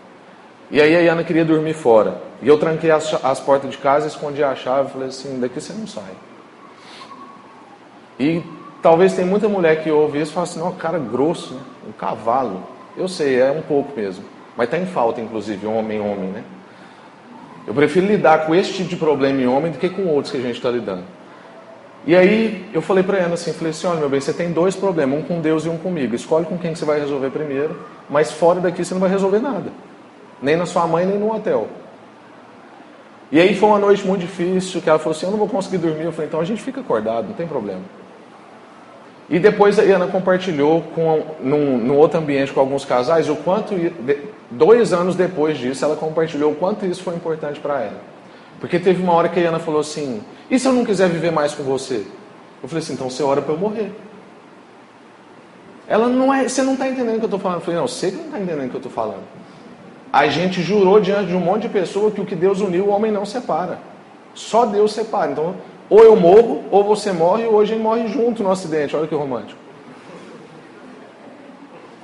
E 0.72 0.82
aí 0.82 0.96
a 0.96 1.02
Iana 1.02 1.24
queria 1.24 1.46
dormir 1.46 1.74
fora. 1.74 2.20
E 2.42 2.48
eu 2.48 2.58
tranquei 2.58 2.90
as, 2.90 3.14
as 3.24 3.40
portas 3.40 3.70
de 3.70 3.78
casa, 3.78 4.08
escondi 4.08 4.44
a 4.44 4.56
chave 4.56 4.90
e 4.90 4.92
falei 4.92 5.08
assim, 5.10 5.40
daqui 5.40 5.62
você 5.62 5.74
não 5.74 5.86
sai. 5.86 6.14
E 8.20 8.42
talvez 8.86 9.14
tem 9.14 9.26
muita 9.26 9.50
mulher 9.50 9.82
que 9.82 9.90
ouve 9.90 10.22
isso 10.22 10.30
e 10.30 10.34
fala 10.36 10.44
assim, 10.44 10.60
não, 10.60 10.72
cara 10.72 11.00
grosso, 11.00 11.56
né? 11.56 11.60
um 11.90 11.92
cavalo. 11.92 12.62
Eu 12.96 13.08
sei, 13.08 13.42
é 13.42 13.50
um 13.50 13.64
pouco 13.64 14.00
mesmo. 14.00 14.24
Mas 14.56 14.68
está 14.68 14.78
em 14.78 14.86
falta, 14.86 15.20
inclusive, 15.20 15.66
homem, 15.66 16.00
homem, 16.00 16.30
né? 16.30 16.44
Eu 17.66 17.74
prefiro 17.74 18.06
lidar 18.06 18.46
com 18.46 18.54
esse 18.54 18.74
tipo 18.74 18.90
de 18.90 18.96
problema 18.96 19.42
em 19.42 19.48
homem 19.48 19.72
do 19.72 19.80
que 19.80 19.90
com 19.90 20.06
outros 20.06 20.32
que 20.32 20.38
a 20.38 20.42
gente 20.42 20.58
está 20.58 20.70
lidando. 20.70 21.02
E 22.06 22.16
aí 22.16 22.70
eu 22.76 22.80
falei 22.80 23.04
para 23.04 23.18
ela 23.18 23.34
assim, 23.34 23.54
falei 23.54 23.72
assim, 23.72 23.88
olha 23.88 24.02
meu 24.02 24.08
bem, 24.08 24.22
você 24.22 24.32
tem 24.32 24.52
dois 24.52 24.76
problemas, 24.76 25.18
um 25.18 25.24
com 25.24 25.42
Deus 25.42 25.66
e 25.66 25.70
um 25.70 25.80
comigo. 25.80 26.14
Escolhe 26.14 26.46
com 26.46 26.56
quem 26.56 26.76
você 26.76 26.86
vai 26.86 27.00
resolver 27.00 27.32
primeiro, 27.32 27.76
mas 28.08 28.32
fora 28.34 28.60
daqui 28.60 28.86
você 28.86 28.94
não 28.94 29.02
vai 29.02 29.10
resolver 29.10 29.40
nada. 29.40 29.72
Nem 30.40 30.56
na 30.56 30.68
sua 30.68 30.86
mãe, 30.86 31.08
nem 31.08 31.18
no 31.18 31.34
hotel. 31.34 31.68
E 33.32 33.42
aí 33.42 33.56
foi 33.56 33.68
uma 33.68 33.80
noite 33.80 34.06
muito 34.06 34.22
difícil, 34.22 34.80
que 34.80 34.88
ela 34.88 35.00
falou 35.00 35.18
assim, 35.18 35.26
eu 35.26 35.32
não 35.32 35.40
vou 35.40 35.50
conseguir 35.50 35.80
dormir. 35.80 36.04
Eu 36.04 36.12
falei, 36.12 36.28
então 36.28 36.40
a 36.40 36.46
gente 36.46 36.62
fica 36.62 36.82
acordado, 36.82 37.30
não 37.30 37.34
tem 37.34 37.48
problema. 37.48 37.82
E 39.30 39.40
depois 39.40 39.80
a 39.80 39.82
Ana 39.82 40.08
compartilhou 40.08 40.82
com, 40.94 41.24
num, 41.42 41.78
num 41.78 41.98
outro 41.98 42.20
ambiente 42.20 42.54
com 42.54 42.60
alguns 42.60 42.86
casais 42.86 43.28
o 43.28 43.36
quanto, 43.36 43.74
dois 44.52 44.94
anos 44.94 45.16
depois 45.16 45.58
disso, 45.58 45.84
ela 45.84 45.96
compartilhou 45.96 46.52
o 46.52 46.56
quanto 46.56 46.86
isso 46.86 47.02
foi 47.02 47.16
importante 47.16 47.60
para 47.60 47.82
ela. 47.82 48.02
Porque 48.60 48.80
teve 48.80 49.02
uma 49.02 49.14
hora 49.14 49.28
que 49.28 49.40
a 49.40 49.50
Ana 49.50 49.60
falou 49.60 49.80
assim: 49.80 50.22
e 50.50 50.60
se 50.60 50.68
eu 50.68 50.74
não 50.74 50.86
quiser 50.86 51.10
viver 51.10 51.32
mais 51.32 51.54
com 51.54 51.64
você? 51.64 52.06
Eu 52.62 52.70
falei 52.70 52.84
assim: 52.84 52.94
então 52.94 53.10
você 53.10 53.24
ora 53.24 53.42
para 53.42 53.54
eu 53.54 53.58
morrer. 53.58 53.92
Ela 55.88 56.08
não 56.08 56.34
é, 56.34 56.48
você 56.48 56.62
não 56.62 56.74
está 56.74 56.88
entendendo 56.88 57.16
o 57.16 57.20
que 57.20 57.26
eu 57.26 57.28
estou 57.28 57.40
falando. 57.40 57.60
Eu 57.60 57.66
falei: 57.66 57.80
não, 57.80 57.88
você 57.88 58.12
que 58.12 58.18
não 58.18 58.26
está 58.26 58.40
entendendo 58.40 58.68
o 58.68 58.70
que 58.70 58.76
eu 58.76 58.80
estou 58.80 58.92
falando. 58.92 59.24
A 60.14 60.28
gente 60.28 60.62
jurou 60.62 61.00
diante 61.00 61.28
de 61.28 61.36
um 61.36 61.40
monte 61.40 61.64
de 61.64 61.70
pessoa 61.70 62.10
que 62.12 62.22
o 62.22 62.26
que 62.26 62.36
Deus 62.36 62.62
uniu, 62.62 62.86
o 62.86 62.90
homem 62.90 63.12
não 63.12 63.26
separa. 63.26 63.80
Só 64.34 64.66
Deus 64.66 64.94
separa. 64.94 65.32
Então, 65.32 65.56
ou 65.90 66.04
eu 66.04 66.16
morro, 66.16 66.64
ou 66.72 66.84
você 66.84 67.12
morre, 67.12 67.46
ou 67.46 67.60
a 67.60 67.66
gente 67.66 67.82
morre 67.82 68.08
junto 68.08 68.42
no 68.42 68.52
acidente. 68.52 68.96
Olha 68.96 69.08
que 69.08 69.16
romântico. 69.16 69.60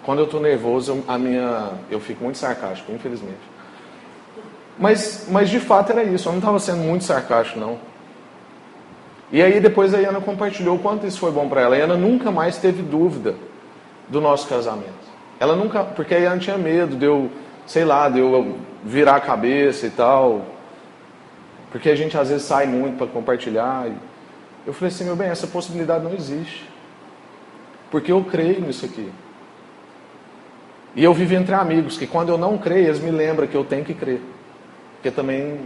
Quando 0.04 0.20
eu 0.20 0.26
estou 0.26 0.40
nervoso, 0.40 1.04
a 1.08 1.18
minha, 1.18 1.70
eu 1.90 2.00
fico 2.00 2.24
muito 2.24 2.38
sarcástico, 2.38 2.92
infelizmente. 2.92 3.40
Mas, 4.78 5.28
mas 5.30 5.50
de 5.50 5.60
fato 5.60 5.92
era 5.92 6.04
isso. 6.04 6.28
Eu 6.28 6.34
não 6.34 6.40
estava 6.40 6.60
sendo 6.60 6.80
muito 6.80 7.04
sarcástico, 7.04 7.60
não. 7.60 7.78
E 9.32 9.42
aí 9.42 9.60
depois 9.60 9.94
a 9.94 9.98
Ana 9.98 10.20
compartilhou 10.20 10.76
o 10.76 10.80
quanto 10.80 11.06
isso 11.06 11.20
foi 11.20 11.32
bom 11.32 11.48
para 11.48 11.62
ela. 11.62 11.76
A 11.76 11.80
Ana 11.80 11.96
nunca 11.96 12.32
mais 12.32 12.58
teve 12.58 12.82
dúvida 12.82 13.36
do 14.10 14.20
nosso 14.20 14.48
casamento. 14.48 15.12
Ela 15.40 15.56
nunca, 15.56 15.84
porque 15.84 16.14
a 16.16 16.18
Ana 16.18 16.40
tinha 16.40 16.58
medo 16.58 16.96
de 16.96 17.06
eu, 17.06 17.30
sei 17.66 17.86
lá, 17.86 18.10
de 18.10 18.20
eu 18.20 18.58
virar 18.84 19.16
a 19.16 19.22
cabeça 19.22 19.86
e 19.88 19.90
tal. 19.90 20.42
Porque 21.72 21.90
a 21.90 21.96
gente 21.96 22.18
às 22.18 22.30
vezes 22.30 22.46
sai 22.46 22.68
muito 22.68 22.98
para 22.98 23.08
compartilhar. 23.08 23.90
Eu 24.68 24.74
falei 24.74 24.94
assim, 24.94 25.06
meu 25.06 25.16
bem, 25.16 25.30
essa 25.30 25.48
possibilidade 25.48 26.04
não 26.04 26.14
existe. 26.14 26.70
Porque 27.90 28.12
eu 28.12 28.24
creio 28.26 28.62
nisso 28.62 28.86
aqui. 28.86 29.10
E 30.94 31.04
eu 31.04 31.14
vivo 31.14 31.34
entre 31.34 31.56
amigos, 31.56 31.98
que 31.98 32.06
quando 32.06 32.30
eu 32.30 32.38
não 32.38 32.58
creio, 32.58 32.88
eles 32.88 33.00
me 33.00 33.10
lembram 33.10 33.48
que 33.48 33.56
eu 33.56 33.64
tenho 33.64 33.86
que 33.86 33.94
crer. 33.94 34.22
Porque 34.96 35.10
também 35.10 35.62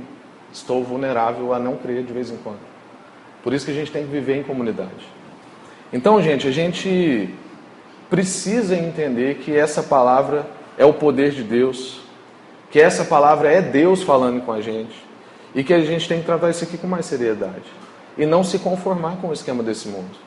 estou 0.54 0.84
vulnerável 0.84 1.54
a 1.54 1.60
não 1.60 1.76
crer 1.76 2.04
de 2.04 2.14
vez 2.14 2.30
em 2.30 2.38
quando. 2.38 2.60
Por 3.44 3.54
isso 3.54 3.66
que 3.66 3.72
a 3.72 3.76
gente 3.76 3.92
tem 3.92 4.06
que 4.06 4.12
viver 4.12 4.38
em 4.38 4.44
comunidade. 4.44 5.10
Então, 5.92 6.22
gente, 6.22 6.48
a 6.48 6.52
gente 6.52 7.34
precisa 8.10 8.76
entender 8.76 9.36
que 9.38 9.56
essa 9.56 9.82
palavra 9.82 10.46
é 10.78 10.86
o 10.86 10.94
poder 10.94 11.32
de 11.32 11.44
Deus, 11.44 12.02
que 12.70 12.80
essa 12.80 13.04
palavra 13.04 13.52
é 13.52 13.62
Deus 13.62 14.04
falando 14.04 14.42
com 14.42 14.52
a 14.52 14.62
gente 14.62 15.06
e 15.56 15.64
que 15.64 15.74
a 15.74 15.80
gente 15.80 16.08
tem 16.08 16.20
que 16.20 16.26
tratar 16.26 16.50
isso 16.50 16.66
aqui 16.66 16.78
com 16.78 16.86
mais 16.86 17.06
seriedade 17.06 17.64
e 18.18 18.26
não 18.26 18.44
se 18.44 18.60
conformar 18.60 19.16
com 19.22 19.30
o 19.30 19.34
esquema 19.34 19.64
desse 19.64 19.88
mundo. 19.88 20.18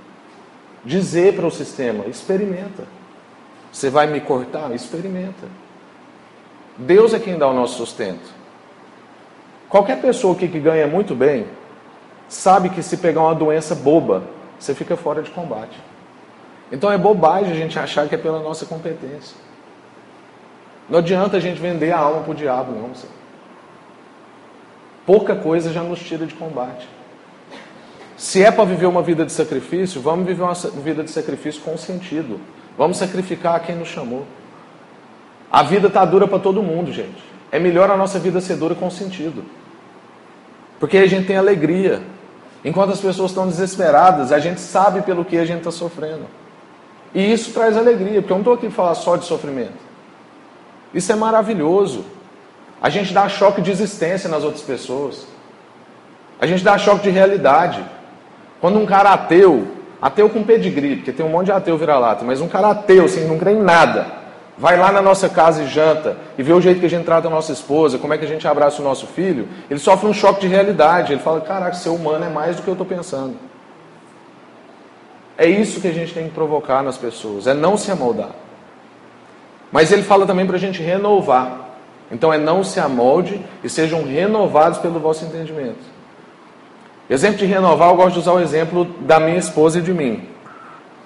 Dizer 0.85 1.37
para 1.37 1.47
o 1.47 1.51
sistema: 1.51 2.07
experimenta. 2.07 2.85
Você 3.71 3.91
vai 3.91 4.07
me 4.07 4.21
cortar? 4.21 4.75
Experimenta. 4.75 5.47
Deus 6.79 7.13
é 7.13 7.19
quem 7.19 7.37
dá 7.37 7.47
o 7.47 7.53
nosso 7.53 7.77
sustento. 7.77 8.39
Qualquer 9.69 10.01
pessoa 10.01 10.35
que 10.35 10.47
ganha 10.47 10.87
muito 10.87 11.15
bem 11.15 11.47
sabe 12.27 12.71
que 12.71 12.83
se 12.83 12.97
pegar 12.97 13.21
uma 13.21 13.35
doença 13.35 13.75
boba, 13.75 14.23
você 14.59 14.75
fica 14.75 14.97
fora 14.97 15.23
de 15.23 15.31
combate. 15.31 15.79
Então 16.73 16.91
é 16.91 16.97
bobagem 16.97 17.53
a 17.53 17.55
gente 17.55 17.79
achar 17.79 18.09
que 18.09 18.15
é 18.15 18.19
pela 18.19 18.41
nossa 18.41 18.65
competência. 18.65 19.37
Não 20.89 21.01
adianta 21.01 21.37
a 21.37 21.41
gente 21.41 21.61
vender 21.61 21.93
a 21.93 21.99
alma 21.99 22.23
para 22.23 22.31
o 22.31 22.35
diabo, 22.35 22.73
não. 22.73 22.95
Senhor. 22.95 23.18
Pouca 25.09 25.35
coisa 25.35 25.73
já 25.73 25.83
nos 25.83 26.01
tira 26.01 26.27
de 26.27 26.35
combate. 26.35 26.87
Se 28.15 28.45
é 28.45 28.51
para 28.51 28.67
viver 28.67 28.85
uma 28.85 29.01
vida 29.01 29.25
de 29.25 29.33
sacrifício, 29.33 30.03
vamos 30.03 30.27
viver 30.27 30.43
uma 30.43 30.53
vida 30.53 31.03
de 31.03 31.11
sacrifício 31.11 31.63
com 31.63 31.79
sentido. 31.79 32.39
Vamos 32.77 32.99
sacrificar 32.99 33.59
quem 33.61 33.75
nos 33.75 33.89
chamou. 33.89 34.27
A 35.51 35.63
vida 35.63 35.87
está 35.89 36.05
dura 36.05 36.29
para 36.29 36.39
todo 36.39 36.63
mundo, 36.63 36.93
gente. 36.93 37.25
É 37.51 37.59
melhor 37.59 37.91
a 37.91 37.97
nossa 37.97 38.19
vida 38.19 38.39
ser 38.43 38.57
dura 38.57 38.75
com 38.75 38.91
sentido. 38.91 39.47
Porque 40.79 40.99
a 40.99 41.07
gente 41.07 41.27
tem 41.27 41.39
alegria. 41.39 42.03
Enquanto 42.63 42.93
as 42.93 43.01
pessoas 43.01 43.31
estão 43.31 43.49
desesperadas, 43.49 44.31
a 44.31 44.39
gente 44.39 44.61
sabe 44.61 45.01
pelo 45.01 45.25
que 45.25 45.39
a 45.39 45.45
gente 45.47 45.61
está 45.61 45.71
sofrendo. 45.71 46.27
E 47.15 47.33
isso 47.33 47.55
traz 47.55 47.79
alegria, 47.79 48.21
porque 48.21 48.33
eu 48.35 48.37
não 48.37 48.43
estou 48.43 48.53
aqui 48.53 48.67
para 48.67 48.77
falar 48.77 48.95
só 48.95 49.17
de 49.17 49.25
sofrimento. 49.25 49.73
Isso 50.93 51.11
é 51.11 51.15
maravilhoso. 51.15 52.05
A 52.81 52.89
gente 52.89 53.13
dá 53.13 53.29
choque 53.29 53.61
de 53.61 53.71
existência 53.71 54.29
nas 54.29 54.45
outras 54.45 54.63
pessoas. 54.63 55.27
A 56.41 56.47
gente 56.47 56.63
dá 56.63 56.79
choque 56.79 57.03
de 57.03 57.11
realidade. 57.11 57.85
Quando 58.61 58.79
um 58.79 58.87
cara 58.87 59.13
ateu, 59.13 59.69
ateu 60.01 60.29
com 60.29 60.43
pedigree, 60.45 60.97
porque 60.97 61.13
tem 61.13 61.27
um 61.27 61.31
monte 61.31 61.47
de 61.47 61.53
ateu 61.53 61.77
vira-lata, 61.77 62.25
mas 62.25 62.41
um 62.41 62.49
cara 62.49 62.71
ateu, 62.71 63.05
assim, 63.05 63.27
não 63.27 63.39
crê 63.39 63.53
em 63.53 63.63
nada, 63.63 64.07
vai 64.57 64.77
lá 64.77 64.91
na 64.91 65.01
nossa 65.01 65.29
casa 65.29 65.63
e 65.63 65.69
janta 65.69 66.17
e 66.37 66.43
vê 66.43 66.53
o 66.53 66.61
jeito 66.61 66.81
que 66.81 66.87
a 66.87 66.91
gente 66.91 67.05
trata 67.05 67.29
a 67.29 67.31
nossa 67.31 67.53
esposa, 67.53 67.99
como 67.99 68.15
é 68.15 68.19
que 68.19 68.25
a 68.25 68.29
gente 68.29 68.47
abraça 68.47 68.81
o 68.81 68.85
nosso 68.85 69.07
filho, 69.07 69.49
ele 69.71 69.79
sofre 69.79 70.09
um 70.09 70.15
choque 70.15 70.41
de 70.41 70.49
realidade. 70.49 71.13
Ele 71.13 71.21
fala: 71.21 71.41
caraca, 71.41 71.75
ser 71.75 71.91
humano 71.91 72.25
é 72.25 72.29
mais 72.29 72.57
do 72.57 72.63
que 72.63 72.69
eu 72.69 72.75
estou 72.75 72.87
pensando. 72.87 73.37
É 75.37 75.47
isso 75.47 75.81
que 75.81 75.87
a 75.87 75.93
gente 75.93 76.13
tem 76.13 76.25
que 76.25 76.35
provocar 76.35 76.83
nas 76.83 76.99
pessoas, 76.99 77.47
é 77.47 77.55
não 77.55 77.77
se 77.77 77.91
amoldar. 77.91 78.31
Mas 79.71 79.93
ele 79.93 80.03
fala 80.03 80.27
também 80.27 80.47
para 80.47 80.57
a 80.57 80.61
gente 80.61 80.83
renovar. 80.83 81.68
Então 82.11 82.33
é 82.33 82.39
não 82.39 82.65
se 82.65 82.81
amolde 82.81 83.41
e 83.63 83.69
sejam 83.69 84.03
renovados 84.05 84.79
pelo 84.79 84.99
vosso 84.99 85.25
entendimento. 85.25 85.99
Exemplo 87.09 87.39
de 87.39 87.47
renovar, 87.47 87.91
eu 87.91 87.97
gosto 87.97 88.15
de 88.15 88.19
usar 88.21 88.33
o 88.33 88.41
exemplo 88.41 88.85
da 89.01 89.19
minha 89.19 89.39
esposa 89.39 89.79
e 89.79 89.83
de 89.83 89.93
mim. 89.93 90.29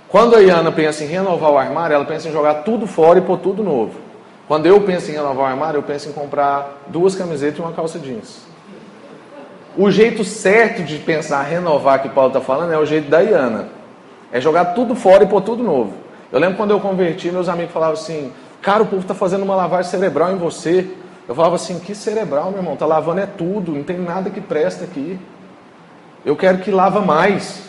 Quando 0.08 0.36
a 0.36 0.40
Iana 0.40 0.70
pensa 0.70 1.04
em 1.04 1.06
renovar 1.06 1.50
o 1.50 1.58
armário, 1.58 1.94
ela 1.94 2.04
pensa 2.04 2.28
em 2.28 2.32
jogar 2.32 2.54
tudo 2.64 2.86
fora 2.86 3.18
e 3.18 3.22
pôr 3.22 3.38
tudo 3.38 3.62
novo. 3.62 3.94
Quando 4.46 4.66
eu 4.66 4.80
penso 4.80 5.10
em 5.10 5.14
renovar 5.14 5.44
o 5.44 5.48
armário, 5.48 5.78
eu 5.78 5.82
penso 5.82 6.08
em 6.08 6.12
comprar 6.12 6.82
duas 6.88 7.14
camisetas 7.14 7.58
e 7.58 7.62
uma 7.62 7.72
calça 7.72 7.98
jeans. 7.98 8.42
O 9.76 9.90
jeito 9.90 10.22
certo 10.22 10.82
de 10.82 10.98
pensar 10.98 11.42
renovar 11.42 12.02
que 12.02 12.08
Paulo 12.10 12.28
está 12.28 12.40
falando 12.40 12.72
é 12.72 12.78
o 12.78 12.84
jeito 12.84 13.08
da 13.08 13.20
Iana. 13.20 13.68
É 14.30 14.40
jogar 14.40 14.66
tudo 14.66 14.94
fora 14.94 15.24
e 15.24 15.26
pôr 15.26 15.40
tudo 15.40 15.62
novo. 15.62 15.94
Eu 16.30 16.38
lembro 16.38 16.56
quando 16.56 16.72
eu 16.72 16.80
converti, 16.80 17.30
meus 17.30 17.48
amigos 17.48 17.72
falavam 17.72 17.94
assim, 17.94 18.32
cara, 18.62 18.82
o 18.82 18.86
povo 18.86 19.02
está 19.02 19.14
fazendo 19.14 19.42
uma 19.42 19.54
lavagem 19.54 19.90
cerebral 19.90 20.32
em 20.32 20.36
você. 20.36 20.88
Eu 21.28 21.34
falava 21.34 21.56
assim, 21.56 21.78
que 21.78 21.94
cerebral, 21.94 22.50
meu 22.50 22.60
irmão? 22.60 22.76
Tá 22.76 22.86
lavando 22.86 23.20
é 23.20 23.26
tudo, 23.26 23.72
não 23.72 23.82
tem 23.82 23.98
nada 23.98 24.30
que 24.30 24.40
presta 24.40 24.84
aqui. 24.84 25.18
Eu 26.24 26.36
quero 26.36 26.58
que 26.58 26.70
lava 26.70 27.00
mais. 27.00 27.62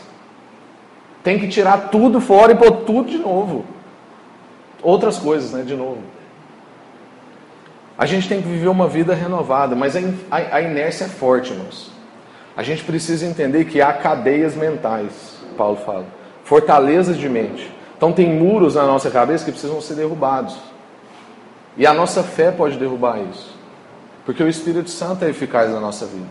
Tem 1.24 1.39
que 1.39 1.48
tirar 1.48 1.89
tudo 1.89 2.22
fora 2.22 2.52
e 2.52 2.56
pôr 2.56 2.72
tudo 2.84 3.10
de 3.10 3.18
novo. 3.18 3.66
Outras 4.82 5.18
coisas, 5.18 5.52
né? 5.52 5.64
De 5.64 5.76
novo. 5.76 6.00
A 7.98 8.06
gente 8.06 8.28
tem 8.28 8.41
que 8.41 8.48
viver 8.48 8.68
uma 8.68 8.88
vida 8.88 9.14
renovada, 9.14 9.76
mas 9.76 9.96
a 10.32 10.62
inércia 10.62 11.06
é 11.06 11.08
forte, 11.08 11.54
irmãos. 11.54 11.91
A 12.58 12.64
gente 12.64 12.84
precisa 12.84 13.26
entender 13.26 13.66
que 13.66 13.82
há 13.82 13.94
cadeias 13.94 14.56
mentais, 14.56 15.38
Paulo 15.58 15.78
fala, 15.78 16.06
fortalezas 16.44 17.18
de 17.18 17.30
mente. 17.30 17.72
Então 17.96 18.12
tem 18.12 18.28
muros 18.32 18.76
na 18.76 18.86
nossa 18.86 19.10
cabeça 19.10 19.46
que 19.46 19.52
precisam 19.52 19.80
ser 19.80 19.96
derrubados. 19.96 20.72
E 21.78 21.88
a 21.88 21.93
nossa 21.93 22.24
fé 22.24 22.51
pode 22.51 22.78
derrubar 22.78 23.19
isso. 23.32 23.53
Porque 24.26 24.43
o 24.43 24.47
Espírito 24.47 24.89
Santo 24.89 25.26
é 25.26 25.30
eficaz 25.30 25.71
na 25.71 25.80
nossa 25.80 26.05
vida. 26.05 26.28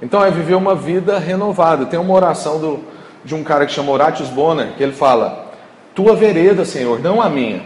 Então 0.00 0.24
é 0.24 0.30
viver 0.30 0.54
uma 0.54 0.74
vida 0.74 1.18
renovada. 1.18 1.86
Tem 1.86 1.98
uma 1.98 2.14
oração 2.14 2.60
do, 2.60 2.80
de 3.24 3.34
um 3.34 3.42
cara 3.42 3.66
que 3.66 3.72
chama 3.72 3.92
Horatius 3.92 4.28
Bonner, 4.28 4.74
que 4.76 4.82
ele 4.82 4.92
fala: 4.92 5.52
Tua 5.94 6.14
vereda, 6.14 6.64
Senhor, 6.64 7.00
não 7.00 7.20
a 7.20 7.28
minha. 7.28 7.62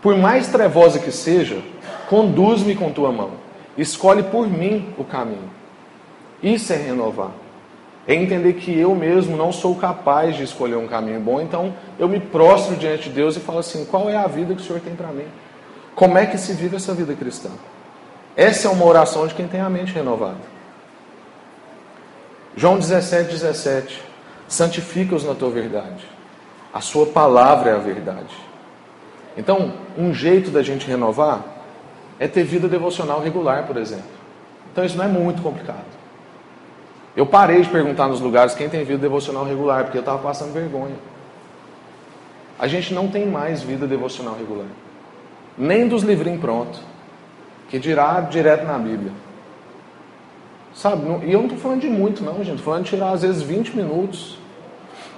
Por 0.00 0.16
mais 0.16 0.48
trevosa 0.48 0.98
que 0.98 1.10
seja, 1.10 1.60
conduz-me 2.08 2.74
com 2.74 2.92
tua 2.92 3.12
mão. 3.12 3.32
Escolhe 3.76 4.22
por 4.22 4.48
mim 4.48 4.94
o 4.96 5.04
caminho. 5.04 5.50
Isso 6.42 6.72
é 6.72 6.76
renovar. 6.76 7.30
É 8.06 8.14
entender 8.14 8.52
que 8.54 8.76
eu 8.78 8.94
mesmo 8.94 9.36
não 9.36 9.52
sou 9.52 9.74
capaz 9.74 10.36
de 10.36 10.44
escolher 10.44 10.76
um 10.76 10.86
caminho 10.86 11.18
bom, 11.18 11.40
então 11.40 11.74
eu 11.98 12.08
me 12.08 12.20
prostro 12.20 12.76
diante 12.76 13.08
de 13.08 13.16
Deus 13.16 13.36
e 13.36 13.40
falo 13.40 13.58
assim: 13.58 13.84
qual 13.84 14.08
é 14.08 14.16
a 14.16 14.28
vida 14.28 14.54
que 14.54 14.62
o 14.62 14.64
Senhor 14.64 14.80
tem 14.80 14.94
para 14.94 15.08
mim? 15.08 15.26
Como 15.96 16.18
é 16.18 16.26
que 16.26 16.36
se 16.36 16.52
vive 16.52 16.76
essa 16.76 16.92
vida 16.92 17.14
cristã? 17.14 17.48
Essa 18.36 18.68
é 18.68 18.70
uma 18.70 18.84
oração 18.84 19.26
de 19.26 19.34
quem 19.34 19.48
tem 19.48 19.62
a 19.62 19.70
mente 19.70 19.94
renovada. 19.94 20.36
João 22.54 22.78
17, 22.78 23.30
17 23.30 24.02
santifica-os 24.46 25.24
na 25.24 25.34
tua 25.34 25.48
verdade. 25.48 26.04
A 26.72 26.82
sua 26.82 27.06
palavra 27.06 27.70
é 27.70 27.74
a 27.74 27.78
verdade. 27.78 28.36
Então, 29.38 29.72
um 29.96 30.12
jeito 30.12 30.50
da 30.50 30.62
gente 30.62 30.86
renovar 30.86 31.42
é 32.18 32.28
ter 32.28 32.44
vida 32.44 32.68
devocional 32.68 33.22
regular, 33.22 33.66
por 33.66 33.78
exemplo. 33.78 34.04
Então, 34.70 34.84
isso 34.84 34.98
não 34.98 35.04
é 35.06 35.08
muito 35.08 35.40
complicado. 35.40 35.96
Eu 37.16 37.24
parei 37.24 37.62
de 37.62 37.70
perguntar 37.70 38.06
nos 38.06 38.20
lugares 38.20 38.54
quem 38.54 38.68
tem 38.68 38.84
vida 38.84 38.98
devocional 38.98 39.46
regular, 39.46 39.84
porque 39.84 39.96
eu 39.96 40.00
estava 40.00 40.18
passando 40.18 40.52
vergonha. 40.52 40.96
A 42.58 42.66
gente 42.66 42.92
não 42.92 43.08
tem 43.08 43.26
mais 43.26 43.62
vida 43.62 43.86
devocional 43.86 44.36
regular. 44.36 44.66
Nem 45.56 45.88
dos 45.88 46.02
livrinhos 46.02 46.40
prontos. 46.40 46.80
Que 47.68 47.78
dirá 47.78 48.20
direto 48.20 48.64
na 48.64 48.78
Bíblia. 48.78 49.12
Sabe? 50.74 51.06
E 51.26 51.32
eu 51.32 51.38
não 51.38 51.46
estou 51.46 51.58
falando 51.58 51.80
de 51.80 51.88
muito, 51.88 52.22
não, 52.22 52.36
gente. 52.38 52.56
Estou 52.56 52.66
falando 52.66 52.84
de 52.84 52.90
tirar, 52.90 53.12
às 53.12 53.22
vezes, 53.22 53.42
20 53.42 53.76
minutos. 53.76 54.38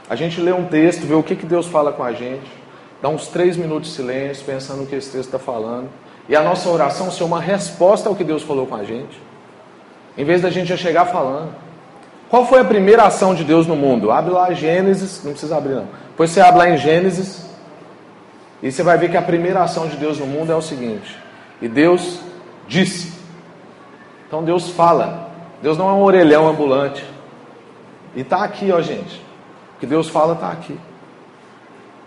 A 0.09 0.15
gente 0.15 0.41
lê 0.41 0.53
um 0.53 0.65
texto, 0.65 1.05
vê 1.05 1.15
o 1.15 1.23
que, 1.23 1.37
que 1.37 1.45
Deus 1.45 1.67
fala 1.67 1.93
com 1.93 2.03
a 2.03 2.13
gente, 2.13 2.51
dá 3.03 3.09
uns 3.09 3.27
3 3.27 3.57
minutos 3.59 3.91
de 3.91 3.97
silêncio, 3.97 4.47
pensando 4.47 4.81
no 4.81 4.87
que 4.87 4.95
esse 4.95 5.11
texto 5.11 5.27
está 5.27 5.39
falando. 5.39 5.89
E 6.29 6.37
a 6.37 6.43
nossa 6.43 6.69
oração 6.69 7.11
ser 7.11 7.25
uma 7.25 7.41
resposta 7.41 8.09
ao 8.09 8.15
que 8.15 8.25
Deus 8.25 8.43
falou 8.43 8.67
com 8.67 8.77
a 8.77 8.85
gente. 8.85 9.21
Em 10.17 10.25
vez 10.25 10.41
da 10.41 10.51
gente 10.51 10.69
já 10.69 10.77
chegar 10.77 11.07
falando. 11.07 11.55
Qual 12.29 12.47
foi 12.47 12.61
a 12.61 12.65
primeira 12.65 13.05
ação 13.05 13.35
de 13.35 13.45
Deus 13.45 13.67
no 13.67 13.75
mundo? 13.75 14.11
Abre 14.11 14.33
lá 14.33 14.53
Gênesis, 14.53 15.23
não 15.25 15.33
precisa 15.33 15.57
abrir 15.57 15.75
não. 15.75 15.89
Depois 16.11 16.31
você 16.31 16.41
abre 16.41 16.59
lá 16.59 16.71
em 16.71 16.77
Gênesis 16.77 17.48
e 18.63 18.73
você 18.73 18.83
vai 18.83 18.99
ver 18.99 19.11
que 19.11 19.17
a 19.17 19.23
primeira 19.23 19.63
ação 19.63 19.89
de 19.89 19.97
Deus 19.97 20.19
no 20.19 20.27
mundo 20.27 20.53
é 20.53 20.57
o 20.57 20.63
seguinte: 20.63 21.17
e 21.61 21.69
Deus 21.69 22.21
disse. 22.67 23.13
Então 24.27 24.43
Deus 24.43 24.71
fala. 24.71 25.29
Deus 25.63 25.77
não 25.77 25.89
é 25.89 25.93
um 25.93 26.03
orelhão 26.03 26.47
ambulante. 26.47 27.05
E 28.15 28.21
está 28.21 28.45
aqui, 28.45 28.71
ó 28.71 28.81
gente. 28.81 29.17
O 29.77 29.81
que 29.81 29.87
Deus 29.87 30.09
fala 30.09 30.35
está 30.35 30.51
aqui. 30.51 30.79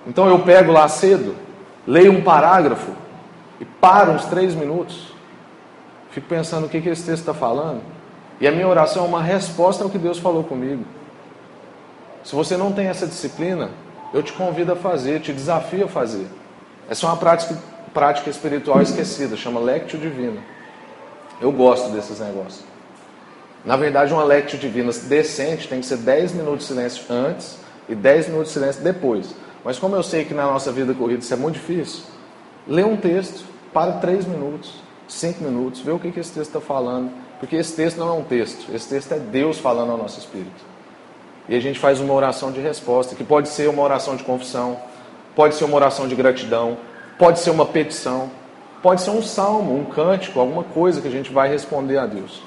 Então 0.06 0.28
eu 0.28 0.39
pego 0.39 0.72
lá 0.72 0.88
cedo, 0.88 1.36
leio 1.86 2.12
um 2.12 2.22
parágrafo 2.22 2.91
e 3.60 3.66
paro 3.66 4.12
uns 4.12 4.26
três 4.26 4.56
minutos. 4.56 5.14
Fico 6.12 6.28
pensando 6.28 6.66
o 6.66 6.70
que, 6.70 6.82
que 6.82 6.89
esse 6.89 7.06
texto 7.06 7.22
está 7.22 7.34
falando. 7.34 7.82
E 8.39 8.47
a 8.47 8.52
minha 8.52 8.68
oração 8.68 9.06
é 9.06 9.08
uma 9.08 9.22
resposta 9.22 9.84
ao 9.84 9.89
que 9.89 9.97
Deus 9.97 10.18
falou 10.18 10.43
comigo. 10.43 10.84
Se 12.24 12.36
você 12.36 12.58
não 12.58 12.72
tem 12.72 12.88
essa 12.88 13.06
disciplina, 13.06 13.70
eu 14.14 14.22
te 14.22 14.34
convido 14.34 14.74
a 14.74 14.76
fazer, 14.76 15.22
te 15.22 15.32
desafio 15.32 15.86
a 15.86 15.88
fazer. 15.88 16.28
Essa 16.92 17.06
é 17.06 17.10
uma 17.10 17.16
prática, 17.16 17.58
prática 17.94 18.30
espiritual 18.30 18.82
esquecida, 18.82 19.38
chama 19.38 19.62
Lectio 19.62 19.98
Divina. 19.98 20.42
Eu 21.39 21.50
gosto 21.50 21.89
desses 21.89 22.20
negócios. 22.20 22.66
Na 23.64 23.78
verdade, 23.78 24.12
uma 24.12 24.26
Lectio 24.26 24.60
Divina 24.60 24.92
decente 24.92 25.70
tem 25.70 25.80
que 25.80 25.86
ser 25.86 26.00
10 26.00 26.34
minutos 26.34 26.60
de 26.60 26.66
silêncio 26.66 27.06
antes 27.10 27.58
e 27.88 27.96
10 27.96 28.28
minutos 28.28 28.50
de 28.50 28.54
silêncio 28.56 28.84
depois. 28.84 29.34
Mas 29.64 29.80
como 29.80 29.96
eu 29.96 30.04
sei 30.04 30.26
que 30.26 30.34
na 30.34 30.44
nossa 30.44 30.70
vida 30.70 30.94
corrida 30.94 31.20
isso 31.20 31.34
é 31.34 31.38
muito 31.38 31.56
difícil, 31.56 32.04
lê 32.68 32.84
um 32.84 32.98
texto, 32.98 33.46
para 33.72 33.94
3 33.94 34.26
minutos, 34.26 34.74
5 35.08 35.42
minutos, 35.42 35.80
vê 35.80 35.92
o 35.92 35.98
que, 36.00 36.12
que 36.12 36.20
esse 36.20 36.34
texto 36.34 36.50
está 36.50 36.60
falando 36.60 37.10
porque 37.39 37.56
esse 37.56 37.74
texto 37.74 37.98
não 37.98 38.10
é 38.10 38.12
um 38.12 38.24
texto, 38.24 38.70
esse 38.72 38.88
texto 38.88 39.14
é 39.14 39.18
Deus 39.18 39.58
falando 39.58 39.94
ao 39.94 39.98
nosso 39.98 40.20
espírito. 40.20 40.64
E 41.50 41.56
a 41.56 41.60
gente 41.60 41.80
faz 41.80 42.00
uma 42.00 42.14
oração 42.14 42.52
de 42.52 42.62
resposta, 42.62 43.16
que 43.16 43.24
pode 43.24 43.50
ser 43.50 43.68
uma 43.68 43.82
oração 43.82 44.16
de 44.16 44.24
confissão, 44.24 44.78
pode 45.36 45.55
ser 45.55 45.65
uma 45.65 45.75
oração 45.75 46.07
de 46.07 46.15
gratidão, 46.15 46.77
pode 47.17 47.39
ser 47.39 47.49
uma 47.49 47.65
petição, 47.65 48.32
pode 48.82 49.01
ser 49.01 49.11
um 49.11 49.21
salmo, 49.21 49.77
um 49.77 49.86
cântico, 49.86 50.39
alguma 50.39 50.63
coisa 50.63 51.01
que 51.01 51.07
a 51.07 51.11
gente 51.11 51.32
vai 51.32 51.49
responder 51.49 51.97
a 51.97 52.05
Deus. 52.05 52.41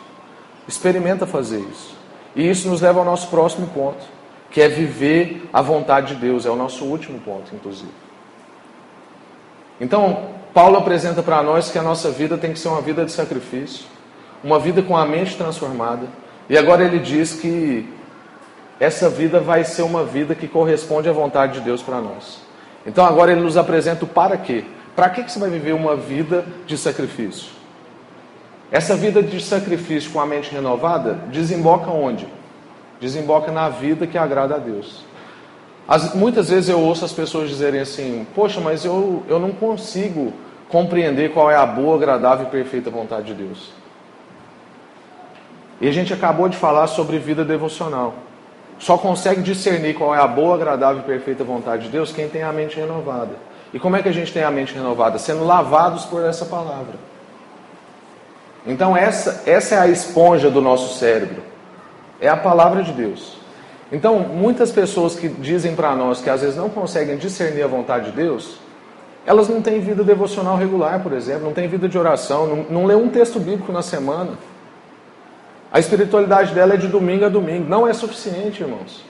Experimenta 0.66 1.26
fazer 1.26 1.61
isso. 1.61 1.95
E 2.35 2.49
isso 2.49 2.68
nos 2.68 2.80
leva 2.80 2.99
ao 2.99 3.05
nosso 3.05 3.28
próximo 3.28 3.66
ponto, 3.68 4.05
que 4.51 4.61
é 4.61 4.68
viver 4.68 5.49
a 5.53 5.62
vontade 5.62 6.14
de 6.14 6.20
Deus, 6.20 6.47
é 6.47 6.51
o 6.51 6.57
nosso 6.57 6.85
último 6.85 7.20
ponto, 7.20 7.55
inclusive. 7.55 7.93
Então, 9.80 10.30
Paulo 10.53 10.76
apresenta 10.76 11.22
para 11.22 11.43
nós 11.43 11.70
que 11.70 11.78
a 11.78 11.82
nossa 11.82 12.11
vida 12.11 12.39
tem 12.39 12.53
que 12.53 12.59
ser 12.59 12.68
uma 12.68 12.80
vida 12.80 13.05
de 13.05 13.12
sacrifício 13.12 13.95
uma 14.45 14.59
vida 14.59 14.82
com 14.82 14.95
a 14.95 15.07
mente 15.07 15.37
transformada. 15.37 16.07
E 16.49 16.59
agora 16.59 16.85
ele 16.85 16.99
diz 16.99 17.32
que 17.32 17.89
essa 18.78 19.09
vida 19.09 19.41
vai 19.41 19.64
ser 19.64 19.82
uma 19.82 20.05
vida 20.05 20.35
que 20.35 20.47
corresponde 20.47 21.09
à 21.09 21.12
vontade 21.12 21.55
de 21.55 21.61
Deus 21.61 21.82
para 21.82 22.01
nós. 22.01 22.44
Então 22.87 23.05
agora 23.05 23.32
ele 23.32 23.41
nos 23.41 23.57
apresenta 23.57 24.05
o 24.05 24.09
para 24.09 24.37
quê. 24.37 24.64
Para 24.95 25.09
que 25.11 25.22
você 25.28 25.39
vai 25.39 25.51
viver 25.51 25.72
uma 25.72 25.97
vida 25.97 26.45
de 26.66 26.78
sacrifício? 26.78 27.51
Essa 28.70 28.97
vida 28.97 29.22
de 29.22 29.41
sacrifício 29.41 30.11
com 30.11 30.20
a 30.20 30.26
mente 30.26 30.53
renovada 30.53 31.14
desemboca 31.30 31.91
onde? 31.91 32.26
Desemboca 33.01 33.51
na 33.51 33.68
vida 33.68 34.07
que 34.07 34.18
agrada 34.18 34.57
a 34.57 34.59
Deus. 34.59 35.05
As, 35.87 36.14
muitas 36.14 36.49
vezes 36.49 36.70
eu 36.70 36.80
ouço 36.80 37.05
as 37.05 37.12
pessoas 37.12 37.49
dizerem 37.49 37.80
assim: 37.80 38.26
Poxa, 38.35 38.61
mas 38.61 38.85
eu, 38.85 39.22
eu 39.28 39.39
não 39.39 39.53
consigo 39.53 40.32
compreender 40.68 41.32
qual 41.32 41.51
é 41.51 41.57
a 41.57 41.66
boa, 41.66 41.97
agradável 41.97 42.47
e 42.47 42.51
perfeita 42.51 42.91
vontade 42.91 43.26
de 43.26 43.35
Deus. 43.35 43.70
E 45.80 45.89
a 45.89 45.93
gente 45.93 46.12
acabou 46.12 46.49
de 46.49 46.57
falar 46.57 46.87
sobre 46.87 47.18
vida 47.18 47.45
devocional. 47.45 48.14
Só 48.79 48.99
consegue 48.99 49.43
discernir 49.43 49.95
qual 49.95 50.14
é 50.14 50.18
a 50.18 50.27
boa, 50.27 50.55
agradável 50.55 51.03
e 51.03 51.05
perfeita 51.05 51.45
vontade 51.45 51.85
de 51.85 51.89
Deus 51.89 52.12
quem 52.12 52.29
tem 52.29 52.43
a 52.43 52.53
mente 52.53 52.77
renovada. 52.77 53.33
E 53.72 53.79
como 53.79 53.97
é 53.97 54.03
que 54.03 54.09
a 54.09 54.12
gente 54.12 54.33
tem 54.33 54.43
a 54.43 54.51
mente 54.51 54.75
renovada? 54.75 55.18
Sendo 55.18 55.45
lavados 55.45 56.05
por 56.05 56.22
essa 56.25 56.45
palavra. 56.45 56.95
Então, 58.66 58.97
essa, 58.97 59.43
essa 59.47 59.75
é 59.75 59.79
a 59.79 59.89
esponja 59.89 60.51
do 60.51 60.61
nosso 60.61 60.99
cérebro. 60.99 61.43
É 62.20 62.29
a 62.29 62.37
palavra 62.37 62.83
de 62.83 62.93
Deus. 62.93 63.37
Então, 63.93 64.20
muitas 64.20 64.70
pessoas 64.70 65.14
que 65.14 65.29
dizem 65.29 65.75
para 65.75 65.95
nós 65.95 66.20
que 66.20 66.31
às 66.31 66.41
vezes 66.41 66.57
não 66.57 66.70
conseguem 66.70 67.16
discernir 67.16 67.62
a 67.62 67.66
vontade 67.66 68.07
de 68.07 68.12
Deus, 68.12 68.59
elas 69.27 69.49
não 69.49 69.61
têm 69.61 69.81
vida 69.81 70.03
devocional 70.03 70.57
regular, 70.57 71.03
por 71.03 71.12
exemplo, 71.12 71.45
não 71.45 71.53
têm 71.53 71.68
vida 71.68 71.89
de 71.89 71.99
oração, 71.99 72.47
não, 72.47 72.57
não 72.70 72.87
lê 72.87 72.95
um 72.95 73.09
texto 73.09 73.39
bíblico 73.39 73.72
na 73.72 73.83
semana. 73.83 74.33
A 75.75 75.81
espiritualidade 75.81 76.55
dela 76.55 76.75
é 76.75 76.77
de 76.77 76.87
domingo 76.87 77.25
a 77.25 77.29
domingo. 77.29 77.68
Não 77.68 77.85
é 77.85 77.93
suficiente, 77.93 78.62
irmãos. 78.62 79.05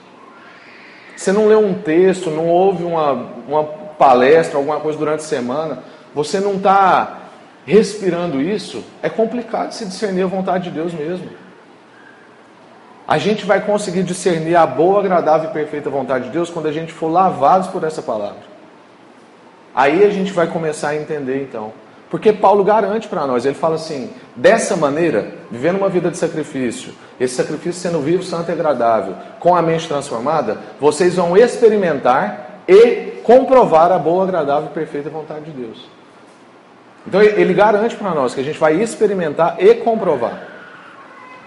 Você 1.15 1.31
não 1.31 1.47
lê 1.47 1.55
um 1.55 1.75
texto, 1.75 2.31
não 2.31 2.47
ouve 2.47 2.83
uma, 2.83 3.11
uma 3.47 3.63
palestra, 3.99 4.57
alguma 4.57 4.79
coisa 4.79 4.97
durante 4.97 5.19
a 5.19 5.27
semana, 5.27 5.83
você 6.15 6.39
não 6.39 6.55
está 6.55 7.19
respirando 7.67 8.41
isso, 8.41 8.83
é 9.03 9.09
complicado 9.09 9.73
se 9.73 9.85
discernir 9.85 10.23
a 10.23 10.27
vontade 10.27 10.65
de 10.65 10.71
Deus 10.71 10.91
mesmo. 10.91 11.29
A 13.07 13.19
gente 13.19 13.45
vai 13.45 13.61
conseguir 13.61 14.01
discernir 14.01 14.55
a 14.55 14.65
boa, 14.65 14.99
agradável 14.99 15.51
e 15.51 15.53
perfeita 15.53 15.91
vontade 15.91 16.25
de 16.25 16.31
Deus 16.31 16.49
quando 16.49 16.67
a 16.67 16.71
gente 16.71 16.91
for 16.91 17.09
lavados 17.09 17.67
por 17.67 17.83
essa 17.83 18.01
palavra. 18.01 18.41
Aí 19.73 20.03
a 20.03 20.09
gente 20.09 20.33
vai 20.33 20.47
começar 20.47 20.89
a 20.89 20.95
entender 20.95 21.43
então 21.43 21.84
porque 22.15 22.31
Paulo 22.31 22.63
garante 22.63 23.09
para 23.09 23.27
nós, 23.27 23.45
ele 23.45 23.55
fala 23.55 23.75
assim: 23.75 24.09
dessa 24.37 24.77
maneira, 24.77 25.33
vivendo 25.51 25.75
uma 25.75 25.89
vida 25.89 26.09
de 26.09 26.17
sacrifício, 26.17 26.93
esse 27.19 27.35
sacrifício 27.35 27.81
sendo 27.81 27.99
vivo, 27.99 28.23
santo 28.23 28.47
e 28.47 28.53
agradável, 28.53 29.15
com 29.37 29.53
a 29.53 29.61
mente 29.61 29.85
transformada, 29.85 30.59
vocês 30.79 31.15
vão 31.15 31.35
experimentar 31.35 32.61
e 32.69 33.19
comprovar 33.21 33.91
a 33.91 33.99
boa, 33.99 34.23
agradável 34.23 34.69
e 34.71 34.73
perfeita 34.73 35.09
vontade 35.09 35.43
de 35.43 35.51
Deus. 35.51 35.89
Então 37.05 37.21
ele 37.21 37.53
garante 37.53 37.97
para 37.97 38.11
nós 38.11 38.33
que 38.33 38.39
a 38.39 38.45
gente 38.45 38.57
vai 38.57 38.81
experimentar 38.81 39.57
e 39.59 39.75
comprovar. 39.75 40.41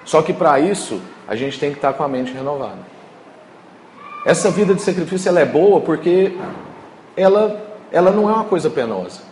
Só 0.04 0.20
que 0.20 0.34
para 0.34 0.60
isso, 0.60 1.00
a 1.26 1.34
gente 1.34 1.58
tem 1.58 1.70
que 1.70 1.78
estar 1.78 1.94
com 1.94 2.04
a 2.04 2.08
mente 2.08 2.34
renovada. 2.34 2.80
Essa 4.26 4.50
vida 4.50 4.74
de 4.74 4.82
sacrifício 4.82 5.30
ela 5.30 5.40
é 5.40 5.46
boa 5.46 5.80
porque 5.80 6.36
ela, 7.16 7.58
ela 7.90 8.10
não 8.10 8.28
é 8.28 8.34
uma 8.34 8.44
coisa 8.44 8.68
penosa 8.68 9.27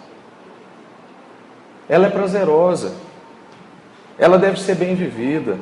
ela 1.88 2.06
é 2.06 2.10
prazerosa, 2.10 2.94
ela 4.18 4.38
deve 4.38 4.60
ser 4.60 4.74
bem 4.74 4.94
vivida, 4.94 5.58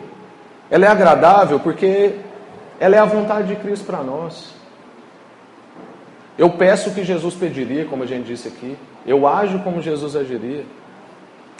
ela 0.71 0.87
é 0.87 0.89
agradável 0.89 1.61
porque 1.61 2.17
ela 2.81 2.97
é 2.97 2.99
a 2.99 3.05
vontade 3.05 3.49
de 3.49 3.57
Cristo 3.57 3.85
para 3.85 4.03
nós. 4.03 4.55
Eu 6.37 6.51
peço 6.51 6.91
o 6.91 6.95
que 6.95 7.05
Jesus 7.05 7.35
pediria, 7.35 7.85
como 7.85 8.03
a 8.03 8.07
gente 8.07 8.27
disse 8.27 8.49
aqui, 8.49 8.77
eu 9.07 9.27
ajo 9.27 9.61
como 9.61 9.81
Jesus 9.81 10.17
agiria, 10.17 10.65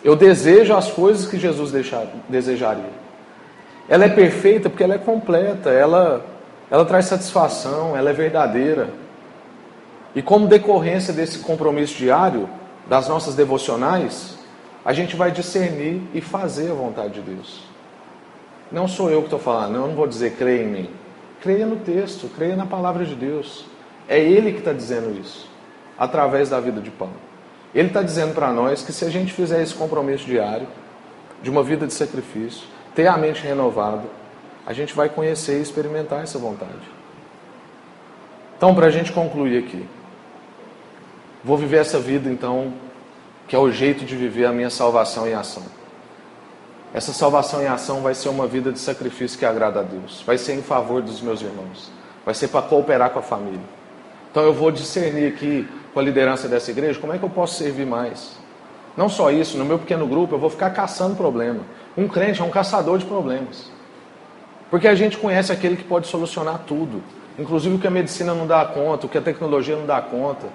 eu 0.03 0.17
desejo 0.17 0.75
as 0.75 0.91
coisas 0.91 1.27
que 1.27 1.39
Jesus 1.39 1.71
deixar, 1.71 2.07
desejaria. 2.29 3.05
Ela 3.89 4.07
é 4.07 4.09
perfeita 4.09 4.69
porque 4.69 4.83
ela 4.83 4.95
é 4.95 4.99
completa, 4.99 5.71
ela, 5.71 6.25
ela 6.71 6.85
traz 6.85 7.07
satisfação, 7.07 7.97
ela 7.97 8.11
é 8.11 8.13
verdadeira. 8.13 8.89
E 10.15 10.23
como 10.23 10.47
decorrência 10.47 11.13
desse 11.13 11.39
compromisso 11.39 11.97
diário, 11.97 12.49
das 12.89 13.09
nossas 13.09 13.35
devocionais, 13.35 14.34
a 14.85 14.93
gente 14.93 15.17
vai 15.17 15.31
discernir 15.31 16.03
e 16.13 16.21
fazer 16.21 16.71
a 16.71 16.75
vontade 16.75 17.15
de 17.15 17.21
Deus. 17.23 17.63
Não 18.71 18.87
sou 18.87 19.11
eu 19.11 19.21
que 19.21 19.27
estou 19.27 19.39
falando, 19.39 19.77
eu 19.77 19.87
não 19.87 19.95
vou 19.95 20.07
dizer 20.07 20.37
creia 20.37 20.63
em 20.63 20.67
mim. 20.67 20.91
Creia 21.41 21.67
no 21.67 21.77
texto, 21.77 22.29
creia 22.35 22.57
na 22.57 22.67
palavra 22.67 23.05
de 23.05 23.15
Deus. 23.15 23.65
É 24.09 24.19
Ele 24.19 24.53
que 24.53 24.59
está 24.59 24.73
dizendo 24.73 25.19
isso, 25.19 25.49
através 25.99 26.51
da 26.51 26.61
vida 26.61 26.81
de 26.81 26.91
Paulo. 26.91 27.15
Ele 27.75 27.89
está 27.89 28.03
dizendo 28.03 28.35
para 28.35 28.53
nós 28.53 28.83
que 28.83 28.93
se 28.93 29.05
a 29.05 29.11
gente 29.11 29.33
fizer 29.33 29.63
esse 29.63 29.75
compromisso 29.75 30.27
diário, 30.27 30.67
de 31.43 31.51
uma 31.51 31.63
vida 31.63 31.87
de 31.87 31.93
sacrifício, 31.93 32.67
ter 32.95 33.07
a 33.07 33.17
mente 33.17 33.43
renovada, 33.43 34.05
a 34.67 34.73
gente 34.73 34.95
vai 34.95 35.09
conhecer 35.09 35.59
e 35.59 35.63
experimentar 35.63 36.23
essa 36.23 36.39
vontade. 36.39 36.73
Então, 38.57 38.75
para 38.75 38.87
a 38.87 38.91
gente 38.91 39.13
concluir 39.13 39.59
aqui, 39.59 39.87
vou 41.43 41.59
viver 41.59 41.79
essa 41.79 41.99
vida 41.99 42.31
então 42.31 42.73
que 43.47 43.55
é 43.55 43.59
o 43.59 43.71
jeito 43.71 44.05
de 44.05 44.17
viver 44.17 44.47
a 44.47 44.53
minha 44.53 44.71
salvação 44.71 45.29
em 45.29 45.35
ação. 45.35 45.63
Essa 46.95 47.13
salvação 47.13 47.61
em 47.61 47.67
ação 47.67 48.03
vai 48.03 48.15
ser 48.15 48.29
uma 48.29 48.47
vida 48.47 48.71
de 48.71 48.79
sacrifício 48.79 49.39
que 49.39 49.45
agrada 49.45 49.81
a 49.81 49.83
Deus, 49.83 50.23
vai 50.25 50.39
ser 50.39 50.55
em 50.55 50.63
favor 50.63 51.03
dos 51.03 51.21
meus 51.21 51.43
irmãos, 51.43 51.91
vai 52.25 52.35
ser 52.35 52.49
para 52.49 52.63
cooperar 52.63 53.11
com 53.11 53.19
a 53.19 53.23
família. 53.23 53.61
Então 54.31 54.43
eu 54.43 54.53
vou 54.53 54.71
discernir 54.71 55.27
aqui 55.27 55.69
com 55.93 56.01
a 56.01 56.03
liderança 56.03 56.49
dessa 56.49 56.71
igreja 56.71 57.01
como 57.01 57.13
é 57.13 57.19
que 57.19 57.25
eu 57.25 57.31
posso 57.31 57.55
servir 57.55 57.87
mais. 57.87 58.37
Não 58.97 59.09
só 59.09 59.31
isso, 59.31 59.59
no 59.59 59.65
meu 59.65 59.79
pequeno 59.79 60.07
grupo 60.07 60.35
eu 60.35 60.39
vou 60.39 60.51
ficar 60.51 60.71
caçando 60.71 61.17
problema. 61.17 61.61
Um 61.97 62.09
crente 62.09 62.41
é 62.41 62.45
um 62.45 62.51
caçador 62.51 62.99
de 62.99 63.05
problemas. 63.05 63.71
Porque 64.71 64.89
a 64.89 64.95
gente 64.95 65.19
conhece 65.19 65.53
aquele 65.53 65.77
que 65.77 65.85
pode 65.85 66.07
solucionar 66.07 66.61
tudo, 66.67 67.03
inclusive 67.39 67.77
o 67.77 67.79
que 67.79 67.87
a 67.87 67.91
medicina 67.91 68.35
não 68.35 68.47
dá 68.47 68.65
conta, 68.65 69.07
o 69.07 69.09
que 69.09 69.19
a 69.19 69.23
tecnologia 69.23 69.77
não 69.77 69.87
dá 69.87 70.01
conta. 70.01 70.47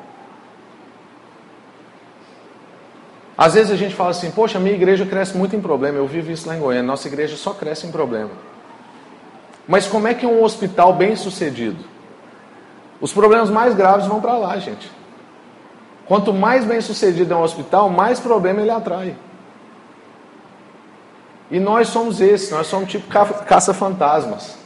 Às 3.40 3.54
vezes 3.54 3.72
a 3.72 3.78
gente 3.78 3.96
fala 3.96 4.10
assim, 4.10 4.32
poxa, 4.32 4.60
minha 4.60 4.76
igreja 4.76 5.06
cresce 5.06 5.38
muito 5.38 5.56
em 5.56 5.62
problema, 5.62 5.98
eu 5.98 6.06
vivo 6.06 6.30
isso 6.30 6.46
lá 6.46 6.58
em 6.58 6.60
Goiânia, 6.60 6.84
nossa 6.84 7.08
igreja 7.08 7.38
só 7.38 7.54
cresce 7.54 7.88
em 7.88 7.92
problema. 7.92 8.32
Mas 9.66 9.88
como 9.88 10.10
é 10.10 10.14
que 10.14 10.26
um 10.26 10.44
hospital 10.44 10.92
bem 10.92 11.16
sucedido? 11.16 11.82
Os 13.00 13.14
problemas 13.14 13.50
mais 13.50 13.74
graves 13.74 14.08
vão 14.08 14.20
para 14.20 14.38
lá, 14.38 14.58
gente. 14.58 14.92
Quanto 16.06 16.34
mais 16.34 16.66
bem 16.66 16.82
sucedido 16.82 17.34
é 17.34 17.38
um 17.38 17.42
hospital, 17.42 17.90
mais 17.90 18.20
problema 18.20 18.60
ele 18.60 18.72
atrai. 18.72 19.16
E 21.50 21.62
nós 21.62 21.88
somos 21.88 22.20
esses, 22.20 22.52
nós 22.52 22.68
somos 22.68 22.92
tipo 22.92 23.08
caça-fantasmas. 23.08 24.58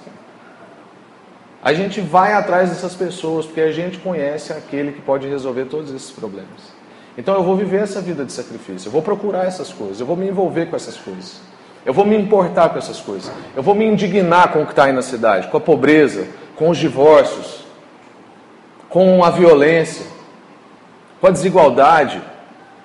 A 1.61 1.73
gente 1.73 2.01
vai 2.01 2.33
atrás 2.33 2.69
dessas 2.69 2.95
pessoas 2.95 3.45
porque 3.45 3.61
a 3.61 3.71
gente 3.71 3.99
conhece 3.99 4.51
aquele 4.51 4.93
que 4.93 5.01
pode 5.01 5.27
resolver 5.27 5.65
todos 5.65 5.93
esses 5.93 6.09
problemas. 6.09 6.72
Então 7.17 7.35
eu 7.35 7.43
vou 7.43 7.55
viver 7.55 7.81
essa 7.81 8.01
vida 8.01 8.25
de 8.25 8.31
sacrifício, 8.31 8.87
eu 8.87 8.91
vou 8.91 9.01
procurar 9.01 9.45
essas 9.45 9.71
coisas, 9.71 9.99
eu 9.99 10.05
vou 10.05 10.15
me 10.15 10.27
envolver 10.27 10.65
com 10.67 10.75
essas 10.75 10.97
coisas, 10.97 11.41
eu 11.85 11.93
vou 11.93 12.05
me 12.05 12.17
importar 12.17 12.69
com 12.69 12.77
essas 12.77 12.99
coisas, 12.99 13.31
eu 13.55 13.61
vou 13.61 13.75
me 13.75 13.85
indignar 13.85 14.51
com 14.51 14.63
o 14.63 14.65
que 14.65 14.71
está 14.71 14.85
aí 14.85 14.93
na 14.93 15.01
cidade, 15.01 15.47
com 15.47 15.57
a 15.57 15.61
pobreza, 15.61 16.27
com 16.55 16.69
os 16.69 16.77
divórcios, 16.77 17.63
com 18.89 19.23
a 19.23 19.29
violência, 19.29 20.05
com 21.21 21.27
a 21.27 21.31
desigualdade. 21.31 22.21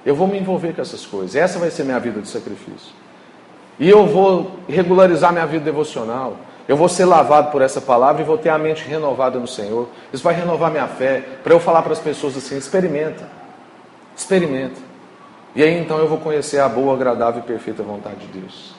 Eu 0.04 0.14
vou 0.14 0.26
me 0.26 0.38
envolver 0.38 0.74
com 0.74 0.82
essas 0.82 1.04
coisas, 1.06 1.36
essa 1.36 1.58
vai 1.58 1.70
ser 1.70 1.84
minha 1.84 1.98
vida 1.98 2.20
de 2.20 2.28
sacrifício. 2.28 2.92
E 3.78 3.88
eu 3.88 4.06
vou 4.06 4.58
regularizar 4.68 5.32
minha 5.32 5.46
vida 5.46 5.64
devocional. 5.64 6.36
Eu 6.66 6.76
vou 6.76 6.88
ser 6.88 7.04
lavado 7.04 7.50
por 7.50 7.62
essa 7.62 7.80
palavra 7.80 8.20
e 8.20 8.24
vou 8.24 8.36
ter 8.36 8.50
a 8.50 8.58
mente 8.58 8.86
renovada 8.86 9.38
no 9.38 9.46
Senhor. 9.46 9.88
Isso 10.12 10.22
vai 10.22 10.34
renovar 10.34 10.70
minha 10.70 10.86
fé. 10.86 11.22
Para 11.42 11.54
eu 11.54 11.60
falar 11.60 11.82
para 11.82 11.92
as 11.92 11.98
pessoas 11.98 12.36
assim: 12.36 12.58
experimenta. 12.58 13.24
Experimenta. 14.18 14.80
E 15.54 15.62
aí 15.62 15.78
então 15.78 15.98
eu 15.98 16.08
vou 16.08 16.18
conhecer 16.18 16.58
a 16.58 16.68
boa, 16.68 16.92
agradável 16.92 17.40
e 17.40 17.46
perfeita 17.46 17.84
vontade 17.84 18.26
de 18.26 18.40
Deus. 18.40 18.74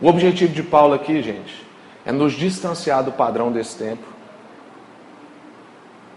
O 0.00 0.06
objetivo 0.06 0.54
de 0.54 0.62
Paulo 0.62 0.94
aqui, 0.94 1.20
gente, 1.20 1.66
é 2.06 2.12
nos 2.12 2.32
distanciar 2.32 3.02
do 3.02 3.10
padrão 3.10 3.50
desse 3.50 3.76
tempo, 3.76 4.04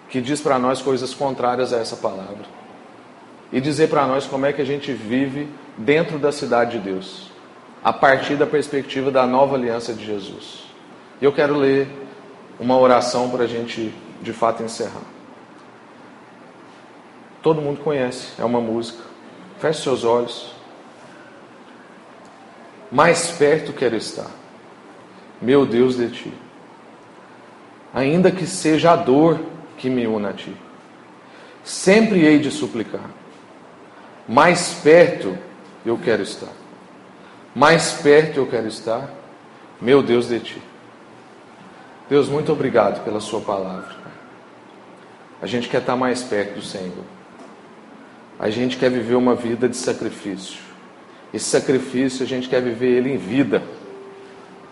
que 0.10 0.22
diz 0.22 0.40
para 0.40 0.60
nós 0.60 0.80
coisas 0.82 1.14
contrárias 1.14 1.74
a 1.74 1.78
essa 1.78 1.96
palavra, 1.96 2.46
e 3.52 3.60
dizer 3.60 3.90
para 3.90 4.06
nós 4.06 4.28
como 4.28 4.46
é 4.46 4.54
que 4.54 4.62
a 4.62 4.66
gente 4.66 4.94
vive 4.94 5.50
dentro 5.76 6.20
da 6.20 6.32
cidade 6.32 6.78
de 6.78 6.80
Deus 6.80 7.32
a 7.84 7.92
partir 7.92 8.36
da 8.36 8.46
perspectiva 8.46 9.10
da 9.10 9.26
nova 9.26 9.56
aliança 9.56 9.94
de 9.94 10.06
Jesus. 10.06 10.66
Eu 11.22 11.34
quero 11.34 11.58
ler 11.58 11.88
uma 12.60 12.78
oração 12.78 13.30
para 13.30 13.46
a 13.46 13.48
gente 13.48 13.94
de 14.22 14.34
fato 14.34 14.62
encerrar. 14.62 15.17
Todo 17.42 17.62
mundo 17.62 17.82
conhece, 17.84 18.30
é 18.40 18.46
uma 18.46 18.60
música. 18.60 19.04
Feche 19.60 19.82
seus 19.82 20.04
olhos. 20.04 20.54
Mais 22.92 23.32
perto 23.32 23.74
quero 23.74 23.96
estar, 23.96 24.32
meu 25.42 25.66
Deus, 25.66 25.98
de 25.98 26.10
ti. 26.10 26.34
Ainda 27.94 28.32
que 28.32 28.46
seja 28.46 28.94
a 28.94 28.96
dor 28.96 29.40
que 29.78 29.90
me 29.90 30.08
una 30.08 30.30
a 30.30 30.34
ti, 30.34 30.56
sempre 31.64 32.26
hei 32.26 32.40
de 32.40 32.50
suplicar. 32.50 33.10
Mais 34.28 34.74
perto 34.74 35.38
eu 35.86 35.98
quero 35.98 36.22
estar 36.22 36.52
mais 37.58 37.92
perto 37.92 38.38
eu 38.38 38.46
quero 38.46 38.68
estar, 38.68 39.10
meu 39.82 40.04
Deus, 40.04 40.28
de 40.28 40.40
Ti. 40.40 40.62
Deus, 42.08 42.30
muito 42.30 42.52
obrigado 42.52 43.04
pela 43.04 43.20
Sua 43.20 43.42
palavra. 43.42 43.96
A 45.42 45.48
gente 45.48 45.68
quer 45.68 45.80
estar 45.80 45.96
mais 45.96 46.22
perto 46.22 46.54
do 46.54 46.62
Senhor. 46.62 47.04
A 48.40 48.50
gente 48.50 48.78
quer 48.78 48.90
viver 48.90 49.16
uma 49.16 49.36
vida 49.36 49.68
de 49.68 49.76
sacrifício. 49.76 50.60
Esse 51.34 51.46
sacrifício 51.46 52.24
a 52.24 52.28
gente 52.28 52.48
quer 52.48 52.62
viver 52.62 52.98
ele 52.98 53.12
em 53.12 53.18
vida. 53.18 53.62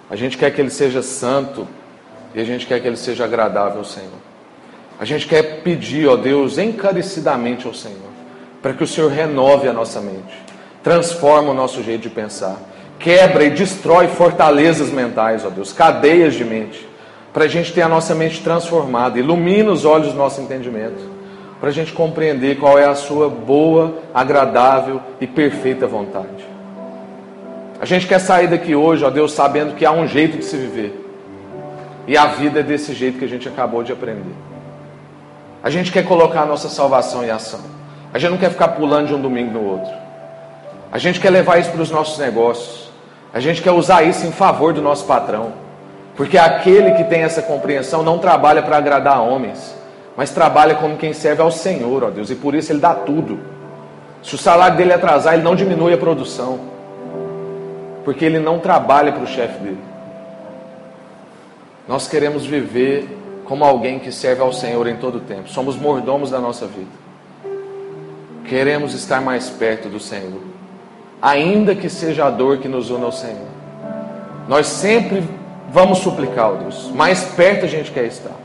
A 0.10 0.16
gente 0.16 0.38
quer 0.38 0.52
que 0.52 0.62
ele 0.62 0.70
seja 0.70 1.02
santo 1.02 1.68
e 2.34 2.40
a 2.40 2.44
gente 2.44 2.66
quer 2.66 2.80
que 2.80 2.88
ele 2.88 2.98
seja 2.98 3.26
agradável 3.26 3.80
ao 3.80 3.86
Senhor. 3.86 4.20
A 5.00 5.06
gente 5.06 5.28
quer 5.28 5.62
pedir, 5.62 6.08
ó 6.08 6.16
Deus, 6.16 6.58
encarecidamente 6.58 7.68
ao 7.68 7.74
Senhor, 7.74 8.12
para 8.62 8.74
que 8.74 8.84
o 8.84 8.88
Senhor 8.88 9.12
renove 9.12 9.68
a 9.68 9.74
nossa 9.74 10.00
mente, 10.00 10.34
transforme 10.82 11.50
o 11.50 11.54
nosso 11.54 11.84
jeito 11.84 12.04
de 12.04 12.10
pensar 12.10 12.58
quebra 13.00 13.44
e 13.44 13.50
destrói 13.50 14.08
fortalezas 14.08 14.90
mentais, 14.90 15.46
ó 15.46 15.50
Deus, 15.50 15.74
cadeias 15.74 16.34
de 16.34 16.44
mente, 16.44 16.88
para 17.34 17.46
a 17.46 17.48
gente 17.48 17.74
ter 17.74 17.82
a 17.82 17.90
nossa 17.90 18.16
mente 18.16 18.42
transformada, 18.42 19.20
ilumina 19.20 19.72
os 19.72 19.86
olhos 19.86 20.12
do 20.12 20.18
nosso 20.18 20.42
entendimento, 20.42 21.15
para 21.66 21.72
a 21.72 21.74
gente 21.74 21.94
compreender 21.94 22.60
qual 22.60 22.78
é 22.78 22.86
a 22.86 22.94
Sua 22.94 23.28
boa, 23.28 23.96
agradável 24.14 25.02
e 25.20 25.26
perfeita 25.26 25.88
vontade. 25.88 26.46
A 27.82 27.86
gente 27.86 28.06
quer 28.06 28.20
sair 28.20 28.46
daqui 28.46 28.76
hoje, 28.76 29.04
ó 29.04 29.10
Deus, 29.10 29.32
sabendo 29.32 29.74
que 29.74 29.84
há 29.84 29.92
um 29.92 30.06
jeito 30.06 30.38
de 30.38 30.46
se 30.46 30.56
viver. 30.58 30.94
E 32.08 32.16
a 32.16 32.28
vida 32.28 32.60
é 32.60 32.64
desse 32.64 32.94
jeito 32.94 33.18
que 33.18 33.26
a 33.26 33.28
gente 33.28 33.50
acabou 33.50 33.82
de 33.82 33.92
aprender. 33.92 34.36
A 35.64 35.72
gente 35.72 35.92
quer 35.92 36.06
colocar 36.06 36.44
a 36.44 36.46
nossa 36.46 36.70
salvação 36.70 37.24
em 37.24 37.32
ação. 37.32 37.62
A 38.14 38.20
gente 38.20 38.30
não 38.30 38.38
quer 38.38 38.52
ficar 38.52 38.68
pulando 38.68 39.08
de 39.08 39.16
um 39.16 39.22
domingo 39.24 39.52
no 39.52 39.68
outro. 39.68 39.92
A 40.92 41.00
gente 41.00 41.20
quer 41.20 41.32
levar 41.32 41.58
isso 41.58 41.72
para 41.72 41.82
os 41.82 41.90
nossos 41.90 42.20
negócios. 42.20 42.92
A 43.34 43.40
gente 43.40 43.64
quer 43.64 43.72
usar 43.72 44.04
isso 44.04 44.24
em 44.28 44.32
favor 44.32 44.72
do 44.72 44.84
nosso 44.84 45.06
patrão. 45.06 45.52
Porque 46.16 46.38
aquele 46.38 46.92
que 46.92 47.06
tem 47.06 47.24
essa 47.24 47.42
compreensão 47.42 48.04
não 48.04 48.20
trabalha 48.20 48.62
para 48.62 48.78
agradar 48.78 49.20
homens, 49.20 49.75
mas 50.16 50.32
trabalha 50.32 50.76
como 50.76 50.98
quem 50.98 51.14
serve 51.14 51.42
ao 51.42 51.52
Senhor, 51.52 52.04
ó 52.04 52.10
Deus, 52.10 52.30
e 52.30 52.36
por 52.36 52.56
isso 52.56 52.72
ele 52.72 52.80
dá 52.80 52.94
tudo. 52.94 53.40
Se 54.24 54.36
o 54.36 54.38
salário 54.38 54.78
dele 54.78 54.94
atrasar, 54.94 55.34
ele 55.34 55.44
não 55.44 55.56
diminui 55.56 55.94
a 55.94 55.98
produção, 55.98 56.60
porque 58.04 58.26
ele 58.26 58.40
não 58.40 58.60
trabalha 58.60 59.12
para 59.12 59.24
o 59.24 59.28
chefe 59.28 59.60
dele. 59.60 59.82
Nós 61.88 62.08
queremos 62.08 62.46
viver 62.46 63.08
como 63.46 63.64
alguém 63.64 64.00
que 64.00 64.12
serve 64.12 64.42
ao 64.42 64.52
Senhor 64.52 64.88
em 64.88 64.96
todo 64.96 65.18
o 65.18 65.22
tempo, 65.22 65.50
somos 65.50 65.76
mordomos 65.76 66.32
da 66.32 66.40
nossa 66.40 66.66
vida. 66.66 67.06
Queremos 68.46 68.94
estar 68.94 69.22
mais 69.22 69.50
perto 69.50 69.90
do 69.90 70.00
Senhor 70.00 70.56
ainda 71.26 71.74
que 71.74 71.90
seja 71.90 72.26
a 72.26 72.30
dor 72.30 72.60
que 72.60 72.68
nos 72.68 72.92
una 72.92 73.06
ao 73.06 73.12
Senhor. 73.12 73.48
Nós 74.48 74.68
sempre 74.68 75.24
vamos 75.72 75.98
suplicar, 76.00 76.52
ó 76.52 76.56
Deus, 76.56 76.92
mais 76.94 77.24
perto 77.24 77.66
a 77.66 77.68
gente 77.68 77.92
quer 77.92 78.06
estar. 78.06 78.45